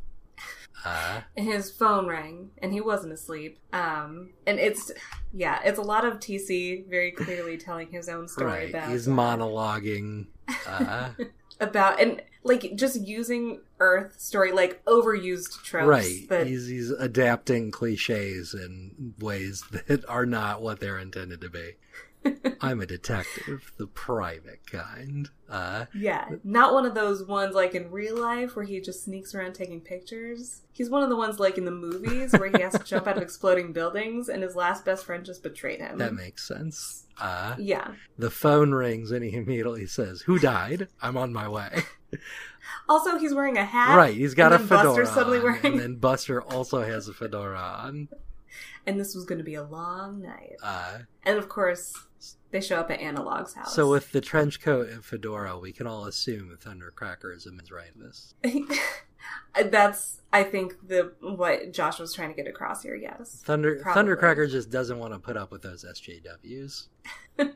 Uh, 0.84 1.22
and 1.38 1.46
his 1.46 1.72
phone 1.72 2.08
rang 2.08 2.50
and 2.60 2.74
he 2.74 2.82
wasn't 2.82 3.12
asleep 3.12 3.60
um 3.72 4.30
and 4.48 4.60
it's 4.60 4.92
yeah 5.32 5.60
it's 5.64 5.78
a 5.78 5.82
lot 5.82 6.04
of 6.04 6.20
tc 6.20 6.88
very 6.90 7.12
clearly 7.12 7.58
telling 7.60 7.88
his 7.92 8.10
own 8.10 8.28
story 8.28 8.52
right. 8.52 8.70
about 8.70 8.90
He's 8.90 9.08
monologuing. 9.08 10.26
Uh, 10.68 11.10
about 11.60 12.02
and 12.02 12.22
like 12.44 12.76
just 12.76 13.00
using 13.08 13.62
earth 13.80 14.20
story 14.20 14.52
like 14.52 14.84
overused 14.86 15.64
tropes 15.64 15.88
right. 15.88 16.30
that 16.30 16.48
He's, 16.48 16.68
he's 16.68 16.90
adapting 16.92 17.72
cliches 17.72 18.54
in 18.54 19.14
ways 19.20 19.64
that 19.72 20.04
are 20.08 20.26
not 20.26 20.62
what 20.62 20.80
they're 20.80 21.00
intended 21.00 21.42
to 21.42 21.50
be. 21.50 21.76
I'm 22.62 22.82
a 22.82 22.86
detective, 22.86 23.72
the 23.78 23.88
private 23.88 24.66
kind. 24.70 25.30
Uh, 25.50 25.86
yeah 25.94 26.30
not 26.46 26.74
one 26.74 26.86
of 26.86 26.96
those 26.96 27.26
ones 27.26 27.54
like 27.54 27.76
in 27.76 27.92
real 27.92 28.18
life 28.18 28.56
where 28.56 28.64
he 28.64 28.80
just 28.80 29.04
sneaks 29.04 29.36
around 29.36 29.52
taking 29.52 29.82
pictures 29.82 30.62
he's 30.72 30.90
one 30.90 31.04
of 31.04 31.10
the 31.10 31.16
ones 31.18 31.42
like 31.42 31.58
in 31.58 31.66
the 31.66 31.72
movies 31.72 32.32
where 32.32 32.50
he 32.50 32.62
has 32.62 32.72
to 32.72 32.84
jump 32.86 33.06
out 33.06 33.18
of 33.18 33.24
exploding 33.24 33.74
buildings 33.74 34.30
and 34.30 34.42
his 34.44 34.56
last 34.56 34.86
best 34.86 35.04
friend 35.04 35.26
just 35.26 35.44
betrayed 35.44 35.82
him 35.82 35.98
that 35.98 36.14
makes 36.14 36.48
sense. 36.48 37.06
Uh, 37.20 37.56
yeah 37.60 37.92
the 38.18 38.32
phone 38.32 38.72
rings 38.72 39.12
and 39.12 39.26
he 39.26 39.36
immediately 39.36 39.86
says, 39.86 40.22
"Who 40.22 40.40
died? 40.40 40.88
I'm 41.02 41.18
on 41.18 41.34
my 41.34 41.50
way." 41.50 41.84
also 42.90 43.18
he's 43.18 43.34
wearing 43.34 43.58
a 43.58 43.66
hat 43.66 43.96
right. 43.96 44.16
He's 44.16 44.34
got 44.34 44.54
a 44.54 44.60
fedora 44.60 44.84
Buster's 44.86 45.10
suddenly 45.10 45.40
wearing 45.40 45.66
and 45.66 45.80
then 45.80 45.96
Buster 45.96 46.42
also 46.42 46.82
has 46.82 47.08
a 47.10 47.14
fedora 47.14 47.60
on. 47.60 48.08
And 48.86 49.00
this 49.00 49.16
was 49.16 49.26
going 49.26 49.38
to 49.38 49.44
be 49.44 49.56
a 49.56 49.64
long 49.64 50.22
night. 50.22 50.56
Uh, 50.62 51.00
And 51.24 51.38
of 51.38 51.50
course, 51.50 51.94
they 52.52 52.62
show 52.62 52.78
up 52.78 52.92
at 52.92 53.00
Analog's 53.00 53.54
house. 53.54 53.74
so 53.76 53.90
with 53.90 54.12
the 54.12 54.22
trench 54.22 54.62
coat 54.62 54.90
and 54.90 55.04
fedora, 55.04 55.58
we 55.58 55.72
can 55.72 55.88
all 55.88 56.06
assume 56.06 56.58
Thundercracker 56.64 57.36
is 57.36 57.48
right 57.72 57.92
in 57.96 58.02
this. 58.02 58.34
that's, 59.70 60.22
I 60.34 60.44
think, 60.44 60.88
the 60.88 61.14
what 61.22 61.72
Josh 61.74 62.00
was 62.00 62.14
trying 62.14 62.30
to 62.30 62.36
get 62.36 62.48
across 62.48 62.84
here. 62.84 62.96
Yes. 62.96 63.42
Thunder 63.46 63.80
Probably. 63.82 64.04
Thundercracker 64.16 64.50
just 64.50 64.70
doesn't 64.70 65.00
want 65.00 65.14
to 65.14 65.20
put 65.20 65.38
up 65.38 65.52
with 65.52 65.62
those 65.62 65.86
SJWs. 65.86 66.88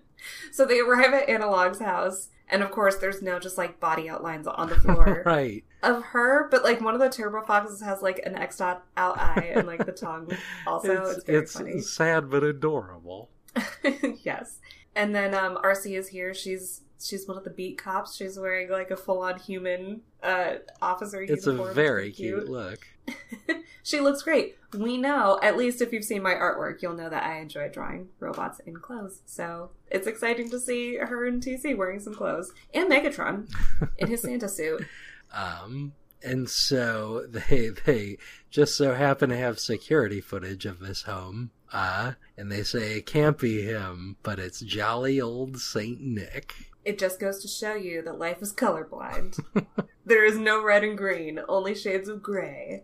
So 0.52 0.66
they 0.66 0.80
arrive 0.80 1.14
at 1.14 1.30
Analog's 1.30 1.80
house, 1.80 2.30
and 2.50 2.62
of 2.62 2.72
course, 2.72 2.98
there's 2.98 3.22
no 3.22 3.40
just 3.40 3.58
like 3.58 3.80
body 3.80 4.08
outlines 4.10 4.48
on 4.48 4.70
the 4.70 4.76
floor 4.76 5.24
right. 5.26 5.64
of 5.82 6.04
her, 6.04 6.48
but 6.52 6.64
like 6.64 6.82
one 6.82 6.94
of 6.94 7.00
the 7.00 7.10
Turbo 7.10 7.42
Foxes 7.42 7.82
has 7.82 8.02
like 8.02 8.20
an 8.26 8.36
X 8.36 8.58
dot 8.58 8.86
out 8.98 9.18
eye 9.18 9.52
and 9.56 9.68
like 9.68 9.86
the 9.86 9.92
tongue. 9.92 10.32
Also, 10.68 11.06
it's, 11.06 11.24
very 11.24 11.46
funny. 11.46 11.82
sad 11.82 12.30
but 12.30 12.44
adorable. 12.44 13.30
yes. 14.24 14.60
And 14.96 15.14
then 15.16 15.34
um 15.34 15.58
RC 15.64 15.98
is 15.98 16.10
here. 16.10 16.34
She's 16.34 16.82
she's 17.02 17.28
one 17.28 17.38
of 17.38 17.44
the 17.44 17.50
beat 17.50 17.78
cops. 17.78 18.16
She's 18.16 18.38
wearing 18.38 18.70
like 18.70 18.92
a 18.92 18.98
full 18.98 19.22
on 19.22 19.40
human 19.40 20.02
uh 20.22 20.56
officer 20.82 21.22
It's 21.24 21.48
a 21.48 21.74
very 21.74 22.10
It's 22.10 22.18
cute 22.18 22.50
look. 22.50 22.88
she 23.84 24.00
looks 24.00 24.22
great. 24.22 24.58
We 24.74 24.98
know, 24.98 25.40
at 25.42 25.58
least 25.58 25.82
if 25.82 25.94
you've 25.94 26.04
seen 26.04 26.22
my 26.22 26.34
artwork, 26.34 26.82
you'll 26.82 26.96
know 26.96 27.10
that 27.10 27.24
I 27.24 27.40
enjoy 27.40 27.70
drawing 27.70 28.10
robots 28.20 28.60
in 28.66 28.78
clothes. 28.78 29.22
So 29.26 29.72
it's 29.90 30.08
exciting 30.08 30.50
to 30.50 30.60
see 30.60 30.98
her 30.98 31.26
and 31.26 31.42
TC 31.42 31.78
wearing 31.78 32.00
some 32.00 32.16
clothes. 32.16 32.52
And 32.74 32.92
Megatron 32.92 33.50
in 33.98 34.08
his 34.08 34.22
Santa 34.22 34.50
suit. 34.50 34.86
Um, 35.34 35.92
and 36.24 36.50
so 36.50 37.26
they 37.28 37.70
they 37.86 38.18
just 38.50 38.78
so 38.78 38.94
happen 38.94 39.30
to 39.30 39.38
have 39.38 39.60
security 39.60 40.22
footage 40.22 40.66
of 40.66 40.80
this 40.80 41.02
home. 41.02 41.52
Uh, 41.74 42.14
and 42.38 42.50
they 42.50 42.64
say 42.64 42.98
it 42.98 43.06
can't 43.06 43.38
be 43.38 43.64
him, 43.64 44.16
but 44.24 44.40
it's 44.40 44.62
jolly 44.62 45.20
old 45.20 45.60
Saint 45.60 46.00
Nick. 46.00 46.54
It 46.86 47.00
just 47.00 47.20
goes 47.20 47.42
to 47.42 47.48
show 47.48 47.74
you 47.74 48.02
that 48.04 48.20
life 48.20 48.42
is 48.42 48.54
colorblind. 48.54 49.40
there 50.06 50.24
is 50.24 50.38
no 50.38 50.64
red 50.64 50.84
and 50.84 50.98
green, 50.98 51.40
only 51.50 51.76
shades 51.76 52.08
of 52.08 52.22
gray. 52.22 52.84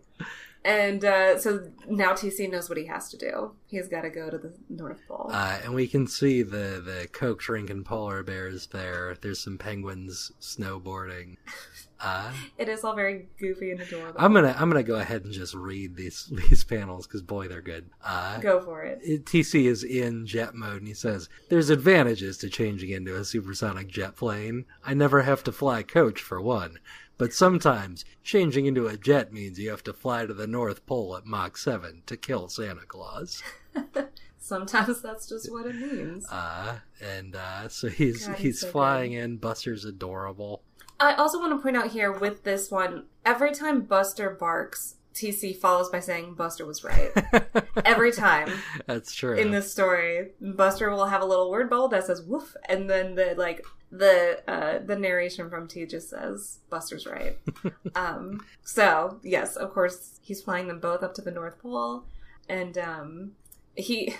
And 0.64 1.04
uh, 1.04 1.38
so 1.38 1.70
now 1.88 2.12
TC 2.12 2.50
knows 2.50 2.68
what 2.68 2.78
he 2.78 2.86
has 2.86 3.08
to 3.10 3.16
do. 3.16 3.52
He's 3.72 3.88
got 3.88 4.02
to 4.02 4.10
go 4.10 4.28
to 4.28 4.36
the 4.36 4.52
North 4.68 5.00
Pole. 5.08 5.30
Uh, 5.32 5.58
and 5.64 5.74
we 5.74 5.88
can 5.88 6.06
see 6.06 6.42
the 6.42 6.80
the 6.84 7.08
Coke 7.10 7.40
drinking 7.40 7.84
polar 7.84 8.22
bears 8.22 8.66
there. 8.66 9.16
There's 9.20 9.40
some 9.40 9.56
penguins 9.58 10.30
snowboarding. 10.40 11.36
Uh, 12.04 12.32
it 12.58 12.68
is 12.68 12.82
all 12.82 12.96
very 12.96 13.28
goofy 13.38 13.70
and 13.70 13.80
adorable. 13.80 14.20
I'm 14.20 14.32
gonna 14.32 14.56
I'm 14.58 14.68
gonna 14.68 14.82
go 14.82 14.96
ahead 14.96 15.22
and 15.22 15.32
just 15.32 15.54
read 15.54 15.94
these 15.94 16.32
these 16.48 16.64
panels 16.64 17.06
because 17.06 17.22
boy 17.22 17.46
they're 17.46 17.62
good. 17.62 17.90
Uh, 18.04 18.38
Go 18.40 18.60
for 18.60 18.82
it. 18.82 18.98
it- 19.04 19.24
TC 19.24 19.66
is 19.66 19.84
in 19.84 20.26
jet 20.26 20.52
mode 20.52 20.78
and 20.78 20.88
he 20.88 20.94
says, 20.94 21.28
There's 21.48 21.70
advantages 21.70 22.38
to 22.38 22.50
changing 22.50 22.90
into 22.90 23.14
a 23.14 23.24
supersonic 23.24 23.86
jet 23.86 24.16
plane. 24.16 24.64
I 24.84 24.94
never 24.94 25.22
have 25.22 25.44
to 25.44 25.52
fly 25.52 25.84
coach 25.84 26.20
for 26.20 26.40
one. 26.40 26.80
But 27.18 27.32
sometimes 27.32 28.04
changing 28.24 28.66
into 28.66 28.88
a 28.88 28.96
jet 28.96 29.32
means 29.32 29.60
you 29.60 29.70
have 29.70 29.84
to 29.84 29.92
fly 29.92 30.26
to 30.26 30.34
the 30.34 30.48
North 30.48 30.84
Pole 30.86 31.16
at 31.16 31.24
Mach 31.24 31.56
7 31.56 32.02
to 32.06 32.16
kill 32.16 32.48
Santa 32.48 32.84
Claus. 32.84 33.44
Sometimes 34.38 35.00
that's 35.00 35.28
just 35.28 35.50
what 35.50 35.66
it 35.66 35.76
means. 35.76 36.26
Uh, 36.30 36.78
and 37.00 37.36
uh, 37.36 37.68
so 37.68 37.88
he's 37.88 38.26
God, 38.26 38.36
he's 38.36 38.42
he's 38.42 38.60
so 38.60 38.68
flying 38.68 39.12
in. 39.12 39.36
Buster's 39.36 39.84
adorable. 39.84 40.62
I 40.98 41.14
also 41.14 41.38
want 41.38 41.52
to 41.52 41.62
point 41.62 41.76
out 41.76 41.90
here 41.90 42.12
with 42.12 42.44
this 42.44 42.70
one, 42.70 43.06
every 43.24 43.52
time 43.52 43.82
Buster 43.82 44.30
barks, 44.30 44.96
TC 45.14 45.56
follows 45.56 45.88
by 45.88 46.00
saying 46.00 46.34
Buster 46.34 46.64
was 46.64 46.84
right. 46.84 47.10
Every 47.84 48.12
time 48.12 48.50
That's 48.86 49.14
true. 49.14 49.36
in 49.36 49.50
this 49.50 49.70
story, 49.70 50.30
Buster 50.40 50.90
will 50.90 51.06
have 51.06 51.22
a 51.22 51.26
little 51.26 51.50
word 51.50 51.68
bubble 51.68 51.88
that 51.88 52.04
says 52.04 52.22
"woof," 52.22 52.56
and 52.68 52.88
then 52.88 53.14
the 53.14 53.34
like 53.36 53.64
the 53.90 54.42
uh, 54.48 54.78
the 54.78 54.96
narration 54.96 55.50
from 55.50 55.68
T 55.68 55.86
just 55.86 56.10
says 56.10 56.60
Buster's 56.70 57.06
right. 57.06 57.38
um, 57.94 58.40
so 58.62 59.20
yes, 59.22 59.56
of 59.56 59.72
course, 59.72 60.18
he's 60.22 60.40
flying 60.40 60.68
them 60.68 60.80
both 60.80 61.02
up 61.02 61.14
to 61.14 61.22
the 61.22 61.30
North 61.30 61.58
Pole, 61.58 62.04
and 62.48 62.78
um, 62.78 63.32
he 63.76 64.14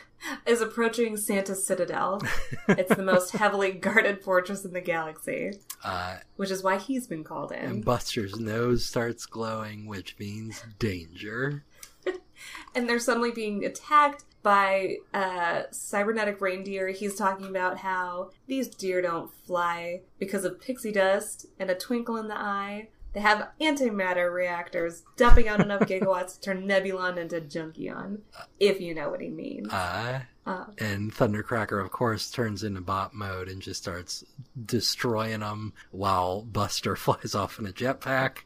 is 0.47 0.61
approaching 0.61 1.17
Santa's 1.17 1.67
citadel. 1.67 2.23
it's 2.69 2.95
the 2.95 3.03
most 3.03 3.33
heavily 3.37 3.73
guarded 3.73 4.23
fortress 4.23 4.65
in 4.65 4.73
the 4.73 4.81
galaxy, 4.81 5.53
uh, 5.85 6.19
which 6.37 6.51
is 6.51 6.63
why 6.63 6.79
he's 6.79 7.07
been 7.07 7.25
called 7.25 7.53
in. 7.53 7.65
and 7.65 7.85
Buster's 7.85 8.39
nose 8.39 8.87
starts 8.87 9.27
glowing, 9.27 9.87
which 9.87 10.17
means 10.19 10.65
danger. 10.79 11.65
and 12.75 12.89
they're 12.89 12.99
suddenly 12.99 13.31
being 13.31 13.65
attacked 13.65 14.25
by 14.43 14.97
uh, 15.15 15.63
cybernetic 15.71 16.41
reindeer. 16.41 16.89
He's 16.89 17.15
talking 17.15 17.47
about 17.47 17.79
how 17.79 18.31
these 18.47 18.69
deer 18.69 19.01
don't 19.01 19.33
fly 19.47 20.01
because 20.19 20.45
of 20.45 20.61
pixie 20.61 20.93
dust 20.93 21.47
and 21.59 21.71
a 21.71 21.75
twinkle 21.75 22.17
in 22.17 22.29
the 22.29 22.39
eye. 22.39 22.89
They 23.13 23.21
have 23.21 23.49
antimatter 23.61 24.33
reactors 24.33 25.03
dumping 25.17 25.49
out 25.49 25.61
enough 25.61 25.83
gigawatts 25.83 26.35
to 26.35 26.41
turn 26.41 26.67
Nebulon 26.67 27.19
into 27.19 27.41
Junkion, 27.41 28.21
if 28.59 28.81
you 28.81 28.95
know 28.95 29.11
what 29.11 29.21
he 29.21 29.29
means. 29.29 29.73
Uh, 29.73 30.23
Uh, 30.45 30.65
and 30.79 31.15
Thundercracker, 31.15 31.81
of 31.85 31.93
course, 31.93 32.29
turns 32.31 32.65
into 32.65 32.81
bot 32.81 33.15
mode 33.15 33.49
and 33.49 33.63
just 33.63 33.81
starts 33.83 34.25
destroying 34.67 35.39
them 35.41 35.73
while 35.93 36.43
Buster 36.43 36.97
flies 36.97 37.35
off 37.35 37.59
in 37.59 37.67
a 37.67 37.73
jetpack. 37.73 38.39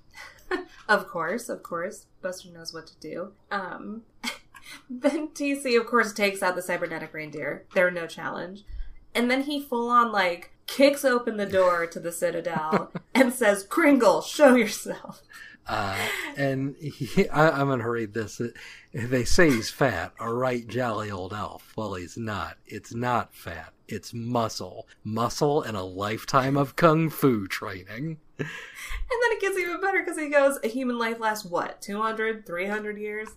Of 0.89 1.09
course, 1.09 1.49
of 1.49 1.65
course. 1.65 2.07
Buster 2.23 2.51
knows 2.51 2.73
what 2.73 2.87
to 2.87 2.97
do. 3.01 3.33
Um, 3.51 4.03
then 4.91 5.29
TC, 5.29 5.77
of 5.81 5.87
course, 5.87 6.13
takes 6.13 6.41
out 6.41 6.55
the 6.55 6.63
cybernetic 6.63 7.13
reindeer. 7.13 7.65
They're 7.75 7.91
no 7.91 8.07
challenge. 8.07 8.63
And 9.13 9.29
then 9.29 9.43
he 9.43 9.61
full 9.61 9.91
on, 9.91 10.13
like, 10.13 10.53
kicks 10.67 11.05
open 11.05 11.37
the 11.37 11.47
door 11.47 11.87
to 11.87 12.01
the 12.01 12.13
Citadel 12.13 12.93
and 13.15 13.33
says, 13.33 13.65
Kringle, 13.65 14.23
show 14.23 14.55
yourself. 14.55 15.23
Uh, 15.69 15.99
and 16.37 16.77
he, 16.77 17.29
I, 17.29 17.51
I'm 17.51 17.67
going 17.67 17.81
to 17.81 17.91
read 17.91 18.15
this. 18.15 18.41
They 18.93 19.25
say 19.25 19.51
he's 19.51 19.71
fat, 19.71 20.13
a 20.21 20.33
right 20.33 20.67
jolly 20.67 21.11
old 21.11 21.33
elf. 21.33 21.73
Well, 21.77 21.95
he's 21.95 22.17
not. 22.17 22.57
It's 22.67 22.95
not 22.95 23.35
fat. 23.35 23.73
It's 23.89 24.15
muscle. 24.15 24.87
Muscle 25.03 25.63
and 25.63 25.77
a 25.77 25.83
lifetime 25.83 26.57
of 26.57 26.77
kung 26.77 27.11
fu 27.11 27.49
training. 27.49 28.19
And 28.39 28.49
then 28.49 29.33
it 29.33 29.41
gets 29.41 29.59
even 29.59 29.81
better 29.81 30.03
because 30.03 30.19
he 30.19 30.29
goes, 30.29 30.59
a 30.63 30.69
human 30.69 30.99
life 30.99 31.19
lasts 31.19 31.45
what, 31.45 31.81
200, 31.81 32.47
300 32.47 32.99
years? 32.99 33.29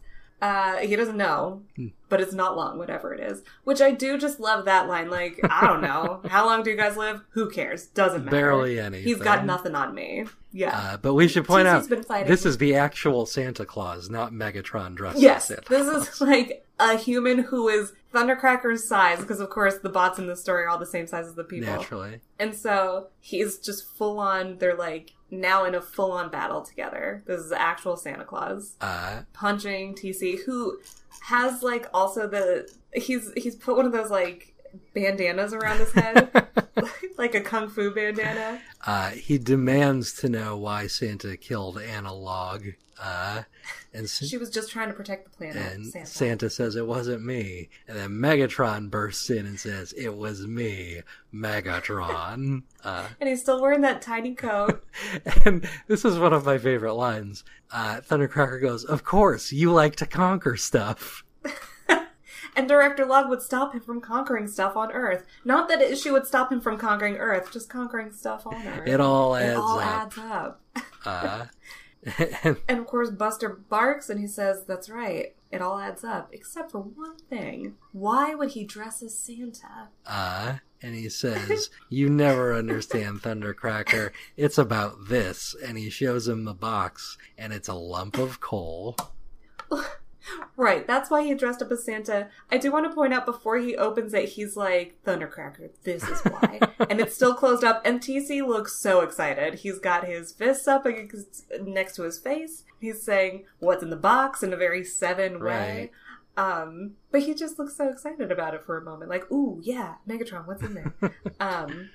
Uh, 0.41 0.77
he 0.77 0.95
doesn't 0.95 1.17
know, 1.17 1.61
but 2.07 2.21
it's 2.21 2.33
not 2.33 2.55
long, 2.55 2.77
whatever 2.77 3.13
it 3.13 3.19
is. 3.19 3.43
Which 3.65 3.81
I 3.81 3.91
do 3.91 4.17
just 4.17 4.39
love 4.39 4.65
that 4.65 4.87
line. 4.87 5.09
Like, 5.09 5.39
I 5.43 5.67
don't 5.67 5.81
know. 5.81 6.21
How 6.29 6.45
long 6.45 6.63
do 6.63 6.69
you 6.69 6.77
guys 6.77 6.95
live? 6.95 7.21
Who 7.31 7.49
cares? 7.49 7.87
Doesn't 7.87 8.25
matter. 8.25 8.37
Barely 8.37 8.79
anything. 8.79 9.05
He's 9.05 9.17
got 9.17 9.45
nothing 9.45 9.75
on 9.75 9.93
me. 9.93 10.25
Yeah. 10.53 10.77
Uh, 10.77 10.97
but 10.97 11.13
we 11.13 11.27
should 11.27 11.45
point 11.45 11.67
out 11.67 11.87
this 12.25 12.45
is 12.45 12.57
the 12.57 12.75
actual 12.75 13.25
Santa 13.25 13.65
Claus, 13.65 14.09
not 14.09 14.31
Megatron 14.31 14.95
dressed 14.95 15.19
yes, 15.19 15.51
as 15.51 15.57
Santa. 15.57 15.69
this 15.69 16.07
is 16.07 16.21
like 16.21 16.65
a 16.79 16.97
human 16.97 17.39
who 17.39 17.67
is 17.67 17.91
Thundercracker's 18.13 18.87
size, 18.87 19.19
because 19.19 19.39
of 19.39 19.49
course 19.49 19.77
the 19.79 19.89
bots 19.89 20.17
in 20.17 20.27
the 20.27 20.35
story 20.35 20.63
are 20.63 20.69
all 20.69 20.79
the 20.79 20.85
same 20.85 21.05
size 21.05 21.27
as 21.27 21.35
the 21.35 21.43
people. 21.43 21.69
Naturally. 21.69 22.21
And 22.39 22.55
so 22.55 23.07
he's 23.19 23.59
just 23.59 23.85
full 23.95 24.19
on, 24.19 24.57
they're 24.57 24.75
like 24.75 25.11
now 25.31 25.65
in 25.65 25.75
a 25.75 25.81
full 25.81 26.11
on 26.11 26.29
battle 26.29 26.61
together. 26.61 27.23
This 27.25 27.41
is 27.41 27.51
actual 27.51 27.95
Santa 27.95 28.25
Claus. 28.25 28.75
Uh, 28.81 29.21
punching 29.33 29.95
TC, 29.95 30.43
who 30.45 30.79
has 31.21 31.63
like 31.63 31.87
also 31.93 32.27
the 32.27 32.71
he's 32.93 33.31
he's 33.35 33.55
put 33.55 33.75
one 33.75 33.85
of 33.85 33.91
those 33.91 34.09
like 34.09 34.53
bandanas 34.93 35.53
around 35.53 35.79
his 35.79 35.91
head, 35.93 36.29
like 37.17 37.35
a 37.35 37.41
kung 37.41 37.69
fu 37.69 37.91
bandana. 37.93 38.61
uh, 38.85 39.09
he 39.11 39.37
demands 39.37 40.13
to 40.13 40.29
know 40.29 40.57
why 40.57 40.87
Santa 40.87 41.37
killed 41.37 41.77
Analog. 41.79 42.65
Uh, 43.01 43.43
and 43.93 44.09
She 44.09 44.35
was 44.37 44.49
just 44.49 44.69
trying 44.71 44.89
to 44.89 44.93
protect 44.93 45.23
the 45.23 45.29
planet. 45.37 45.55
and 45.73 45.85
Santa. 45.85 46.05
Santa 46.05 46.49
says 46.49 46.75
it 46.75 46.85
wasn't 46.85 47.23
me. 47.23 47.69
And 47.87 47.97
then 47.97 48.09
Megatron 48.09 48.89
bursts 48.89 49.29
in 49.29 49.45
and 49.45 49.57
says, 49.57 49.93
It 49.93 50.17
was 50.17 50.45
me, 50.45 50.99
Megatron. 51.33 52.63
uh, 52.83 53.07
and 53.21 53.29
he's 53.29 53.41
still 53.41 53.61
wearing 53.61 53.81
that 53.81 54.01
tiny 54.01 54.35
coat. 54.35 54.83
and 55.45 55.65
this 55.87 56.03
is 56.03 56.19
one 56.19 56.33
of 56.33 56.45
my 56.45 56.57
favorite 56.57 56.95
lines. 56.95 57.45
Uh, 57.71 58.01
Thundercracker 58.01 58.61
goes, 58.61 58.83
Of 58.83 59.05
course, 59.05 59.53
you 59.53 59.71
like 59.71 59.95
to 59.97 60.05
conquer 60.05 60.57
stuff. 60.57 61.23
And 62.59 62.67
Director 62.67 63.05
Log 63.05 63.29
would 63.29 63.41
stop 63.41 63.73
him 63.73 63.79
from 63.79 64.01
conquering 64.01 64.45
stuff 64.49 64.75
on 64.75 64.91
Earth. 64.91 65.25
Not 65.45 65.69
that 65.69 65.79
it, 65.81 65.97
she 65.97 66.11
would 66.11 66.27
stop 66.27 66.51
him 66.51 66.59
from 66.59 66.77
conquering 66.77 67.15
Earth, 67.15 67.53
just 67.53 67.69
conquering 67.69 68.11
stuff 68.11 68.45
on 68.45 68.55
Earth. 68.67 68.85
It 68.85 68.99
all 68.99 69.33
adds 69.33 69.51
It 69.53 69.57
all 69.57 69.79
up. 69.79 69.85
adds 69.85 70.17
up. 70.17 70.61
Uh, 71.05 71.45
and 72.43 72.57
And 72.67 72.79
of 72.79 72.85
course, 72.85 73.11
Buster 73.11 73.47
barks 73.47 74.09
and 74.09 74.19
he 74.19 74.27
says, 74.27 74.65
That's 74.65 74.89
right, 74.89 75.35
it 75.53 75.61
all 75.61 75.79
adds 75.79 76.03
up, 76.03 76.31
except 76.33 76.71
for 76.71 76.79
one 76.79 77.15
thing. 77.29 77.75
Why 77.93 78.35
would 78.35 78.49
he 78.49 78.65
dress 78.65 79.01
as 79.01 79.17
Santa? 79.17 79.87
uh, 80.05 80.55
and 80.81 80.95
he 80.95 81.07
says, 81.07 81.69
You 81.89 82.09
never 82.09 82.53
understand, 82.53 83.21
Thundercracker. 83.21 84.11
It's 84.35 84.57
about 84.57 85.07
this. 85.07 85.55
And 85.65 85.77
he 85.77 85.89
shows 85.89 86.27
him 86.27 86.43
the 86.43 86.53
box, 86.53 87.17
and 87.37 87.53
it's 87.53 87.69
a 87.69 87.73
lump 87.73 88.17
of 88.17 88.41
coal. 88.41 88.97
Right, 90.55 90.85
that's 90.85 91.09
why 91.09 91.23
he 91.23 91.33
dressed 91.33 91.61
up 91.61 91.71
as 91.71 91.83
Santa. 91.83 92.27
I 92.51 92.57
do 92.57 92.71
want 92.71 92.85
to 92.85 92.93
point 92.93 93.13
out 93.13 93.25
before 93.25 93.57
he 93.57 93.75
opens 93.75 94.13
it, 94.13 94.29
he's 94.29 94.55
like, 94.57 94.97
Thundercracker, 95.05 95.69
this 95.83 96.03
is 96.03 96.19
why. 96.21 96.59
and 96.89 96.99
it's 96.99 97.15
still 97.15 97.33
closed 97.33 97.63
up, 97.63 97.81
and 97.85 98.01
TC 98.01 98.45
looks 98.45 98.77
so 98.77 99.01
excited. 99.01 99.55
He's 99.55 99.79
got 99.79 100.05
his 100.05 100.31
fists 100.31 100.67
up 100.67 100.85
next 101.61 101.95
to 101.95 102.03
his 102.03 102.19
face. 102.19 102.63
He's 102.79 103.01
saying, 103.01 103.45
What's 103.59 103.83
in 103.83 103.89
the 103.89 103.95
box 103.95 104.43
in 104.43 104.53
a 104.53 104.57
very 104.57 104.83
seven 104.83 105.43
way. 105.43 105.91
Um, 106.37 106.93
but 107.11 107.23
he 107.23 107.33
just 107.33 107.59
looks 107.59 107.75
so 107.75 107.89
excited 107.89 108.31
about 108.31 108.53
it 108.53 108.65
for 108.65 108.77
a 108.77 108.83
moment. 108.83 109.09
Like, 109.09 109.29
ooh, 109.29 109.59
yeah, 109.61 109.95
Megatron, 110.07 110.47
what's 110.47 110.63
in 110.63 110.73
there? 110.73 110.93
um, 111.39 111.89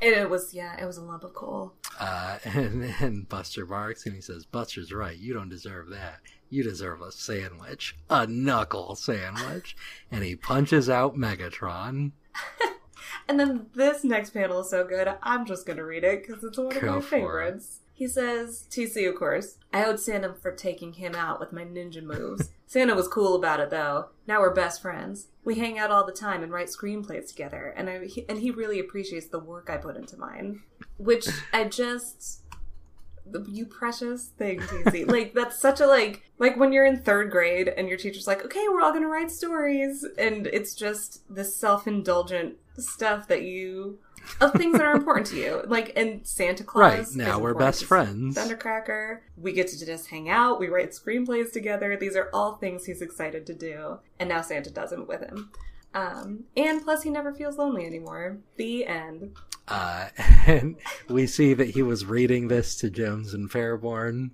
and 0.00 0.14
it 0.14 0.30
was, 0.30 0.54
yeah, 0.54 0.80
it 0.80 0.86
was 0.86 0.96
a 0.96 1.02
lump 1.02 1.24
of 1.24 1.34
coal. 1.34 1.74
Uh, 1.98 2.38
and, 2.44 2.82
then 2.82 3.26
Buster 3.28 3.66
barks, 3.66 4.06
and 4.06 4.14
he 4.14 4.20
says, 4.20 4.44
Buster's 4.44 4.92
right. 4.92 5.16
You 5.16 5.34
don't 5.34 5.48
deserve 5.48 5.90
that. 5.90 6.20
You 6.50 6.62
deserve 6.62 7.02
a 7.02 7.12
sandwich. 7.12 7.96
A 8.08 8.26
knuckle 8.26 8.94
sandwich. 8.94 9.76
and 10.10 10.22
he 10.24 10.36
punches 10.36 10.88
out 10.88 11.16
Megatron. 11.16 12.12
And 13.26 13.38
then 13.38 13.66
this 13.74 14.04
next 14.04 14.30
panel 14.30 14.60
is 14.60 14.70
so 14.70 14.86
good, 14.86 15.08
I'm 15.22 15.44
just 15.44 15.66
gonna 15.66 15.84
read 15.84 16.02
it 16.04 16.26
because 16.26 16.42
it's 16.42 16.56
one 16.56 16.74
of 16.74 16.82
my 16.82 17.00
favorites. 17.00 17.80
it. 17.80 17.87
He 17.98 18.06
says, 18.06 18.64
TC, 18.70 19.08
of 19.08 19.16
course, 19.16 19.58
I 19.72 19.84
owed 19.84 19.98
Santa 19.98 20.32
for 20.32 20.52
taking 20.52 20.92
him 20.92 21.16
out 21.16 21.40
with 21.40 21.52
my 21.52 21.64
ninja 21.64 22.00
moves. 22.00 22.50
Santa 22.68 22.94
was 22.94 23.08
cool 23.08 23.34
about 23.34 23.58
it, 23.58 23.70
though. 23.70 24.10
Now 24.24 24.38
we're 24.38 24.54
best 24.54 24.80
friends. 24.80 25.26
We 25.44 25.56
hang 25.56 25.80
out 25.80 25.90
all 25.90 26.06
the 26.06 26.12
time 26.12 26.44
and 26.44 26.52
write 26.52 26.68
screenplays 26.68 27.26
together, 27.26 27.74
and 27.76 27.90
I 27.90 28.06
he, 28.06 28.24
and 28.28 28.38
he 28.38 28.52
really 28.52 28.78
appreciates 28.78 29.26
the 29.26 29.40
work 29.40 29.68
I 29.68 29.78
put 29.78 29.96
into 29.96 30.16
mine. 30.16 30.62
Which 30.96 31.26
I 31.52 31.64
just 31.64 32.42
you 33.48 33.66
precious 33.66 34.26
thing, 34.28 34.60
TC. 34.60 35.08
like 35.10 35.34
that's 35.34 35.60
such 35.60 35.80
a 35.80 35.86
like 35.88 36.22
like 36.38 36.56
when 36.56 36.72
you're 36.72 36.86
in 36.86 37.02
third 37.02 37.32
grade 37.32 37.66
and 37.66 37.88
your 37.88 37.98
teacher's 37.98 38.28
like, 38.28 38.44
okay, 38.44 38.68
we're 38.68 38.80
all 38.80 38.92
gonna 38.92 39.08
write 39.08 39.32
stories, 39.32 40.06
and 40.16 40.46
it's 40.46 40.76
just 40.76 41.22
this 41.28 41.56
self 41.56 41.88
indulgent 41.88 42.58
stuff 42.76 43.26
that 43.26 43.42
you 43.42 43.98
of 44.40 44.52
things 44.52 44.78
that 44.78 44.86
are 44.86 44.94
important 44.94 45.26
to 45.28 45.36
you, 45.36 45.62
like 45.66 45.92
and 45.96 46.26
Santa 46.26 46.64
Claus. 46.64 47.16
Right, 47.16 47.26
now 47.26 47.38
we're 47.38 47.54
best 47.54 47.84
friends. 47.84 48.36
Thundercracker. 48.36 49.20
We 49.36 49.52
get 49.52 49.68
to 49.68 49.86
just 49.86 50.08
hang 50.08 50.28
out. 50.28 50.60
We 50.60 50.68
write 50.68 50.90
screenplays 50.90 51.52
together. 51.52 51.96
These 51.96 52.16
are 52.16 52.28
all 52.32 52.56
things 52.56 52.84
he's 52.84 53.02
excited 53.02 53.46
to 53.46 53.54
do, 53.54 53.98
and 54.18 54.28
now 54.28 54.42
Santa 54.42 54.70
does 54.70 54.90
them 54.90 55.06
with 55.06 55.20
him. 55.20 55.50
Um, 55.94 56.44
and 56.56 56.82
plus, 56.82 57.02
he 57.02 57.10
never 57.10 57.32
feels 57.32 57.56
lonely 57.58 57.86
anymore. 57.86 58.38
The 58.56 58.86
end. 58.86 59.36
Uh, 59.66 60.08
and 60.46 60.76
we 61.08 61.26
see 61.26 61.54
that 61.54 61.70
he 61.70 61.82
was 61.82 62.04
reading 62.04 62.48
this 62.48 62.74
to 62.76 62.90
Jones 62.90 63.34
and 63.34 63.50
Faireborn. 63.50 64.30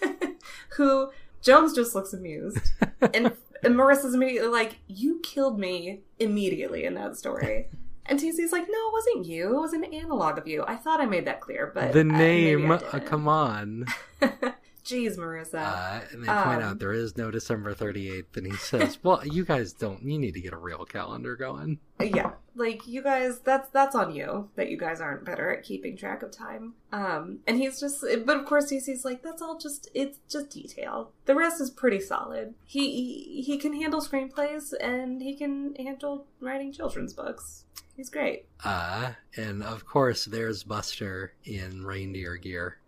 who 0.70 1.10
Jones 1.42 1.74
just 1.74 1.94
looks 1.94 2.12
amused, 2.12 2.70
and, 3.00 3.32
and 3.62 3.74
Marissa's 3.74 4.14
immediately 4.14 4.48
like, 4.48 4.78
"You 4.86 5.20
killed 5.22 5.58
me 5.58 6.02
immediately 6.18 6.84
in 6.84 6.94
that 6.94 7.16
story." 7.16 7.68
And 8.08 8.18
TC's 8.18 8.52
like, 8.52 8.66
"No, 8.68 8.78
it 8.88 8.92
wasn't 8.92 9.26
you. 9.26 9.56
It 9.56 9.60
was 9.60 9.72
an 9.72 9.84
analog 9.84 10.38
of 10.38 10.48
you. 10.48 10.64
I 10.66 10.76
thought 10.76 11.00
I 11.00 11.06
made 11.06 11.26
that 11.26 11.40
clear, 11.40 11.70
but 11.74 11.92
the 11.92 12.04
name, 12.04 12.70
uh, 12.70 12.78
didn't." 12.78 13.06
come 13.06 13.28
on. 13.28 13.86
Jeez, 14.88 15.18
Marissa. 15.18 15.54
Uh, 15.60 16.00
and 16.12 16.22
they 16.22 16.26
point 16.28 16.62
Um, 16.62 16.62
out 16.62 16.78
there 16.78 16.92
is 16.94 17.16
no 17.16 17.30
December 17.30 17.74
38th, 17.74 18.36
and 18.38 18.46
he 18.46 18.56
says, 18.56 18.98
"Well, 19.02 19.20
you 19.26 19.44
guys 19.44 19.72
don't. 19.74 20.02
You 20.02 20.18
need 20.18 20.32
to 20.34 20.40
get 20.40 20.52
a 20.54 20.56
real 20.56 20.84
calendar 20.84 21.36
going." 21.36 21.78
yeah 22.00 22.30
like 22.54 22.86
you 22.86 23.02
guys 23.02 23.40
that's 23.40 23.68
that's 23.70 23.96
on 23.96 24.14
you 24.14 24.48
that 24.54 24.70
you 24.70 24.76
guys 24.76 25.00
aren't 25.00 25.24
better 25.24 25.50
at 25.52 25.64
keeping 25.64 25.96
track 25.96 26.22
of 26.22 26.30
time 26.30 26.74
um 26.92 27.40
and 27.44 27.58
he's 27.58 27.80
just 27.80 28.04
but 28.24 28.36
of 28.36 28.44
course 28.46 28.70
TC's 28.70 29.04
like 29.04 29.20
that's 29.20 29.42
all 29.42 29.58
just 29.58 29.88
it's 29.94 30.20
just 30.30 30.48
detail 30.50 31.10
the 31.26 31.34
rest 31.34 31.60
is 31.60 31.70
pretty 31.70 31.98
solid 31.98 32.54
he 32.64 32.92
he, 32.92 33.42
he 33.42 33.58
can 33.58 33.72
handle 33.72 34.00
screenplays 34.00 34.72
and 34.80 35.20
he 35.20 35.34
can 35.34 35.74
handle 35.74 36.24
writing 36.40 36.70
children's 36.72 37.12
books 37.14 37.64
he's 37.96 38.10
great 38.10 38.46
Uh, 38.64 39.10
and 39.36 39.60
of 39.64 39.84
course, 39.84 40.24
there's 40.26 40.62
Buster 40.62 41.32
in 41.44 41.84
reindeer 41.84 42.36
gear. 42.36 42.78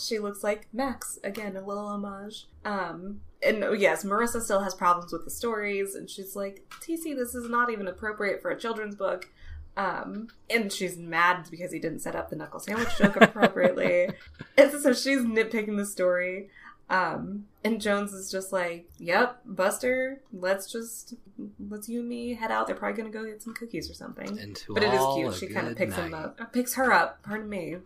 She 0.00 0.18
looks 0.18 0.42
like 0.44 0.68
max. 0.72 1.18
Again 1.24 1.56
a 1.56 1.64
little 1.66 1.86
homage. 1.86 2.46
Um 2.64 3.20
and 3.42 3.62
oh, 3.64 3.72
yes 3.72 4.02
marissa 4.04 4.40
still 4.40 4.60
has 4.60 4.74
problems 4.74 5.12
with 5.12 5.24
the 5.24 5.30
stories 5.30 5.94
and 5.94 6.08
she's 6.08 6.34
like 6.34 6.64
tc 6.80 7.14
this 7.14 7.34
is 7.34 7.50
not 7.50 7.70
even 7.70 7.86
appropriate 7.86 8.40
for 8.40 8.50
a 8.50 8.58
children's 8.58 8.94
book. 8.96 9.28
Um 9.76 10.28
and 10.48 10.72
she's 10.72 10.96
mad 10.96 11.46
because 11.50 11.70
he 11.70 11.78
didn't 11.78 12.00
set 12.00 12.16
up 12.16 12.30
the 12.30 12.36
knuckle 12.36 12.60
sandwich 12.60 12.96
joke 12.96 13.16
appropriately. 13.20 14.08
And 14.56 14.70
so 14.72 14.92
she's 14.92 15.20
nitpicking 15.20 15.76
the 15.76 15.86
story. 15.86 16.48
Um 16.88 17.46
and 17.64 17.80
jones 17.80 18.12
is 18.12 18.30
just 18.30 18.52
like 18.52 18.88
yep 18.98 19.40
buster 19.44 20.22
let's 20.32 20.70
just 20.70 21.14
let's 21.68 21.88
you 21.88 22.00
and 22.00 22.08
me 22.08 22.32
head 22.34 22.50
out. 22.50 22.66
They're 22.66 22.76
probably 22.76 22.96
gonna 22.96 23.12
go 23.12 23.24
get 23.24 23.42
some 23.42 23.54
cookies 23.54 23.90
or 23.90 23.94
something. 23.94 24.38
But 24.68 24.82
it 24.82 24.94
is 24.94 25.00
cute. 25.14 25.34
she 25.34 25.46
kind 25.48 25.68
of 25.68 25.76
picks 25.76 25.94
him 25.96 26.14
up 26.14 26.52
picks 26.52 26.74
her 26.74 26.92
up 26.92 27.22
pardon 27.22 27.48
me 27.48 27.76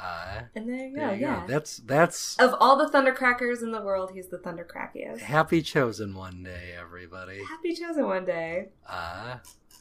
Uh, 0.00 0.42
and 0.54 0.68
there 0.68 0.86
you 0.86 0.94
go 0.94 1.00
there 1.00 1.14
you 1.14 1.20
yeah 1.22 1.40
go. 1.40 1.46
That's 1.48 1.78
that's 1.78 2.36
of 2.38 2.54
all 2.60 2.76
the 2.76 2.86
Thundercrackers 2.86 3.62
in 3.62 3.72
the 3.72 3.80
world, 3.80 4.12
he's 4.14 4.28
the 4.28 4.38
Thundercrackiest. 4.38 5.20
happy 5.20 5.60
chosen 5.62 6.14
one 6.14 6.42
day, 6.44 6.72
everybody. 6.78 7.42
Happy 7.44 7.74
chosen 7.74 8.06
one 8.06 8.24
day. 8.24 8.68
Uh, 8.88 9.38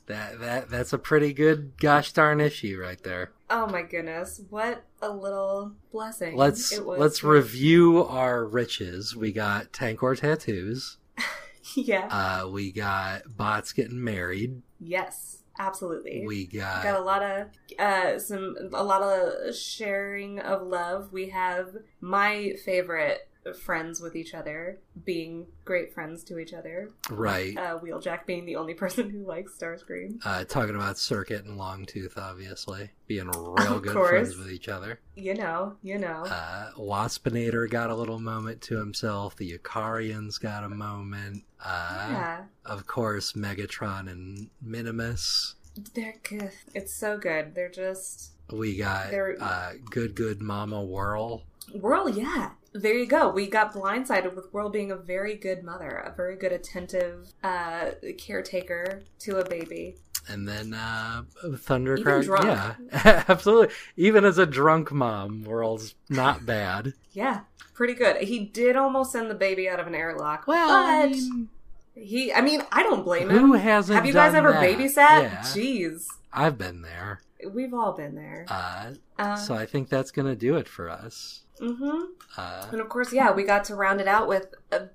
that 0.07 0.39
that 0.39 0.69
that's 0.69 0.93
a 0.93 0.97
pretty 0.97 1.33
good 1.33 1.77
gosh 1.77 2.13
darn 2.13 2.39
issue 2.41 2.79
right 2.81 3.01
there. 3.03 3.31
Oh 3.49 3.67
my 3.67 3.81
goodness, 3.83 4.41
what 4.49 4.83
a 5.01 5.09
little 5.09 5.73
blessing! 5.91 6.35
Let's 6.35 6.71
it 6.71 6.85
was 6.85 6.99
let's 6.99 7.23
review 7.23 8.03
our 8.05 8.45
riches. 8.45 9.15
We 9.15 9.31
got 9.31 9.71
Tankor 9.71 10.17
tattoos. 10.19 10.97
yeah. 11.75 12.07
Uh, 12.09 12.49
we 12.49 12.71
got 12.71 13.37
bots 13.37 13.71
getting 13.73 14.03
married. 14.03 14.61
yes, 14.79 15.36
absolutely. 15.59 16.25
We 16.25 16.45
got, 16.45 16.83
got 16.83 16.99
a 16.99 17.03
lot 17.03 17.23
of 17.23 17.47
uh 17.79 18.19
some 18.19 18.55
a 18.73 18.83
lot 18.83 19.01
of 19.01 19.55
sharing 19.55 20.39
of 20.39 20.61
love. 20.67 21.11
We 21.11 21.29
have 21.29 21.77
my 22.01 22.53
favorite 22.63 23.26
friends 23.53 24.01
with 24.01 24.15
each 24.15 24.33
other 24.33 24.79
being 25.05 25.47
great 25.65 25.93
friends 25.93 26.23
to 26.25 26.37
each 26.39 26.53
other. 26.53 26.89
right. 27.09 27.57
Uh, 27.57 27.79
Wheeljack 27.79 28.25
being 28.25 28.45
the 28.45 28.55
only 28.55 28.73
person 28.83 29.09
who 29.09 29.25
likes 29.25 29.53
Starscream. 29.59 30.19
Uh, 30.25 30.43
talking 30.43 30.75
about 30.75 30.97
Circuit 30.97 31.45
and 31.45 31.59
Longtooth, 31.59 32.17
obviously 32.17 32.89
being 33.07 33.27
real 33.31 33.57
Of 33.77 33.81
good 33.83 33.93
course. 33.93 34.09
friends 34.09 34.37
with 34.37 34.51
each 34.51 34.67
other. 34.69 34.99
You 35.15 35.33
know, 35.35 35.75
you 35.83 35.97
know. 35.97 36.23
Uh, 36.25 36.71
Waspinator 36.77 37.69
got 37.69 37.89
a 37.89 37.95
little 37.95 38.19
moment 38.19 38.61
to 38.63 38.77
himself. 38.77 39.35
The 39.35 39.57
Yukarians 39.57 40.39
got 40.41 40.63
a 40.63 40.69
moment. 40.69 41.43
Uh, 41.63 42.07
yeah. 42.11 42.43
Of 42.65 42.85
course, 42.87 43.33
Megatron 43.33 44.09
and 44.11 44.49
Minimus. 44.61 45.55
They're 45.93 46.15
good. 46.23 46.51
It's 46.73 46.93
so 46.93 47.17
good. 47.17 47.53
They're 47.55 47.69
just 47.69 48.31
We 48.51 48.77
got 48.77 49.13
uh, 49.13 49.71
Good 49.91 50.15
Good 50.15 50.41
Mama 50.41 50.83
Whirl. 50.83 51.43
Whirl, 51.79 52.09
yeah. 52.09 52.51
There 52.81 52.93
you 52.93 53.05
go. 53.05 53.29
We 53.29 53.47
got 53.47 53.73
blindsided 53.73 54.35
with 54.35 54.51
Whirl 54.53 54.69
being 54.69 54.91
a 54.91 54.95
very 54.95 55.35
good 55.35 55.63
mother, 55.63 55.89
a 55.89 56.13
very 56.15 56.35
good 56.35 56.51
attentive 56.51 57.33
uh, 57.43 57.91
caretaker 58.17 59.03
to 59.19 59.37
a 59.37 59.49
baby. 59.49 59.95
And 60.29 60.47
then 60.47 60.73
uh, 60.73 61.23
Thundercrack. 61.45 62.23
drunk. 62.25 62.45
Yeah, 62.45 62.75
absolutely. 63.29 63.73
Even 63.95 64.25
as 64.25 64.37
a 64.37 64.45
drunk 64.45 64.91
mom, 64.91 65.43
Whirl's 65.43 65.95
not 66.09 66.45
bad. 66.45 66.93
Yeah, 67.13 67.41
pretty 67.73 67.93
good. 67.93 68.17
He 68.17 68.39
did 68.39 68.75
almost 68.75 69.13
send 69.13 69.29
the 69.31 69.35
baby 69.35 69.69
out 69.69 69.79
of 69.79 69.87
an 69.87 69.95
airlock, 69.95 70.45
Well, 70.47 70.69
I 70.69 71.07
mean, 71.07 71.47
he. 71.95 72.33
I 72.33 72.41
mean, 72.41 72.61
I 72.73 72.83
don't 72.83 73.03
blame 73.05 73.29
him. 73.29 73.37
who 73.37 73.53
hasn't? 73.53 73.95
Have 73.95 74.05
you 74.05 74.11
guys 74.13 74.33
ever 74.35 74.51
that? 74.51 74.61
babysat? 74.61 74.97
Yeah, 74.97 75.37
Jeez, 75.43 76.07
I've 76.33 76.57
been 76.57 76.81
there. 76.81 77.21
we've 77.53 77.73
all 77.73 77.93
been 77.93 78.15
there. 78.15 78.45
Uh, 78.49 78.93
Uh, 79.17 79.35
so 79.37 79.55
I 79.55 79.65
think 79.65 79.87
that's 79.89 80.11
gonna 80.11 80.35
do 80.35 80.57
it 80.57 80.67
for 80.67 80.89
us. 80.89 81.43
Hmm 81.59 82.01
Uh, 82.37 82.67
And 82.71 82.81
of 82.81 82.89
course, 82.89 83.11
yeah, 83.13 83.31
we 83.31 83.43
got 83.43 83.63
to 83.65 83.75
round 83.75 84.01
it 84.01 84.07
out 84.07 84.27
with 84.27 84.47
a 84.71 84.89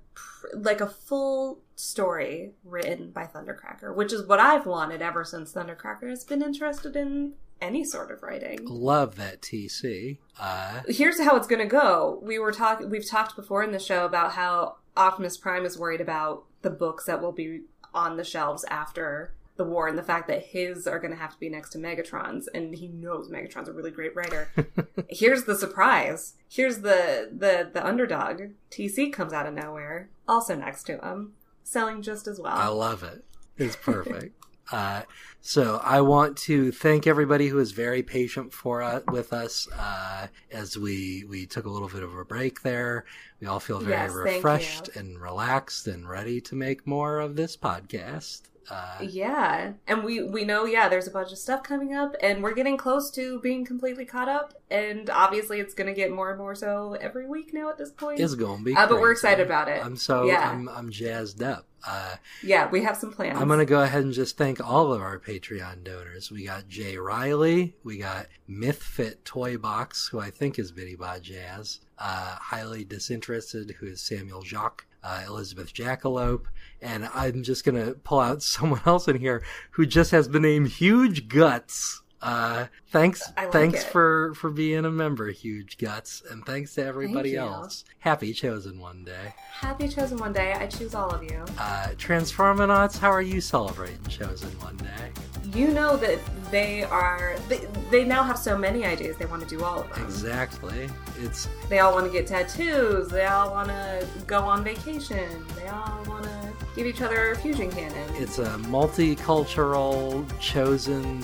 like 0.55 0.81
a 0.81 0.87
full 0.87 1.59
story 1.75 2.51
written 2.63 3.11
by 3.11 3.23
Thundercracker, 3.25 3.95
which 3.95 4.11
is 4.13 4.27
what 4.27 4.39
I've 4.39 4.65
wanted 4.65 5.01
ever 5.01 5.23
since 5.23 5.53
Thundercracker 5.53 6.09
has 6.09 6.23
been 6.23 6.41
interested 6.41 6.95
in 6.95 7.33
any 7.61 7.83
sort 7.85 8.11
of 8.11 8.21
writing. 8.21 8.59
love 8.65 9.15
that 9.15 9.41
TC. 9.41 10.17
Uh, 10.39 10.81
Here's 10.87 11.19
how 11.21 11.35
it's 11.37 11.47
going 11.47 11.61
to 11.61 11.65
go. 11.67 12.19
We 12.21 12.37
were 12.39 12.51
talking 12.51 12.89
we've 12.89 13.07
talked 13.09 13.35
before 13.37 13.63
in 13.63 13.71
the 13.71 13.79
show 13.79 14.05
about 14.05 14.33
how 14.33 14.75
Optimus 14.97 15.37
Prime 15.37 15.65
is 15.65 15.77
worried 15.77 16.01
about 16.01 16.43
the 16.61 16.69
books 16.69 17.05
that 17.05 17.21
will 17.21 17.31
be 17.31 17.61
on 17.93 18.17
the 18.17 18.23
shelves 18.23 18.65
after 18.69 19.33
the 19.55 19.63
war 19.63 19.87
and 19.87 19.97
the 19.97 20.03
fact 20.03 20.27
that 20.27 20.43
his 20.47 20.87
are 20.87 20.99
going 20.99 21.13
to 21.13 21.19
have 21.19 21.33
to 21.33 21.39
be 21.39 21.47
next 21.49 21.69
to 21.71 21.77
Megatron's 21.77 22.47
and 22.47 22.73
he 22.75 22.87
knows 22.87 23.29
Megatron's 23.29 23.69
a 23.69 23.73
really 23.73 23.91
great 23.91 24.15
writer. 24.15 24.49
Here's 25.09 25.43
the 25.43 25.55
surprise. 25.55 26.33
Here's 26.49 26.79
the 26.79 27.29
the 27.31 27.69
the 27.71 27.85
underdog. 27.85 28.41
TC 28.71 29.13
comes 29.13 29.31
out 29.33 29.45
of 29.45 29.53
nowhere, 29.53 30.09
also 30.27 30.55
next 30.55 30.83
to 30.85 30.97
him, 30.97 31.33
selling 31.63 32.01
just 32.01 32.27
as 32.27 32.39
well. 32.39 32.55
I 32.57 32.67
love 32.67 33.03
it. 33.03 33.23
It's 33.57 33.75
perfect. 33.81 34.35
uh, 34.71 35.03
so 35.41 35.79
I 35.83 35.99
want 36.01 36.37
to 36.39 36.71
thank 36.71 37.05
everybody 37.05 37.49
who 37.49 37.57
was 37.57 37.73
very 37.73 38.01
patient 38.01 38.53
for 38.53 38.81
us, 38.81 39.03
with 39.11 39.33
us 39.33 39.67
uh, 39.77 40.27
as 40.51 40.77
we 40.77 41.25
we 41.29 41.45
took 41.45 41.65
a 41.65 41.69
little 41.69 41.89
bit 41.89 42.01
of 42.01 42.15
a 42.17 42.25
break 42.25 42.61
there. 42.63 43.05
We 43.39 43.45
all 43.47 43.59
feel 43.59 43.79
very 43.81 43.91
Yes, 43.91 44.11
refreshed 44.13 44.87
and 44.95 45.21
relaxed 45.21 45.85
and 45.87 46.09
ready 46.09 46.41
to 46.41 46.55
make 46.55 46.87
more 46.87 47.19
of 47.19 47.35
this 47.35 47.55
podcast. 47.57 48.43
Uh, 48.69 48.97
Yeah, 49.01 49.73
and 49.87 50.03
we 50.03 50.23
we 50.23 50.45
know 50.45 50.65
yeah, 50.65 50.89
there's 50.89 51.07
a 51.07 51.11
bunch 51.11 51.31
of 51.31 51.37
stuff 51.37 51.63
coming 51.63 51.93
up, 51.93 52.15
and 52.21 52.41
we're 52.43 52.53
getting 52.53 52.77
close 52.77 53.11
to 53.11 53.39
being 53.41 53.65
completely 53.65 54.05
caught 54.05 54.29
up, 54.29 54.53
and 54.71 55.09
obviously 55.09 55.59
it's 55.59 55.73
going 55.73 55.87
to 55.87 55.93
get 55.93 56.11
more 56.11 56.29
and 56.29 56.37
more 56.37 56.55
so 56.55 56.95
every 56.99 57.27
week 57.27 57.53
now 57.53 57.69
at 57.69 57.77
this 57.77 57.91
point. 57.91 58.19
it's 58.19 58.35
gonna 58.35 58.63
be, 58.63 58.75
Uh, 58.75 58.87
but 58.87 58.99
we're 59.01 59.11
excited 59.11 59.45
about 59.45 59.67
it. 59.67 59.83
I'm 59.83 59.95
so 59.97 60.25
Yeah. 60.25 60.49
I'm 60.49 60.69
I'm 60.69 60.89
jazzed 60.91 61.41
up. 61.43 61.65
Uh, 61.85 62.15
yeah, 62.41 62.69
we 62.69 62.81
have 62.83 62.95
some 62.95 63.11
plans. 63.11 63.37
I'm 63.37 63.49
gonna 63.49 63.65
go 63.65 63.81
ahead 63.81 64.03
and 64.03 64.13
just 64.13 64.37
thank 64.37 64.65
all 64.65 64.93
of 64.93 65.01
our 65.01 65.19
Patreon 65.19 65.83
donors. 65.83 66.31
We 66.31 66.45
got 66.45 66.69
Jay 66.69 66.97
Riley, 66.97 67.75
we 67.83 67.97
got 67.97 68.27
MythFit 68.49 69.25
Toy 69.25 69.57
Box, 69.57 70.07
who 70.07 70.19
I 70.19 70.29
think 70.29 70.57
is 70.57 70.71
Bot 70.71 71.21
Jazz, 71.21 71.81
uh, 71.99 72.35
highly 72.39 72.85
disinterested, 72.85 73.75
who 73.79 73.87
is 73.87 74.01
Samuel 74.01 74.43
Jacques, 74.43 74.85
uh, 75.03 75.23
Elizabeth 75.27 75.73
Jackalope, 75.73 76.45
and 76.81 77.09
I'm 77.13 77.43
just 77.43 77.63
gonna 77.65 77.93
pull 77.93 78.19
out 78.19 78.43
someone 78.43 78.81
else 78.85 79.07
in 79.07 79.19
here 79.19 79.43
who 79.71 79.85
just 79.85 80.11
has 80.11 80.29
the 80.29 80.39
name 80.39 80.65
Huge 80.65 81.27
Guts. 81.27 82.02
Uh, 82.23 82.67
thanks, 82.87 83.21
like 83.35 83.51
thanks 83.51 83.81
it. 83.83 83.87
for 83.87 84.33
for 84.35 84.49
being 84.49 84.85
a 84.85 84.91
member, 84.91 85.29
Huge 85.29 85.77
Guts, 85.77 86.23
and 86.31 86.45
thanks 86.45 86.73
to 86.75 86.85
everybody 86.85 87.31
you. 87.31 87.39
else. 87.39 87.83
Happy 87.99 88.33
chosen 88.33 88.79
one 88.79 89.03
day. 89.03 89.33
Happy 89.51 89.87
chosen 89.89 90.17
one 90.17 90.31
day. 90.31 90.53
I 90.53 90.67
choose 90.67 90.95
all 90.95 91.09
of 91.11 91.21
you. 91.23 91.43
Uh, 91.59 91.87
Transformanauts, 91.97 92.97
how 92.97 93.11
are 93.11 93.21
you 93.21 93.41
celebrating 93.41 94.03
chosen 94.07 94.49
one 94.61 94.77
day? 94.77 95.11
You 95.53 95.67
know 95.67 95.97
that 95.97 96.19
they 96.49 96.83
are. 96.83 97.35
They, 97.49 97.67
they 97.91 98.05
now 98.05 98.23
have 98.23 98.39
so 98.39 98.57
many 98.57 98.85
ideas. 98.85 99.17
They 99.17 99.25
want 99.25 99.43
to 99.43 99.47
do 99.57 99.63
all 99.63 99.81
of 99.81 99.89
them. 99.93 100.03
Exactly. 100.05 100.89
It's 101.19 101.49
They 101.67 101.79
all 101.79 101.93
want 101.93 102.05
to 102.05 102.11
get 102.11 102.25
tattoos. 102.25 103.09
They 103.09 103.25
all 103.25 103.51
want 103.51 103.67
to 103.67 104.07
go 104.25 104.39
on 104.39 104.63
vacation. 104.63 105.45
They 105.57 105.67
all 105.67 106.01
want 106.07 106.23
to 106.23 106.53
give 106.75 106.87
each 106.87 107.01
other 107.01 107.35
fusion 107.35 107.69
cannon. 107.69 108.09
it's 108.15 108.39
a 108.39 108.45
multicultural 108.69 110.25
chosen 110.39 111.21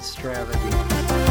strategy. 0.89 1.28